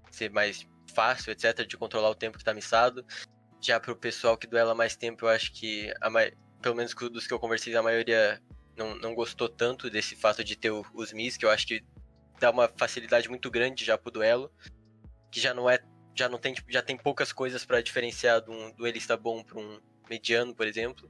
ser 0.09 0.31
mais 0.31 0.65
fácil, 0.93 1.31
etc, 1.31 1.65
de 1.67 1.77
controlar 1.77 2.09
o 2.09 2.15
tempo 2.15 2.37
que 2.37 2.43
tá 2.43 2.53
missado. 2.53 3.05
Já 3.61 3.79
pro 3.79 3.95
pessoal 3.95 4.37
que 4.37 4.47
duela 4.47 4.73
mais 4.73 4.95
tempo, 4.95 5.25
eu 5.25 5.29
acho 5.29 5.51
que, 5.51 5.93
a, 6.01 6.09
pelo 6.61 6.75
menos 6.75 6.93
dos 6.93 7.27
que 7.27 7.33
eu 7.33 7.39
conversei, 7.39 7.75
a 7.75 7.83
maioria 7.83 8.41
não, 8.75 8.95
não 8.97 9.15
gostou 9.15 9.47
tanto 9.49 9.89
desse 9.89 10.15
fato 10.15 10.43
de 10.43 10.55
ter 10.55 10.71
os 10.71 11.13
Miss, 11.13 11.37
que 11.37 11.45
eu 11.45 11.49
acho 11.49 11.67
que 11.67 11.83
dá 12.39 12.51
uma 12.51 12.69
facilidade 12.77 13.27
muito 13.29 13.49
grande 13.51 13.83
já 13.83 13.97
pro 13.97 14.11
duelo 14.11 14.51
que 15.31 15.39
já 15.39 15.53
não 15.53 15.69
é 15.69 15.79
já 16.15 16.27
não 16.27 16.37
tem 16.37 16.53
tipo, 16.53 16.71
já 16.71 16.81
tem 16.81 16.97
poucas 16.97 17.31
coisas 17.31 17.63
para 17.63 17.81
diferenciar 17.81 18.41
de 18.41 18.49
um 18.51 18.71
duelista 18.71 19.15
bom 19.15 19.41
para 19.41 19.57
um 19.57 19.79
mediano, 20.09 20.53
por 20.53 20.67
exemplo. 20.67 21.09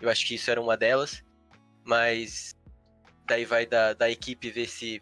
Eu 0.00 0.08
acho 0.08 0.26
que 0.26 0.34
isso 0.34 0.50
era 0.50 0.60
uma 0.60 0.76
delas, 0.76 1.22
mas 1.84 2.56
daí 3.26 3.44
vai 3.44 3.66
da, 3.66 3.92
da 3.92 4.10
equipe 4.10 4.50
ver 4.50 4.66
se 4.66 5.00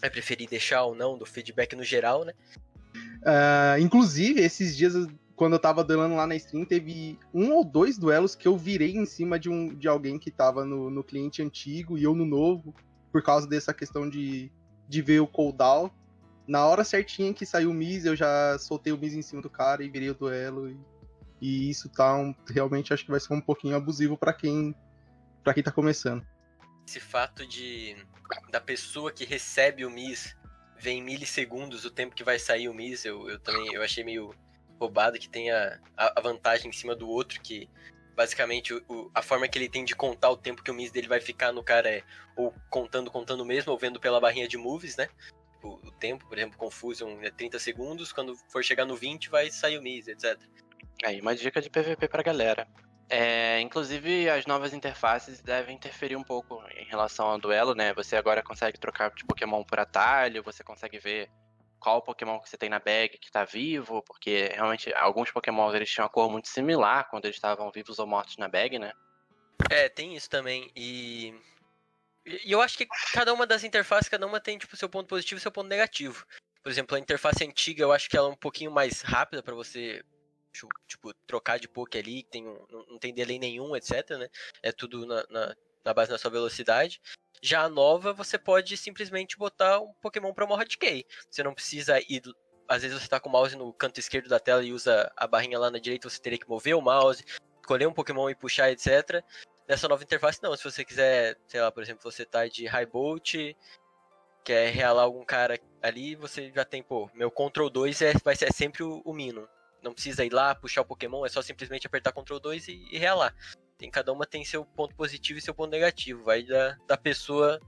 vai 0.00 0.10
preferir 0.10 0.48
deixar 0.48 0.82
ou 0.84 0.94
não 0.94 1.16
do 1.16 1.24
feedback 1.24 1.76
no 1.76 1.84
geral, 1.84 2.24
né? 2.24 2.32
Uh, 3.22 3.78
inclusive, 3.80 4.40
esses 4.40 4.76
dias, 4.76 4.94
quando 5.40 5.54
eu 5.54 5.58
tava 5.58 5.82
duelando 5.82 6.16
lá 6.16 6.26
na 6.26 6.36
stream, 6.36 6.66
teve 6.66 7.18
um 7.32 7.54
ou 7.54 7.64
dois 7.64 7.96
duelos 7.96 8.34
que 8.34 8.46
eu 8.46 8.58
virei 8.58 8.94
em 8.94 9.06
cima 9.06 9.38
de, 9.38 9.48
um, 9.48 9.74
de 9.74 9.88
alguém 9.88 10.18
que 10.18 10.30
tava 10.30 10.66
no, 10.66 10.90
no 10.90 11.02
cliente 11.02 11.40
antigo 11.40 11.96
e 11.96 12.04
eu 12.04 12.14
no 12.14 12.26
novo, 12.26 12.74
por 13.10 13.22
causa 13.22 13.48
dessa 13.48 13.72
questão 13.72 14.06
de, 14.06 14.52
de 14.86 15.00
ver 15.00 15.20
o 15.20 15.26
cooldown 15.26 15.90
na 16.46 16.66
hora 16.66 16.84
certinha 16.84 17.32
que 17.32 17.46
saiu 17.46 17.70
o 17.70 17.72
Miz, 17.72 18.04
eu 18.04 18.14
já 18.14 18.58
soltei 18.58 18.92
o 18.92 18.98
Miz 18.98 19.14
em 19.14 19.22
cima 19.22 19.40
do 19.40 19.48
cara 19.48 19.82
e 19.82 19.88
virei 19.88 20.10
o 20.10 20.14
duelo. 20.14 20.68
E, 20.68 20.78
e 21.40 21.70
isso 21.70 21.88
tá 21.88 22.14
um, 22.14 22.34
realmente 22.46 22.92
acho 22.92 23.06
que 23.06 23.10
vai 23.10 23.18
ser 23.18 23.32
um 23.32 23.40
pouquinho 23.40 23.76
abusivo 23.76 24.18
para 24.18 24.34
quem 24.34 24.74
para 25.42 25.54
quem 25.54 25.62
tá 25.62 25.72
começando. 25.72 26.22
Esse 26.86 27.00
fato 27.00 27.46
de 27.46 27.96
da 28.50 28.60
pessoa 28.60 29.10
que 29.10 29.24
recebe 29.24 29.86
o 29.86 29.90
Miz 29.90 30.36
ver 30.78 30.90
em 30.90 31.02
milissegundos 31.02 31.86
o 31.86 31.90
tempo 31.90 32.14
que 32.14 32.22
vai 32.22 32.38
sair 32.38 32.68
o 32.68 32.74
Miz, 32.74 33.06
eu, 33.06 33.26
eu 33.30 33.38
também 33.38 33.72
eu 33.72 33.82
achei 33.82 34.04
meio 34.04 34.34
roubado 34.80 35.18
que 35.18 35.28
tem 35.28 35.50
a, 35.50 35.78
a 35.96 36.20
vantagem 36.20 36.70
em 36.70 36.72
cima 36.72 36.96
do 36.96 37.08
outro, 37.08 37.40
que 37.40 37.68
basicamente 38.16 38.74
o, 38.74 39.10
a 39.14 39.22
forma 39.22 39.46
que 39.46 39.58
ele 39.58 39.68
tem 39.68 39.84
de 39.84 39.94
contar 39.94 40.30
o 40.30 40.36
tempo 40.36 40.62
que 40.62 40.70
o 40.70 40.74
Miz 40.74 40.90
dele 40.90 41.08
vai 41.08 41.20
ficar 41.20 41.52
no 41.52 41.62
cara 41.62 41.88
é 41.88 42.02
ou 42.34 42.54
contando, 42.70 43.10
contando 43.10 43.44
mesmo, 43.44 43.72
ou 43.72 43.78
vendo 43.78 44.00
pela 44.00 44.20
barrinha 44.20 44.48
de 44.48 44.56
moves, 44.56 44.96
né? 44.96 45.08
tipo, 45.60 45.78
o 45.84 45.90
tempo, 45.92 46.26
por 46.26 46.38
exemplo, 46.38 46.56
Confusion 46.58 47.18
é 47.22 47.30
30 47.30 47.58
segundos, 47.58 48.12
quando 48.12 48.34
for 48.48 48.64
chegar 48.64 48.86
no 48.86 48.96
20 48.96 49.28
vai 49.28 49.50
sair 49.50 49.78
o 49.78 49.82
Miz, 49.82 50.08
etc. 50.08 50.38
Aí, 51.04 51.20
uma 51.20 51.36
dica 51.36 51.60
de 51.60 51.68
PVP 51.68 52.08
pra 52.08 52.22
galera. 52.22 52.66
É, 53.08 53.60
inclusive, 53.60 54.30
as 54.30 54.46
novas 54.46 54.72
interfaces 54.72 55.40
devem 55.42 55.76
interferir 55.76 56.16
um 56.16 56.22
pouco 56.22 56.62
em 56.76 56.84
relação 56.84 57.26
ao 57.26 57.38
duelo, 57.38 57.74
né? 57.74 57.92
Você 57.94 58.16
agora 58.16 58.42
consegue 58.42 58.78
trocar 58.78 59.10
de 59.10 59.24
Pokémon 59.24 59.62
por 59.64 59.80
atalho, 59.80 60.42
você 60.42 60.62
consegue 60.62 60.98
ver 60.98 61.28
qual 61.80 62.02
Pokémon 62.02 62.38
que 62.38 62.48
você 62.48 62.56
tem 62.56 62.68
na 62.68 62.78
bag 62.78 63.18
que 63.18 63.30
tá 63.30 63.44
vivo, 63.44 64.02
porque 64.02 64.50
realmente 64.54 64.92
alguns 64.94 65.30
Pokémon 65.30 65.74
eles 65.74 65.90
tinham 65.90 66.04
uma 66.04 66.12
cor 66.12 66.30
muito 66.30 66.48
similar 66.48 67.08
quando 67.08 67.24
eles 67.24 67.36
estavam 67.36 67.70
vivos 67.70 67.98
ou 67.98 68.06
mortos 68.06 68.36
na 68.36 68.48
bag, 68.48 68.78
né? 68.78 68.92
É, 69.70 69.88
tem 69.88 70.14
isso 70.14 70.28
também. 70.30 70.70
E 70.76 71.34
e 72.26 72.52
eu 72.52 72.60
acho 72.60 72.76
que 72.76 72.86
cada 73.12 73.32
uma 73.32 73.46
das 73.46 73.64
interfaces, 73.64 74.08
cada 74.08 74.26
uma 74.26 74.40
tem 74.40 74.58
tipo 74.58 74.76
seu 74.76 74.88
ponto 74.88 75.08
positivo 75.08 75.38
e 75.38 75.42
seu 75.42 75.50
ponto 75.50 75.68
negativo. 75.68 76.26
Por 76.62 76.70
exemplo, 76.70 76.94
a 76.96 77.00
interface 77.00 77.42
antiga, 77.44 77.82
eu 77.82 77.92
acho 77.92 78.08
que 78.08 78.16
ela 78.16 78.28
é 78.28 78.32
um 78.32 78.36
pouquinho 78.36 78.70
mais 78.70 79.00
rápida 79.00 79.42
para 79.42 79.54
você 79.54 80.04
tipo 80.86 81.14
trocar 81.26 81.58
de 81.58 81.68
poke 81.68 81.96
ali, 81.96 82.24
tem 82.24 82.46
um, 82.46 82.66
não 82.88 82.98
tem 82.98 83.14
delay 83.14 83.38
nenhum, 83.38 83.74
etc, 83.76 84.10
né? 84.18 84.28
É 84.62 84.72
tudo 84.72 85.06
na, 85.06 85.24
na, 85.30 85.56
na, 85.84 85.94
base 85.94 86.10
da 86.10 86.18
sua 86.18 86.30
velocidade. 86.30 87.00
Já 87.42 87.62
a 87.62 87.68
nova, 87.68 88.12
você 88.12 88.38
pode 88.38 88.76
simplesmente 88.76 89.38
botar 89.38 89.80
um 89.80 89.92
Pokémon 90.00 90.32
para 90.34 90.46
Morra 90.46 90.64
Decay. 90.64 91.04
Você 91.30 91.42
não 91.42 91.54
precisa 91.54 91.98
ir 92.00 92.22
às 92.70 92.82
vezes 92.82 93.02
você 93.02 93.08
tá 93.08 93.18
com 93.18 93.28
o 93.28 93.32
mouse 93.32 93.56
no 93.56 93.72
canto 93.72 93.98
esquerdo 93.98 94.28
da 94.28 94.38
tela 94.38 94.62
e 94.62 94.72
usa 94.72 95.12
a 95.16 95.26
barrinha 95.26 95.58
lá 95.58 95.72
na 95.72 95.80
direita, 95.80 96.08
você 96.08 96.20
teria 96.20 96.38
que 96.38 96.48
mover 96.48 96.76
o 96.76 96.80
mouse, 96.80 97.24
escolher 97.60 97.88
um 97.88 97.92
Pokémon 97.92 98.30
e 98.30 98.34
puxar, 98.36 98.70
etc. 98.70 99.24
Nessa 99.68 99.88
nova 99.88 100.04
interface, 100.04 100.40
não. 100.40 100.56
Se 100.56 100.62
você 100.62 100.84
quiser, 100.84 101.36
sei 101.48 101.60
lá, 101.60 101.72
por 101.72 101.82
exemplo, 101.82 102.00
você 102.02 102.24
tá 102.24 102.46
de 102.46 102.66
High 102.66 102.86
Bolt, 102.86 103.34
quer 104.44 104.70
realar 104.72 105.02
algum 105.02 105.24
cara 105.24 105.58
ali, 105.82 106.14
você 106.14 106.52
já 106.54 106.64
tem, 106.64 106.80
pô, 106.80 107.10
meu 107.12 107.28
Ctrl 107.28 107.68
2 107.68 108.02
é, 108.02 108.12
vai 108.24 108.36
ser 108.36 108.46
é 108.46 108.52
sempre 108.52 108.84
o, 108.84 109.02
o 109.04 109.12
Mino. 109.12 109.48
Não 109.82 109.92
precisa 109.92 110.24
ir 110.24 110.32
lá, 110.32 110.54
puxar 110.54 110.82
o 110.82 110.84
Pokémon, 110.84 111.26
é 111.26 111.28
só 111.28 111.42
simplesmente 111.42 111.88
apertar 111.88 112.12
Ctrl 112.12 112.38
2 112.38 112.68
e, 112.68 112.88
e 112.92 112.98
realar. 112.98 113.34
Tem, 113.80 113.90
cada 113.90 114.12
uma 114.12 114.26
tem 114.26 114.44
seu 114.44 114.62
ponto 114.62 114.94
positivo 114.94 115.38
e 115.38 115.42
seu 115.42 115.54
ponto 115.54 115.70
negativo. 115.70 116.22
Vai 116.22 116.42
da, 116.42 116.76
da 116.86 116.98
pessoa 116.98 117.58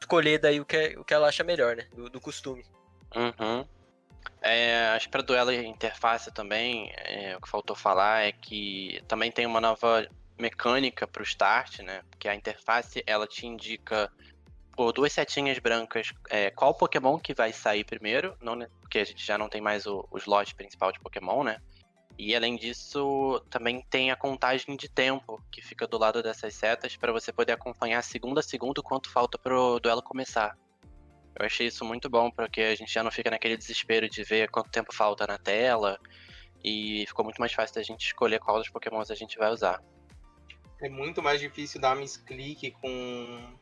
escolher 0.00 0.40
daí 0.40 0.60
o 0.60 0.64
que, 0.64 0.76
é, 0.76 0.98
o 0.98 1.04
que 1.04 1.14
ela 1.14 1.28
acha 1.28 1.44
melhor, 1.44 1.76
né? 1.76 1.86
Do, 1.94 2.10
do 2.10 2.20
costume. 2.20 2.66
Uhum. 3.14 3.64
É, 4.42 4.88
acho 4.96 5.06
que 5.06 5.12
para 5.12 5.22
duelo 5.22 5.52
e 5.52 5.64
interface 5.64 6.32
também, 6.32 6.92
é, 6.96 7.36
o 7.36 7.40
que 7.40 7.48
faltou 7.48 7.76
falar 7.76 8.26
é 8.26 8.32
que 8.32 9.00
também 9.06 9.30
tem 9.30 9.46
uma 9.46 9.60
nova 9.60 10.08
mecânica 10.36 11.06
para 11.06 11.22
o 11.22 11.24
start, 11.24 11.78
né? 11.82 12.02
Porque 12.10 12.28
a 12.28 12.34
interface 12.34 13.04
ela 13.06 13.24
te 13.24 13.46
indica 13.46 14.10
por 14.76 14.92
duas 14.92 15.12
setinhas 15.12 15.60
brancas 15.60 16.12
é, 16.30 16.50
qual 16.50 16.74
Pokémon 16.74 17.16
que 17.16 17.32
vai 17.32 17.52
sair 17.52 17.84
primeiro, 17.84 18.36
não, 18.40 18.56
né? 18.56 18.68
porque 18.80 18.98
a 18.98 19.04
gente 19.04 19.24
já 19.24 19.38
não 19.38 19.48
tem 19.48 19.60
mais 19.60 19.86
o, 19.86 20.04
o 20.10 20.18
slot 20.18 20.54
principal 20.54 20.90
de 20.90 20.98
Pokémon, 20.98 21.44
né? 21.44 21.60
E 22.18 22.34
além 22.34 22.56
disso, 22.56 23.40
também 23.48 23.80
tem 23.88 24.10
a 24.10 24.16
contagem 24.16 24.76
de 24.76 24.88
tempo 24.88 25.40
que 25.52 25.62
fica 25.62 25.86
do 25.86 25.96
lado 25.96 26.22
dessas 26.22 26.54
setas 26.54 26.96
para 26.96 27.12
você 27.12 27.32
poder 27.32 27.52
acompanhar 27.52 28.02
segundo 28.02 28.38
a 28.38 28.42
segundo 28.42 28.82
quanto 28.82 29.08
falta 29.08 29.38
pro 29.38 29.78
duelo 29.78 30.02
começar. 30.02 30.58
Eu 31.38 31.46
achei 31.46 31.68
isso 31.68 31.84
muito 31.84 32.10
bom, 32.10 32.30
porque 32.30 32.60
a 32.60 32.74
gente 32.74 32.92
já 32.92 33.04
não 33.04 33.10
fica 33.12 33.30
naquele 33.30 33.56
desespero 33.56 34.08
de 34.08 34.24
ver 34.24 34.50
quanto 34.50 34.70
tempo 34.70 34.92
falta 34.92 35.26
na 35.26 35.38
tela. 35.38 35.98
E 36.64 37.04
ficou 37.06 37.24
muito 37.24 37.38
mais 37.38 37.52
fácil 37.52 37.76
da 37.76 37.82
gente 37.82 38.06
escolher 38.06 38.40
qual 38.40 38.58
dos 38.58 38.68
Pokémons 38.68 39.12
a 39.12 39.14
gente 39.14 39.38
vai 39.38 39.52
usar 39.52 39.80
é 40.80 40.88
muito 40.88 41.22
mais 41.22 41.40
difícil 41.40 41.80
dar 41.80 41.96
misclick 41.96 42.70
com 42.72 43.58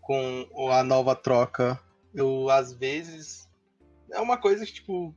com 0.00 0.70
a 0.72 0.82
nova 0.82 1.14
troca. 1.14 1.80
Eu, 2.14 2.50
às 2.50 2.72
vezes. 2.72 3.48
É 4.10 4.20
uma 4.20 4.36
coisa 4.36 4.64
que, 4.66 4.72
tipo. 4.72 5.14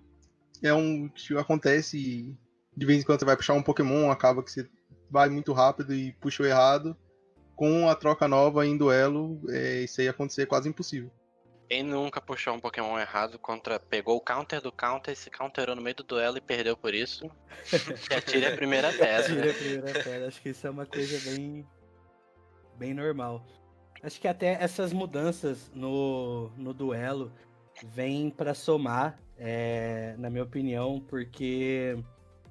É 0.62 0.74
um. 0.74 1.10
que 1.10 1.36
acontece 1.38 2.38
de 2.76 2.86
vez 2.86 3.01
em 3.01 3.05
quando 3.05 3.19
você 3.19 3.26
vai 3.26 3.38
puxar 3.38 3.53
um 3.53 3.63
Pokémon, 3.63 4.09
acaba 4.09 4.43
que 4.43 4.51
você 4.51 4.67
vai 5.09 5.30
muito 5.30 5.53
rápido 5.53 5.93
e 5.93 6.11
puxa 6.13 6.43
o 6.43 6.45
errado. 6.45 6.97
Com 7.55 7.88
a 7.88 7.95
troca 7.95 8.28
nova 8.28 8.65
em 8.65 8.76
duelo, 8.76 9.39
é, 9.49 9.82
isso 9.82 10.01
aí 10.01 10.07
acontecer 10.07 10.41
é 10.41 10.45
quase 10.45 10.67
impossível. 10.67 11.11
Quem 11.69 11.84
nunca 11.84 12.19
puxou 12.19 12.53
um 12.53 12.59
Pokémon 12.59 12.99
errado 12.99 13.38
contra. 13.39 13.80
Pegou 13.80 14.17
o 14.17 14.21
counter 14.21 14.59
do 14.59 14.71
counter, 14.71 15.15
se 15.15 15.30
counterou 15.30 15.76
no 15.76 15.82
meio 15.82 15.95
do 15.95 16.03
duelo 16.03 16.38
e 16.38 16.41
perdeu 16.41 16.76
por 16.76 16.93
isso. 16.93 17.30
que 18.07 18.13
atire 18.13 18.45
a 18.47 18.55
primeira 18.55 18.91
pedra. 18.91 19.19
Atire 19.19 19.49
a 19.49 19.53
primeira 19.53 20.03
pedra. 20.03 20.28
Acho 20.28 20.41
que 20.41 20.49
isso 20.49 20.65
é 20.67 20.69
uma 20.69 20.86
coisa 20.86 21.32
bem. 21.32 21.65
bem 22.76 22.93
normal. 22.93 23.45
Acho 24.01 24.19
que 24.19 24.28
até 24.28 24.57
essas 24.61 24.91
mudanças 24.91 25.71
no, 25.74 26.51
no 26.57 26.74
duelo 26.74 27.32
vêm 27.86 28.30
para 28.30 28.53
somar, 28.53 29.17
é, 29.38 30.15
na 30.17 30.30
minha 30.30 30.43
opinião, 30.43 30.99
porque 31.07 31.97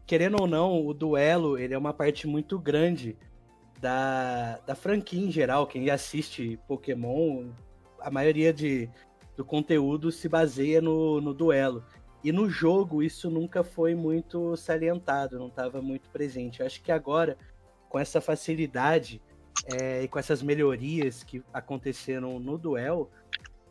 querendo 0.06 0.40
ou 0.40 0.46
não, 0.46 0.86
o 0.86 0.92
duelo 0.92 1.58
ele 1.58 1.74
é 1.74 1.78
uma 1.78 1.92
parte 1.92 2.26
muito 2.26 2.58
grande 2.58 3.16
da, 3.80 4.58
da 4.66 4.74
franquia 4.74 5.24
em 5.24 5.30
geral. 5.30 5.66
Quem 5.66 5.90
assiste 5.90 6.58
Pokémon, 6.68 7.50
a 8.00 8.10
maioria 8.10 8.52
de, 8.52 8.88
do 9.36 9.44
conteúdo 9.44 10.10
se 10.12 10.28
baseia 10.28 10.80
no, 10.80 11.20
no 11.20 11.34
duelo. 11.34 11.84
E 12.22 12.30
no 12.30 12.48
jogo 12.48 13.02
isso 13.02 13.28
nunca 13.28 13.64
foi 13.64 13.94
muito 13.94 14.56
salientado, 14.56 15.38
não 15.38 15.48
estava 15.48 15.82
muito 15.82 16.08
presente. 16.10 16.60
Eu 16.60 16.66
acho 16.66 16.80
que 16.80 16.92
agora, 16.92 17.36
com 17.88 17.98
essa 17.98 18.20
facilidade 18.20 19.20
é, 19.66 20.04
e 20.04 20.08
com 20.08 20.18
essas 20.18 20.42
melhorias 20.42 21.24
que 21.24 21.42
aconteceram 21.52 22.38
no 22.38 22.56
duelo, 22.56 23.10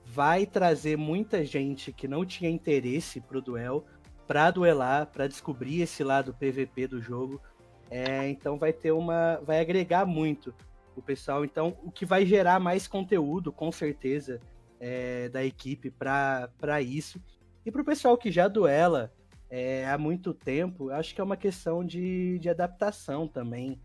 vai 0.05 0.45
trazer 0.45 0.97
muita 0.97 1.45
gente 1.45 1.93
que 1.93 2.07
não 2.07 2.25
tinha 2.25 2.49
interesse 2.49 3.21
pro 3.21 3.41
duelo 3.41 3.85
para 4.31 4.49
duelar, 4.49 5.07
para 5.07 5.27
descobrir 5.27 5.81
esse 5.81 6.05
lado 6.05 6.33
PVP 6.33 6.87
do 6.87 7.01
jogo. 7.01 7.41
É, 7.89 8.29
então 8.29 8.57
vai 8.57 8.71
ter 8.71 8.93
uma. 8.93 9.41
vai 9.43 9.59
agregar 9.59 10.05
muito 10.05 10.55
o 10.95 11.01
pessoal. 11.01 11.43
Então, 11.43 11.77
o 11.83 11.91
que 11.91 12.05
vai 12.05 12.25
gerar 12.25 12.57
mais 12.57 12.87
conteúdo, 12.87 13.51
com 13.51 13.69
certeza, 13.73 14.39
é, 14.79 15.27
da 15.27 15.43
equipe 15.43 15.91
para 15.91 16.81
isso. 16.81 17.21
E 17.65 17.71
para 17.71 17.81
o 17.81 17.85
pessoal 17.85 18.17
que 18.17 18.31
já 18.31 18.47
duela 18.47 19.11
é, 19.49 19.85
há 19.85 19.97
muito 19.97 20.33
tempo, 20.33 20.89
acho 20.91 21.13
que 21.13 21.19
é 21.19 21.23
uma 21.25 21.35
questão 21.35 21.83
de, 21.83 22.39
de 22.39 22.47
adaptação 22.47 23.27
também 23.27 23.81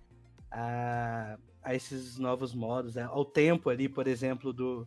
a, 0.49 1.39
a 1.61 1.75
esses 1.75 2.19
novos 2.19 2.55
modos, 2.55 2.95
né? 2.95 3.03
ao 3.03 3.25
tempo 3.25 3.69
ali, 3.69 3.89
por 3.89 4.07
exemplo, 4.07 4.53
do, 4.53 4.87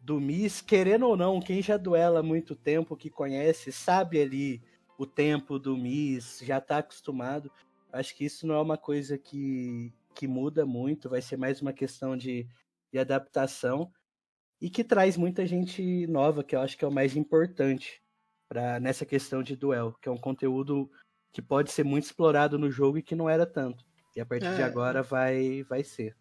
do 0.00 0.18
Miss, 0.18 0.62
querendo 0.62 1.06
ou 1.06 1.14
não, 1.14 1.40
quem 1.40 1.60
já 1.60 1.76
duela 1.76 2.20
há 2.20 2.22
muito 2.22 2.56
tempo, 2.56 2.96
que 2.96 3.10
conhece, 3.10 3.70
sabe 3.70 4.18
ali 4.22 4.62
o 4.98 5.06
tempo 5.06 5.58
do 5.58 5.76
Miss, 5.76 6.40
já 6.44 6.58
está 6.58 6.78
acostumado. 6.78 7.50
Acho 7.92 8.14
que 8.14 8.24
isso 8.24 8.46
não 8.46 8.56
é 8.56 8.60
uma 8.60 8.76
coisa 8.76 9.16
que, 9.16 9.94
que 10.14 10.26
muda 10.26 10.66
muito, 10.66 11.08
vai 11.08 11.22
ser 11.22 11.38
mais 11.38 11.62
uma 11.62 11.72
questão 11.72 12.16
de, 12.16 12.46
de 12.92 12.98
adaptação 12.98 13.90
e 14.60 14.68
que 14.68 14.82
traz 14.82 15.16
muita 15.16 15.46
gente 15.46 16.06
nova, 16.08 16.42
que 16.42 16.56
eu 16.56 16.60
acho 16.60 16.76
que 16.76 16.84
é 16.84 16.88
o 16.88 16.92
mais 16.92 17.16
importante 17.16 18.02
para 18.48 18.80
nessa 18.80 19.06
questão 19.06 19.42
de 19.42 19.54
duel, 19.54 19.94
que 20.02 20.08
é 20.08 20.12
um 20.12 20.18
conteúdo 20.18 20.90
que 21.32 21.40
pode 21.40 21.70
ser 21.70 21.84
muito 21.84 22.04
explorado 22.04 22.58
no 22.58 22.70
jogo 22.70 22.98
e 22.98 23.02
que 23.02 23.14
não 23.14 23.30
era 23.30 23.46
tanto. 23.46 23.84
E 24.16 24.20
a 24.20 24.26
partir 24.26 24.46
é. 24.46 24.56
de 24.56 24.62
agora 24.62 25.02
vai 25.02 25.62
vai 25.62 25.84
ser. 25.84 26.16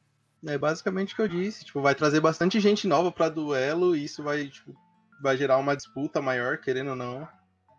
É 0.45 0.57
basicamente 0.57 1.13
o 1.13 1.15
que 1.15 1.21
eu 1.23 1.27
disse, 1.27 1.65
tipo, 1.65 1.81
vai 1.81 1.95
trazer 1.95 2.19
bastante 2.19 2.59
gente 2.59 2.87
nova 2.87 3.11
para 3.11 3.27
duelo 3.27 3.95
e 3.95 4.03
isso 4.03 4.21
vai, 4.21 4.47
tipo, 4.47 4.71
vai 5.19 5.35
gerar 5.35 5.57
uma 5.57 5.75
disputa 5.75 6.21
maior, 6.21 6.59
querendo 6.59 6.91
ou 6.91 6.95
não. 6.95 7.27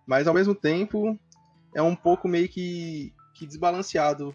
Mas 0.08 0.26
ao 0.26 0.32
mesmo 0.32 0.54
tempo 0.54 1.20
é 1.74 1.82
um 1.82 1.94
pouco 1.94 2.26
meio 2.26 2.48
que, 2.48 3.12
que 3.34 3.46
desbalanceado, 3.46 4.34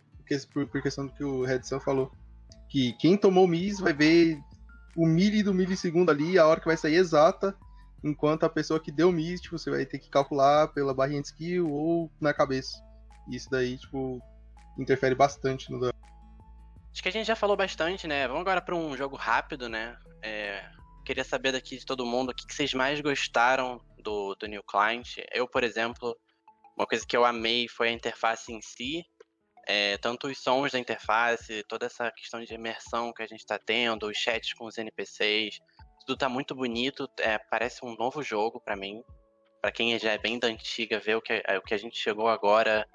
por, 0.53 0.67
por 0.67 0.83
questão 0.83 1.07
do 1.07 1.13
que 1.13 1.23
o 1.23 1.43
Redson 1.43 1.79
falou. 1.79 2.11
Que 2.69 2.93
quem 2.93 3.17
tomou 3.17 3.47
Miss 3.47 3.79
vai 3.79 3.91
ver 3.91 4.39
o 4.95 5.07
mili 5.07 5.41
do 5.41 5.51
milissegundo 5.51 6.11
ali, 6.11 6.37
a 6.37 6.45
hora 6.45 6.59
que 6.59 6.67
vai 6.67 6.77
sair 6.77 6.95
exata, 6.95 7.57
enquanto 8.03 8.43
a 8.43 8.49
pessoa 8.49 8.79
que 8.79 8.91
deu 8.91 9.11
Miss, 9.11 9.41
tipo, 9.41 9.57
você 9.57 9.71
vai 9.71 9.83
ter 9.83 9.97
que 9.97 10.11
calcular 10.11 10.67
pela 10.67 10.93
barrinha 10.93 11.21
de 11.21 11.29
skill 11.29 11.67
ou 11.67 12.11
na 12.21 12.35
cabeça. 12.35 12.79
Isso 13.27 13.49
daí, 13.49 13.75
tipo, 13.75 14.21
interfere 14.77 15.15
bastante 15.15 15.71
no 15.71 15.79
duelo. 15.79 15.95
Acho 16.91 17.01
que 17.01 17.09
a 17.09 17.11
gente 17.11 17.25
já 17.25 17.35
falou 17.35 17.57
bastante, 17.57 18.07
né? 18.07 18.27
Vamos 18.27 18.41
agora 18.41 18.61
para 18.61 18.75
um 18.75 18.95
jogo 18.95 19.15
rápido, 19.15 19.67
né? 19.67 19.97
É, 20.21 20.63
queria 21.03 21.23
saber 21.23 21.51
daqui 21.51 21.79
de 21.79 21.85
todo 21.85 22.05
mundo 22.05 22.29
o 22.29 22.35
que, 22.35 22.45
que 22.45 22.53
vocês 22.53 22.75
mais 22.75 23.01
gostaram 23.01 23.81
do, 24.03 24.35
do 24.35 24.45
New 24.47 24.63
Client. 24.63 25.17
Eu, 25.31 25.47
por 25.47 25.63
exemplo, 25.63 26.15
uma 26.77 26.85
coisa 26.85 27.05
que 27.05 27.15
eu 27.15 27.25
amei 27.25 27.67
foi 27.67 27.89
a 27.89 27.91
interface 27.91 28.51
em 28.51 28.61
si. 28.61 29.03
É, 29.65 29.97
tanto 29.97 30.27
os 30.27 30.37
sons 30.39 30.73
da 30.73 30.79
interface, 30.79 31.63
toda 31.69 31.85
essa 31.85 32.11
questão 32.11 32.43
de 32.43 32.53
imersão 32.53 33.13
que 33.13 33.23
a 33.23 33.27
gente 33.27 33.39
está 33.39 33.57
tendo, 33.57 34.07
os 34.07 34.17
chats 34.17 34.53
com 34.53 34.65
os 34.65 34.77
NPCs, 34.77 35.57
tudo 36.05 36.17
tá 36.17 36.27
muito 36.27 36.53
bonito, 36.53 37.09
é, 37.19 37.37
parece 37.37 37.85
um 37.85 37.95
novo 37.95 38.21
jogo 38.21 38.59
para 38.59 38.75
mim. 38.75 39.01
Para 39.61 39.71
quem 39.71 39.97
já 39.97 40.11
é 40.11 40.17
bem 40.17 40.37
da 40.37 40.47
antiga, 40.47 40.99
ver 40.99 41.15
o 41.15 41.21
que, 41.21 41.41
é, 41.45 41.57
o 41.57 41.61
que 41.61 41.73
a 41.73 41.77
gente 41.77 41.97
chegou 41.97 42.27
agora, 42.27 42.85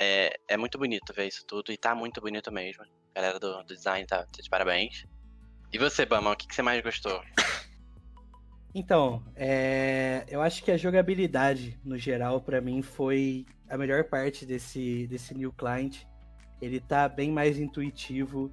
é, 0.00 0.34
é 0.48 0.56
muito 0.56 0.78
bonito 0.78 1.12
ver 1.12 1.26
isso 1.26 1.44
tudo, 1.46 1.70
e 1.70 1.76
tá 1.76 1.94
muito 1.94 2.20
bonito 2.20 2.50
mesmo. 2.50 2.84
A 2.84 3.20
galera 3.20 3.38
do, 3.38 3.62
do 3.64 3.74
design 3.74 4.06
tá, 4.06 4.24
tá, 4.24 4.42
de 4.42 4.48
parabéns. 4.48 5.04
E 5.70 5.76
você, 5.76 6.06
Bama, 6.06 6.32
o 6.32 6.36
que, 6.36 6.46
que 6.48 6.54
você 6.54 6.62
mais 6.62 6.82
gostou? 6.82 7.22
Então, 8.74 9.22
é, 9.34 10.24
eu 10.28 10.42
acho 10.42 10.62
que 10.62 10.70
a 10.70 10.76
jogabilidade, 10.76 11.78
no 11.84 11.96
geral, 11.96 12.40
para 12.40 12.60
mim 12.60 12.82
foi 12.82 13.46
a 13.68 13.78
melhor 13.78 14.04
parte 14.04 14.44
desse, 14.44 15.06
desse 15.06 15.34
new 15.34 15.52
client. 15.52 16.04
Ele 16.60 16.78
tá 16.80 17.08
bem 17.08 17.30
mais 17.32 17.58
intuitivo, 17.58 18.52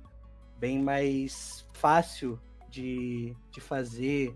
bem 0.58 0.82
mais 0.82 1.68
fácil 1.74 2.40
de, 2.70 3.36
de 3.52 3.60
fazer, 3.60 4.36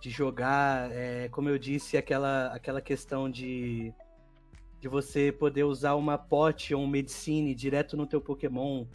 de 0.00 0.10
jogar. 0.10 0.90
É, 0.92 1.28
como 1.28 1.48
eu 1.48 1.58
disse, 1.58 1.96
aquela, 1.96 2.46
aquela 2.46 2.80
questão 2.80 3.30
de, 3.30 3.92
de 4.80 4.88
você 4.88 5.30
poder 5.30 5.64
usar 5.64 5.94
uma 5.94 6.16
pote 6.16 6.74
ou 6.74 6.82
um 6.82 6.88
medicine 6.88 7.54
direto 7.54 7.96
no 7.96 8.06
teu 8.06 8.20
Pokémon. 8.20 8.86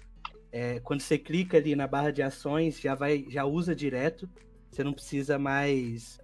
É, 0.52 0.80
quando 0.80 1.02
você 1.02 1.18
clica 1.18 1.58
ali 1.58 1.76
na 1.76 1.88
barra 1.88 2.12
de 2.12 2.24
ações, 2.24 2.80
já 2.80 2.96
vai, 2.96 3.26
já 3.30 3.46
usa 3.46 3.76
direto. 3.76 4.28
Você 4.78 4.84
não 4.84 4.94
precisa 4.94 5.40
mais 5.40 6.20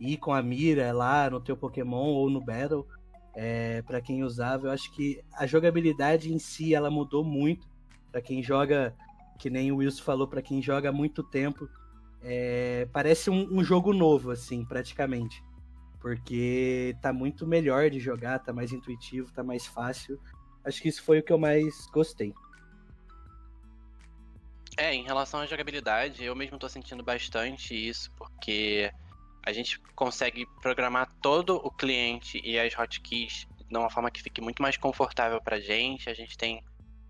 ir 0.00 0.16
com 0.18 0.32
a 0.32 0.40
mira 0.40 0.92
lá 0.92 1.28
no 1.28 1.40
teu 1.40 1.56
Pokémon 1.56 2.06
ou 2.06 2.30
no 2.30 2.40
Battle. 2.40 2.86
É, 3.34 3.82
para 3.82 4.00
quem 4.00 4.22
usava, 4.22 4.68
eu 4.68 4.70
acho 4.70 4.94
que 4.94 5.20
a 5.32 5.44
jogabilidade 5.44 6.32
em 6.32 6.38
si 6.38 6.72
ela 6.72 6.88
mudou 6.88 7.24
muito 7.24 7.68
para 8.12 8.20
quem 8.20 8.40
joga, 8.44 8.94
que 9.40 9.50
nem 9.50 9.72
o 9.72 9.78
Wilson 9.78 10.04
falou, 10.04 10.28
para 10.28 10.40
quem 10.40 10.62
joga 10.62 10.90
há 10.90 10.92
muito 10.92 11.20
tempo. 11.24 11.68
É, 12.22 12.88
parece 12.92 13.28
um, 13.28 13.58
um, 13.58 13.64
jogo 13.64 13.92
novo, 13.92 14.30
assim, 14.30 14.64
praticamente. 14.64 15.42
Porque 15.98 16.96
tá 17.02 17.12
muito 17.12 17.44
melhor 17.44 17.90
de 17.90 17.98
jogar, 17.98 18.38
tá 18.38 18.52
mais 18.52 18.70
intuitivo, 18.70 19.32
tá 19.32 19.42
mais 19.42 19.66
fácil. 19.66 20.16
Acho 20.64 20.80
que 20.80 20.88
isso 20.88 21.02
foi 21.02 21.18
o 21.18 21.24
que 21.24 21.32
eu 21.32 21.38
mais 21.38 21.88
gostei. 21.92 22.32
É, 24.76 24.94
em 24.94 25.04
relação 25.04 25.40
à 25.40 25.46
jogabilidade, 25.46 26.22
eu 26.22 26.36
mesmo 26.36 26.58
tô 26.58 26.68
sentindo 26.68 27.02
bastante 27.02 27.74
isso, 27.74 28.10
porque 28.12 28.92
a 29.44 29.52
gente 29.52 29.80
consegue 29.94 30.44
programar 30.60 31.08
todo 31.22 31.56
o 31.56 31.70
cliente 31.70 32.40
e 32.44 32.58
as 32.58 32.74
hotkeys 32.74 33.46
de 33.70 33.76
uma 33.76 33.88
forma 33.88 34.10
que 34.10 34.22
fique 34.22 34.40
muito 34.40 34.60
mais 34.60 34.76
confortável 34.76 35.40
pra 35.40 35.58
gente. 35.58 36.10
A 36.10 36.14
gente 36.14 36.36
tem 36.36 36.62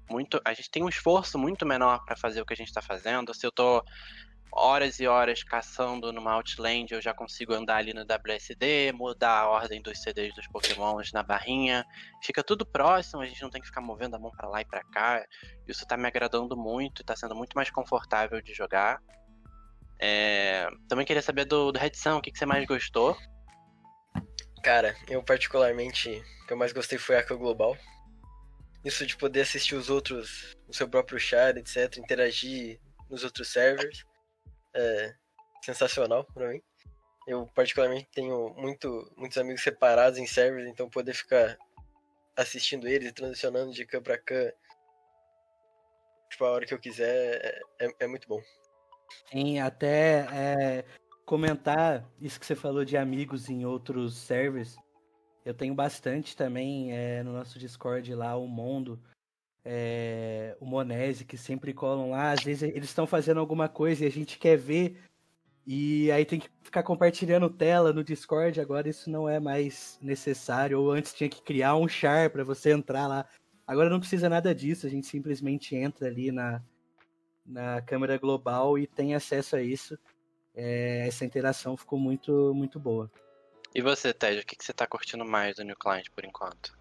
muito, 0.09 0.41
a 0.45 0.55
gente 0.55 0.71
tem 0.71 0.83
um 0.83 0.89
esforço 0.89 1.39
muito 1.39 1.67
menor 1.67 2.05
para 2.05 2.17
fazer 2.17 2.41
o 2.41 2.47
que 2.47 2.53
a 2.53 2.57
gente 2.57 2.69
está 2.69 2.81
fazendo. 2.81 3.35
Se 3.35 3.45
eu 3.45 3.51
tô 3.51 3.83
horas 4.53 4.99
e 5.01 5.07
horas 5.07 5.43
caçando 5.43 6.13
numa 6.13 6.33
Outland, 6.33 6.93
eu 6.93 7.01
já 7.01 7.13
consigo 7.13 7.53
andar 7.53 7.77
ali 7.77 7.93
no 7.93 8.03
WSD, 8.03 8.93
mudar 8.93 9.41
a 9.41 9.49
ordem 9.49 9.83
dos 9.83 10.01
CDs 10.01 10.35
dos 10.35 10.47
Pokémons 10.49 11.13
na 11.13 11.23
barrinha. 11.23 11.85
Fica 12.23 12.43
tudo 12.43 12.65
próximo, 12.65 13.21
a 13.21 13.27
gente 13.27 13.43
não 13.43 13.51
tem 13.51 13.61
que 13.61 13.67
ficar 13.67 13.81
movendo 13.81 14.17
a 14.17 14.19
mão 14.19 14.31
para 14.31 14.49
lá 14.49 14.61
e 14.61 14.65
para 14.65 14.83
cá. 14.85 15.25
Isso 15.69 15.83
está 15.83 15.97
me 15.97 16.07
agradando 16.07 16.57
muito, 16.57 17.03
está 17.03 17.15
sendo 17.15 17.35
muito 17.35 17.55
mais 17.55 17.71
confortável 17.71 18.41
de 18.41 18.55
jogar. 18.55 19.01
É... 20.01 20.69
Também 20.89 21.05
queria 21.05 21.23
saber 21.23 21.45
do, 21.45 21.73
do 21.73 21.79
Redição, 21.79 22.19
o 22.19 22.23
que, 22.23 22.31
que 22.31 22.39
você 22.39 22.47
mais 22.47 22.65
gostou? 22.67 23.17
Cara, 24.63 24.97
eu 25.09 25.23
particularmente, 25.23 26.23
o 26.43 26.47
que 26.47 26.53
eu 26.53 26.57
mais 26.57 26.73
gostei 26.73 26.99
foi 26.99 27.17
a 27.17 27.21
Aqua 27.21 27.37
Global. 27.37 27.77
Isso 28.85 29.07
de 29.07 29.17
poder 29.17 29.43
assistir 29.43 29.75
os 29.75 29.91
outros 29.91 30.57
no 30.67 30.73
seu 30.73 30.89
próprio 30.89 31.19
chat, 31.19 31.59
etc, 31.59 31.99
interagir 31.99 32.81
nos 33.11 33.23
outros 33.23 33.49
servers 33.49 34.05
é 34.77 35.15
sensacional 35.63 36.25
para 36.25 36.49
mim. 36.51 36.63
Eu 37.27 37.47
particularmente 37.55 38.09
tenho 38.13 38.55
muito, 38.57 39.13
muitos 39.17 39.37
amigos 39.39 39.63
separados 39.63 40.19
em 40.19 40.27
servers, 40.27 40.69
então 40.69 40.89
poder 40.89 41.15
ficar 41.15 41.59
assistindo 42.37 42.87
eles 42.87 43.09
e 43.09 43.13
transicionando 43.13 43.73
de 43.73 43.85
cam 43.85 44.03
para 44.03 44.19
cam, 44.19 44.53
tipo, 46.31 46.45
a 46.45 46.51
hora 46.51 46.67
que 46.67 46.75
eu 46.75 46.79
quiser, 46.79 47.61
é, 47.81 47.87
é, 47.87 47.95
é 48.01 48.07
muito 48.07 48.29
bom. 48.29 48.41
Sim, 49.31 49.59
até 49.59 50.27
é, 50.33 50.85
comentar 51.25 52.09
isso 52.21 52.39
que 52.39 52.47
você 52.47 52.55
falou 52.55 52.85
de 52.85 52.97
amigos 52.97 53.49
em 53.49 53.65
outros 53.65 54.17
servers. 54.17 54.77
Eu 55.45 55.55
tenho 55.55 55.75
bastante 55.75 56.37
também 56.37 56.93
é, 56.93 57.23
no 57.23 57.33
nosso 57.33 57.59
Discord 57.59 58.15
lá, 58.15 58.37
o 58.37 58.47
Mondo, 58.47 59.01
é, 59.69 60.57
o 60.61 60.65
Monese, 60.65 61.25
que 61.25 61.37
sempre 61.37 61.75
colam 61.75 62.11
lá. 62.11 62.31
Às 62.31 62.45
vezes 62.45 62.63
eles 62.63 62.89
estão 62.89 63.05
fazendo 63.05 63.41
alguma 63.41 63.69
coisa 63.69 64.05
e 64.05 64.07
a 64.07 64.11
gente 64.11 64.39
quer 64.39 64.57
ver, 64.57 65.03
e 65.67 66.09
aí 66.13 66.25
tem 66.25 66.39
que 66.39 66.49
ficar 66.63 66.85
compartilhando 66.85 67.51
tela 67.51 67.93
no 67.93 68.05
Discord. 68.05 68.61
Agora 68.61 68.89
isso 68.89 69.11
não 69.11 69.29
é 69.29 69.41
mais 69.41 69.99
necessário. 70.01 70.81
Ou 70.81 70.93
antes 70.93 71.13
tinha 71.13 71.29
que 71.29 71.43
criar 71.43 71.75
um 71.75 71.89
char 71.89 72.31
para 72.31 72.45
você 72.45 72.71
entrar 72.71 73.09
lá. 73.09 73.29
Agora 73.67 73.91
não 73.91 73.99
precisa 73.99 74.29
nada 74.29 74.55
disso, 74.55 74.87
a 74.87 74.89
gente 74.89 75.09
simplesmente 75.09 75.75
entra 75.75 76.07
ali 76.07 76.31
na, 76.31 76.63
na 77.45 77.83
câmera 77.83 78.17
global 78.17 78.79
e 78.79 78.87
tem 78.87 79.17
acesso 79.17 79.57
a 79.57 79.63
isso. 79.63 79.99
É, 80.55 81.09
essa 81.09 81.25
interação 81.25 81.77
ficou 81.77 81.99
muito, 81.99 82.55
muito 82.55 82.79
boa. 82.79 83.11
E 83.75 83.83
você, 83.83 84.15
Ted, 84.15 84.41
o 84.41 84.47
que, 84.47 84.55
que 84.55 84.65
você 84.65 84.73
tá 84.73 84.87
curtindo 84.87 85.25
mais 85.25 85.57
do 85.57 85.65
New 85.65 85.77
Client 85.77 86.07
por 86.15 86.25
enquanto? 86.25 86.79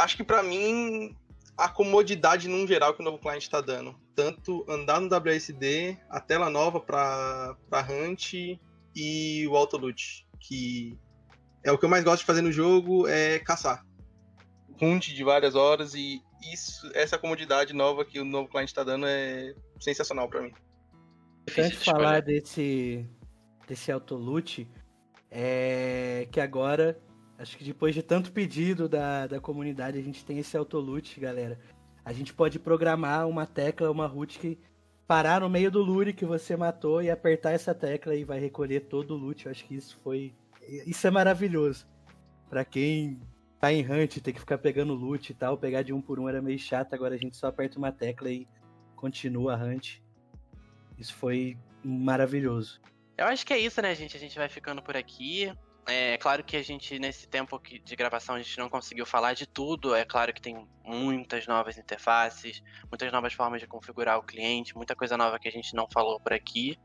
Acho 0.00 0.16
que 0.16 0.24
para 0.24 0.42
mim 0.42 1.14
a 1.56 1.68
comodidade 1.68 2.48
num 2.48 2.66
geral 2.66 2.94
que 2.94 3.00
o 3.00 3.04
novo 3.04 3.18
cliente 3.18 3.42
está 3.42 3.60
dando. 3.60 3.94
Tanto 4.14 4.64
andar 4.68 5.00
no 5.00 5.14
WSD, 5.14 5.98
a 6.08 6.20
tela 6.20 6.48
nova 6.48 6.80
para 6.80 7.56
Hunt 7.88 8.32
e 8.96 9.46
o 9.46 9.56
Autoloot, 9.56 10.26
que 10.40 10.98
é 11.62 11.70
o 11.70 11.78
que 11.78 11.84
eu 11.84 11.88
mais 11.88 12.02
gosto 12.02 12.20
de 12.20 12.26
fazer 12.26 12.40
no 12.40 12.50
jogo, 12.50 13.06
é 13.06 13.38
caçar 13.38 13.84
hunt 14.80 15.08
de 15.14 15.22
várias 15.22 15.54
horas 15.54 15.94
e 15.94 16.22
isso, 16.52 16.90
essa 16.94 17.18
comodidade 17.18 17.74
nova 17.74 18.04
que 18.04 18.18
o 18.18 18.24
novo 18.24 18.48
cliente 18.48 18.70
está 18.70 18.82
dando 18.82 19.06
é 19.06 19.54
sensacional 19.78 20.28
para 20.28 20.42
mim. 20.42 20.52
Antes 21.50 21.70
de 21.70 21.76
falar 21.76 22.22
desse, 22.22 23.06
desse 23.68 23.92
autoloot, 23.92 24.66
é 25.30 26.26
que 26.32 26.40
agora, 26.40 26.98
acho 27.40 27.56
que 27.56 27.64
depois 27.64 27.94
de 27.94 28.02
tanto 28.02 28.30
pedido 28.30 28.88
da, 28.88 29.26
da 29.26 29.40
comunidade, 29.40 29.98
a 29.98 30.02
gente 30.02 30.24
tem 30.24 30.38
esse 30.38 30.56
autoloot, 30.56 31.18
galera. 31.18 31.58
A 32.04 32.12
gente 32.12 32.34
pode 32.34 32.58
programar 32.58 33.26
uma 33.26 33.46
tecla, 33.46 33.90
uma 33.90 34.06
root 34.06 34.38
que 34.38 34.58
parar 35.06 35.40
no 35.40 35.48
meio 35.48 35.70
do 35.70 35.82
lure 35.82 36.12
que 36.12 36.24
você 36.24 36.54
matou 36.54 37.02
e 37.02 37.10
apertar 37.10 37.52
essa 37.52 37.74
tecla 37.74 38.14
e 38.14 38.24
vai 38.24 38.38
recolher 38.38 38.80
todo 38.80 39.14
o 39.14 39.16
loot. 39.16 39.46
Eu 39.46 39.52
acho 39.52 39.64
que 39.64 39.74
isso 39.74 39.98
foi. 40.04 40.34
Isso 40.86 41.06
é 41.06 41.10
maravilhoso. 41.10 41.86
Para 42.48 42.64
quem 42.64 43.18
tá 43.58 43.72
em 43.72 43.84
hunt, 43.84 44.18
ter 44.18 44.32
que 44.32 44.40
ficar 44.40 44.58
pegando 44.58 44.94
loot 44.94 45.30
e 45.30 45.34
tal, 45.34 45.56
pegar 45.56 45.82
de 45.82 45.92
um 45.92 46.00
por 46.00 46.20
um 46.20 46.28
era 46.28 46.42
meio 46.42 46.58
chato, 46.58 46.94
agora 46.94 47.14
a 47.14 47.18
gente 47.18 47.36
só 47.36 47.46
aperta 47.46 47.78
uma 47.78 47.90
tecla 47.90 48.30
e 48.30 48.46
continua 48.96 49.54
a 49.54 49.64
hunt. 49.64 49.98
Isso 50.98 51.14
foi 51.14 51.56
maravilhoso. 51.82 52.80
Eu 53.16 53.26
acho 53.26 53.46
que 53.46 53.52
é 53.52 53.58
isso, 53.58 53.80
né, 53.80 53.94
gente? 53.94 54.16
A 54.16 54.20
gente 54.20 54.38
vai 54.38 54.48
ficando 54.48 54.82
por 54.82 54.96
aqui. 54.96 55.52
É 55.86 56.16
claro 56.18 56.44
que 56.44 56.56
a 56.56 56.62
gente, 56.62 56.98
nesse 56.98 57.26
tempo 57.26 57.60
de 57.84 57.96
gravação, 57.96 58.34
a 58.34 58.38
gente 58.42 58.58
não 58.58 58.68
conseguiu 58.68 59.04
falar 59.06 59.34
de 59.34 59.46
tudo. 59.46 59.94
É 59.94 60.04
claro 60.04 60.32
que 60.32 60.40
tem 60.40 60.66
muitas 60.84 61.46
novas 61.46 61.78
interfaces, 61.78 62.62
muitas 62.88 63.10
novas 63.10 63.32
formas 63.32 63.60
de 63.60 63.66
configurar 63.66 64.18
o 64.18 64.22
cliente, 64.22 64.76
muita 64.76 64.94
coisa 64.94 65.16
nova 65.16 65.38
que 65.38 65.48
a 65.48 65.52
gente 65.52 65.74
não 65.74 65.88
falou 65.92 66.20
por 66.20 66.32
aqui. 66.32 66.78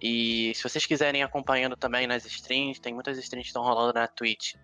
E 0.00 0.52
se 0.54 0.62
vocês 0.62 0.84
quiserem 0.84 1.22
acompanhando 1.22 1.76
também 1.76 2.06
nas 2.06 2.24
streams, 2.26 2.80
tem 2.80 2.92
muitas 2.92 3.16
streams 3.18 3.44
que 3.44 3.48
estão 3.48 3.62
rolando 3.62 3.94
na 3.94 4.06
Twitch 4.06 4.54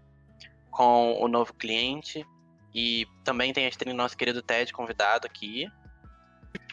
com 0.70 1.14
o 1.20 1.28
novo 1.28 1.54
cliente. 1.54 2.26
E 2.74 3.06
também 3.24 3.52
tem 3.52 3.66
a 3.66 3.68
stream 3.68 3.94
do 3.94 3.98
nosso 3.98 4.16
querido 4.16 4.42
Ted 4.42 4.72
convidado 4.72 5.26
aqui. 5.26 5.66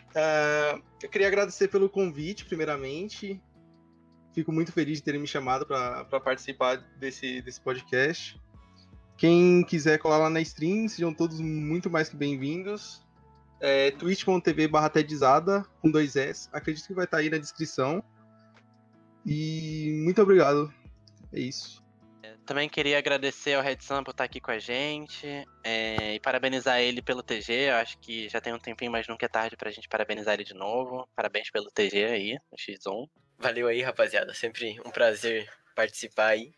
Uh, 0.10 0.82
eu 1.02 1.10
queria 1.10 1.28
agradecer 1.28 1.68
pelo 1.68 1.90
convite, 1.90 2.46
primeiramente. 2.46 3.42
Fico 4.40 4.54
muito 4.54 4.72
feliz 4.72 5.00
de 5.00 5.04
terem 5.04 5.20
me 5.20 5.28
chamado 5.28 5.66
para 5.66 6.06
participar 6.22 6.78
desse, 6.98 7.42
desse 7.42 7.60
podcast. 7.60 8.40
Quem 9.18 9.66
quiser 9.66 10.00
colar 10.00 10.18
lá 10.18 10.30
na 10.30 10.40
stream, 10.40 10.88
sejam 10.88 11.14
todos 11.14 11.42
muito 11.42 11.90
mais 11.90 12.08
que 12.08 12.16
bem-vindos. 12.16 13.06
É, 13.60 13.92
twitch.tv 13.92 14.70
barra 14.70 14.90
tedzada, 14.90 15.66
com 15.82 15.92
dois 15.92 16.16
S. 16.16 16.48
Acredito 16.54 16.88
que 16.88 16.94
vai 16.94 17.04
estar 17.04 17.18
aí 17.18 17.30
na 17.30 17.38
descrição. 17.38 18.02
E 19.26 20.02
muito 20.06 20.22
obrigado. 20.22 20.74
É 21.34 21.42
isso. 21.42 21.84
Também 22.46 22.70
queria 22.70 22.98
agradecer 22.98 23.56
ao 23.56 23.62
Red 23.62 23.82
Sun 23.82 24.06
por 24.06 24.12
estar 24.12 24.24
aqui 24.24 24.40
com 24.40 24.52
a 24.52 24.58
gente 24.58 25.28
é, 25.66 26.16
e 26.16 26.20
parabenizar 26.22 26.80
ele 26.80 27.02
pelo 27.02 27.22
TG. 27.22 27.72
Eu 27.72 27.76
acho 27.76 27.98
que 27.98 28.30
já 28.30 28.40
tem 28.40 28.54
um 28.54 28.58
tempinho, 28.58 28.90
mas 28.90 29.06
nunca 29.06 29.26
é 29.26 29.30
tarde 29.30 29.58
pra 29.58 29.70
gente 29.70 29.90
parabenizar 29.90 30.36
ele 30.36 30.46
de 30.46 30.54
novo. 30.54 31.06
Parabéns 31.14 31.52
pelo 31.52 31.70
TG 31.70 32.06
aí, 32.06 32.40
no 32.50 32.58
X1. 32.58 33.06
Valeu 33.40 33.68
aí, 33.68 33.82
rapaziada. 33.82 34.34
Sempre 34.34 34.80
um 34.86 34.92
prazer 34.92 35.50
participar 35.76 36.28
aí. 36.28 36.54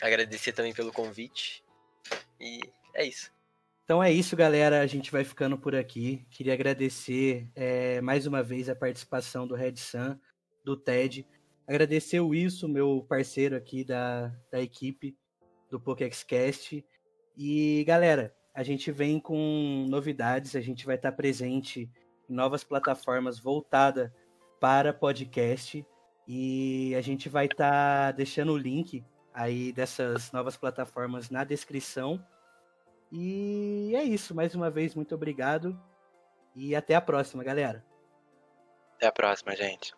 Agradecer 0.00 0.52
também 0.52 0.72
pelo 0.72 0.92
convite. 0.92 1.64
E 2.40 2.60
é 2.94 3.04
isso. 3.04 3.32
Então 3.84 4.02
é 4.02 4.12
isso, 4.12 4.36
galera. 4.36 4.80
A 4.80 4.86
gente 4.86 5.10
vai 5.10 5.24
ficando 5.24 5.58
por 5.58 5.74
aqui. 5.74 6.24
Queria 6.30 6.54
agradecer 6.54 7.50
é, 7.54 8.00
mais 8.00 8.26
uma 8.26 8.42
vez 8.42 8.68
a 8.68 8.76
participação 8.76 9.46
do 9.46 9.54
Red 9.54 9.76
Sun, 9.76 10.18
do 10.64 10.76
Ted 10.76 11.26
Agradecer 11.66 12.20
o 12.20 12.28
Wilson, 12.28 12.68
meu 12.68 13.06
parceiro 13.08 13.56
aqui 13.56 13.82
da, 13.84 14.30
da 14.52 14.60
equipe 14.60 15.16
do 15.70 15.80
PokéXCast. 15.80 16.84
E 17.36 17.82
galera, 17.86 18.34
a 18.54 18.62
gente 18.62 18.92
vem 18.92 19.18
com 19.18 19.86
novidades, 19.88 20.54
a 20.54 20.60
gente 20.60 20.84
vai 20.84 20.96
estar 20.96 21.12
presente 21.12 21.90
em 22.28 22.34
novas 22.34 22.62
plataformas 22.62 23.38
voltada 23.38 24.14
para 24.60 24.92
podcast 24.92 25.84
e 26.26 26.94
a 26.96 27.00
gente 27.00 27.28
vai 27.28 27.46
estar 27.46 28.12
deixando 28.12 28.52
o 28.52 28.58
link 28.58 29.04
aí 29.32 29.72
dessas 29.72 30.32
novas 30.32 30.56
plataformas 30.56 31.30
na 31.30 31.44
descrição. 31.44 32.24
E 33.10 33.92
é 33.94 34.02
isso, 34.02 34.34
mais 34.34 34.54
uma 34.54 34.70
vez 34.70 34.94
muito 34.94 35.14
obrigado 35.14 35.78
e 36.54 36.74
até 36.74 36.94
a 36.94 37.00
próxima, 37.00 37.44
galera. 37.44 37.84
Até 38.96 39.06
a 39.06 39.12
próxima, 39.12 39.54
gente. 39.56 39.92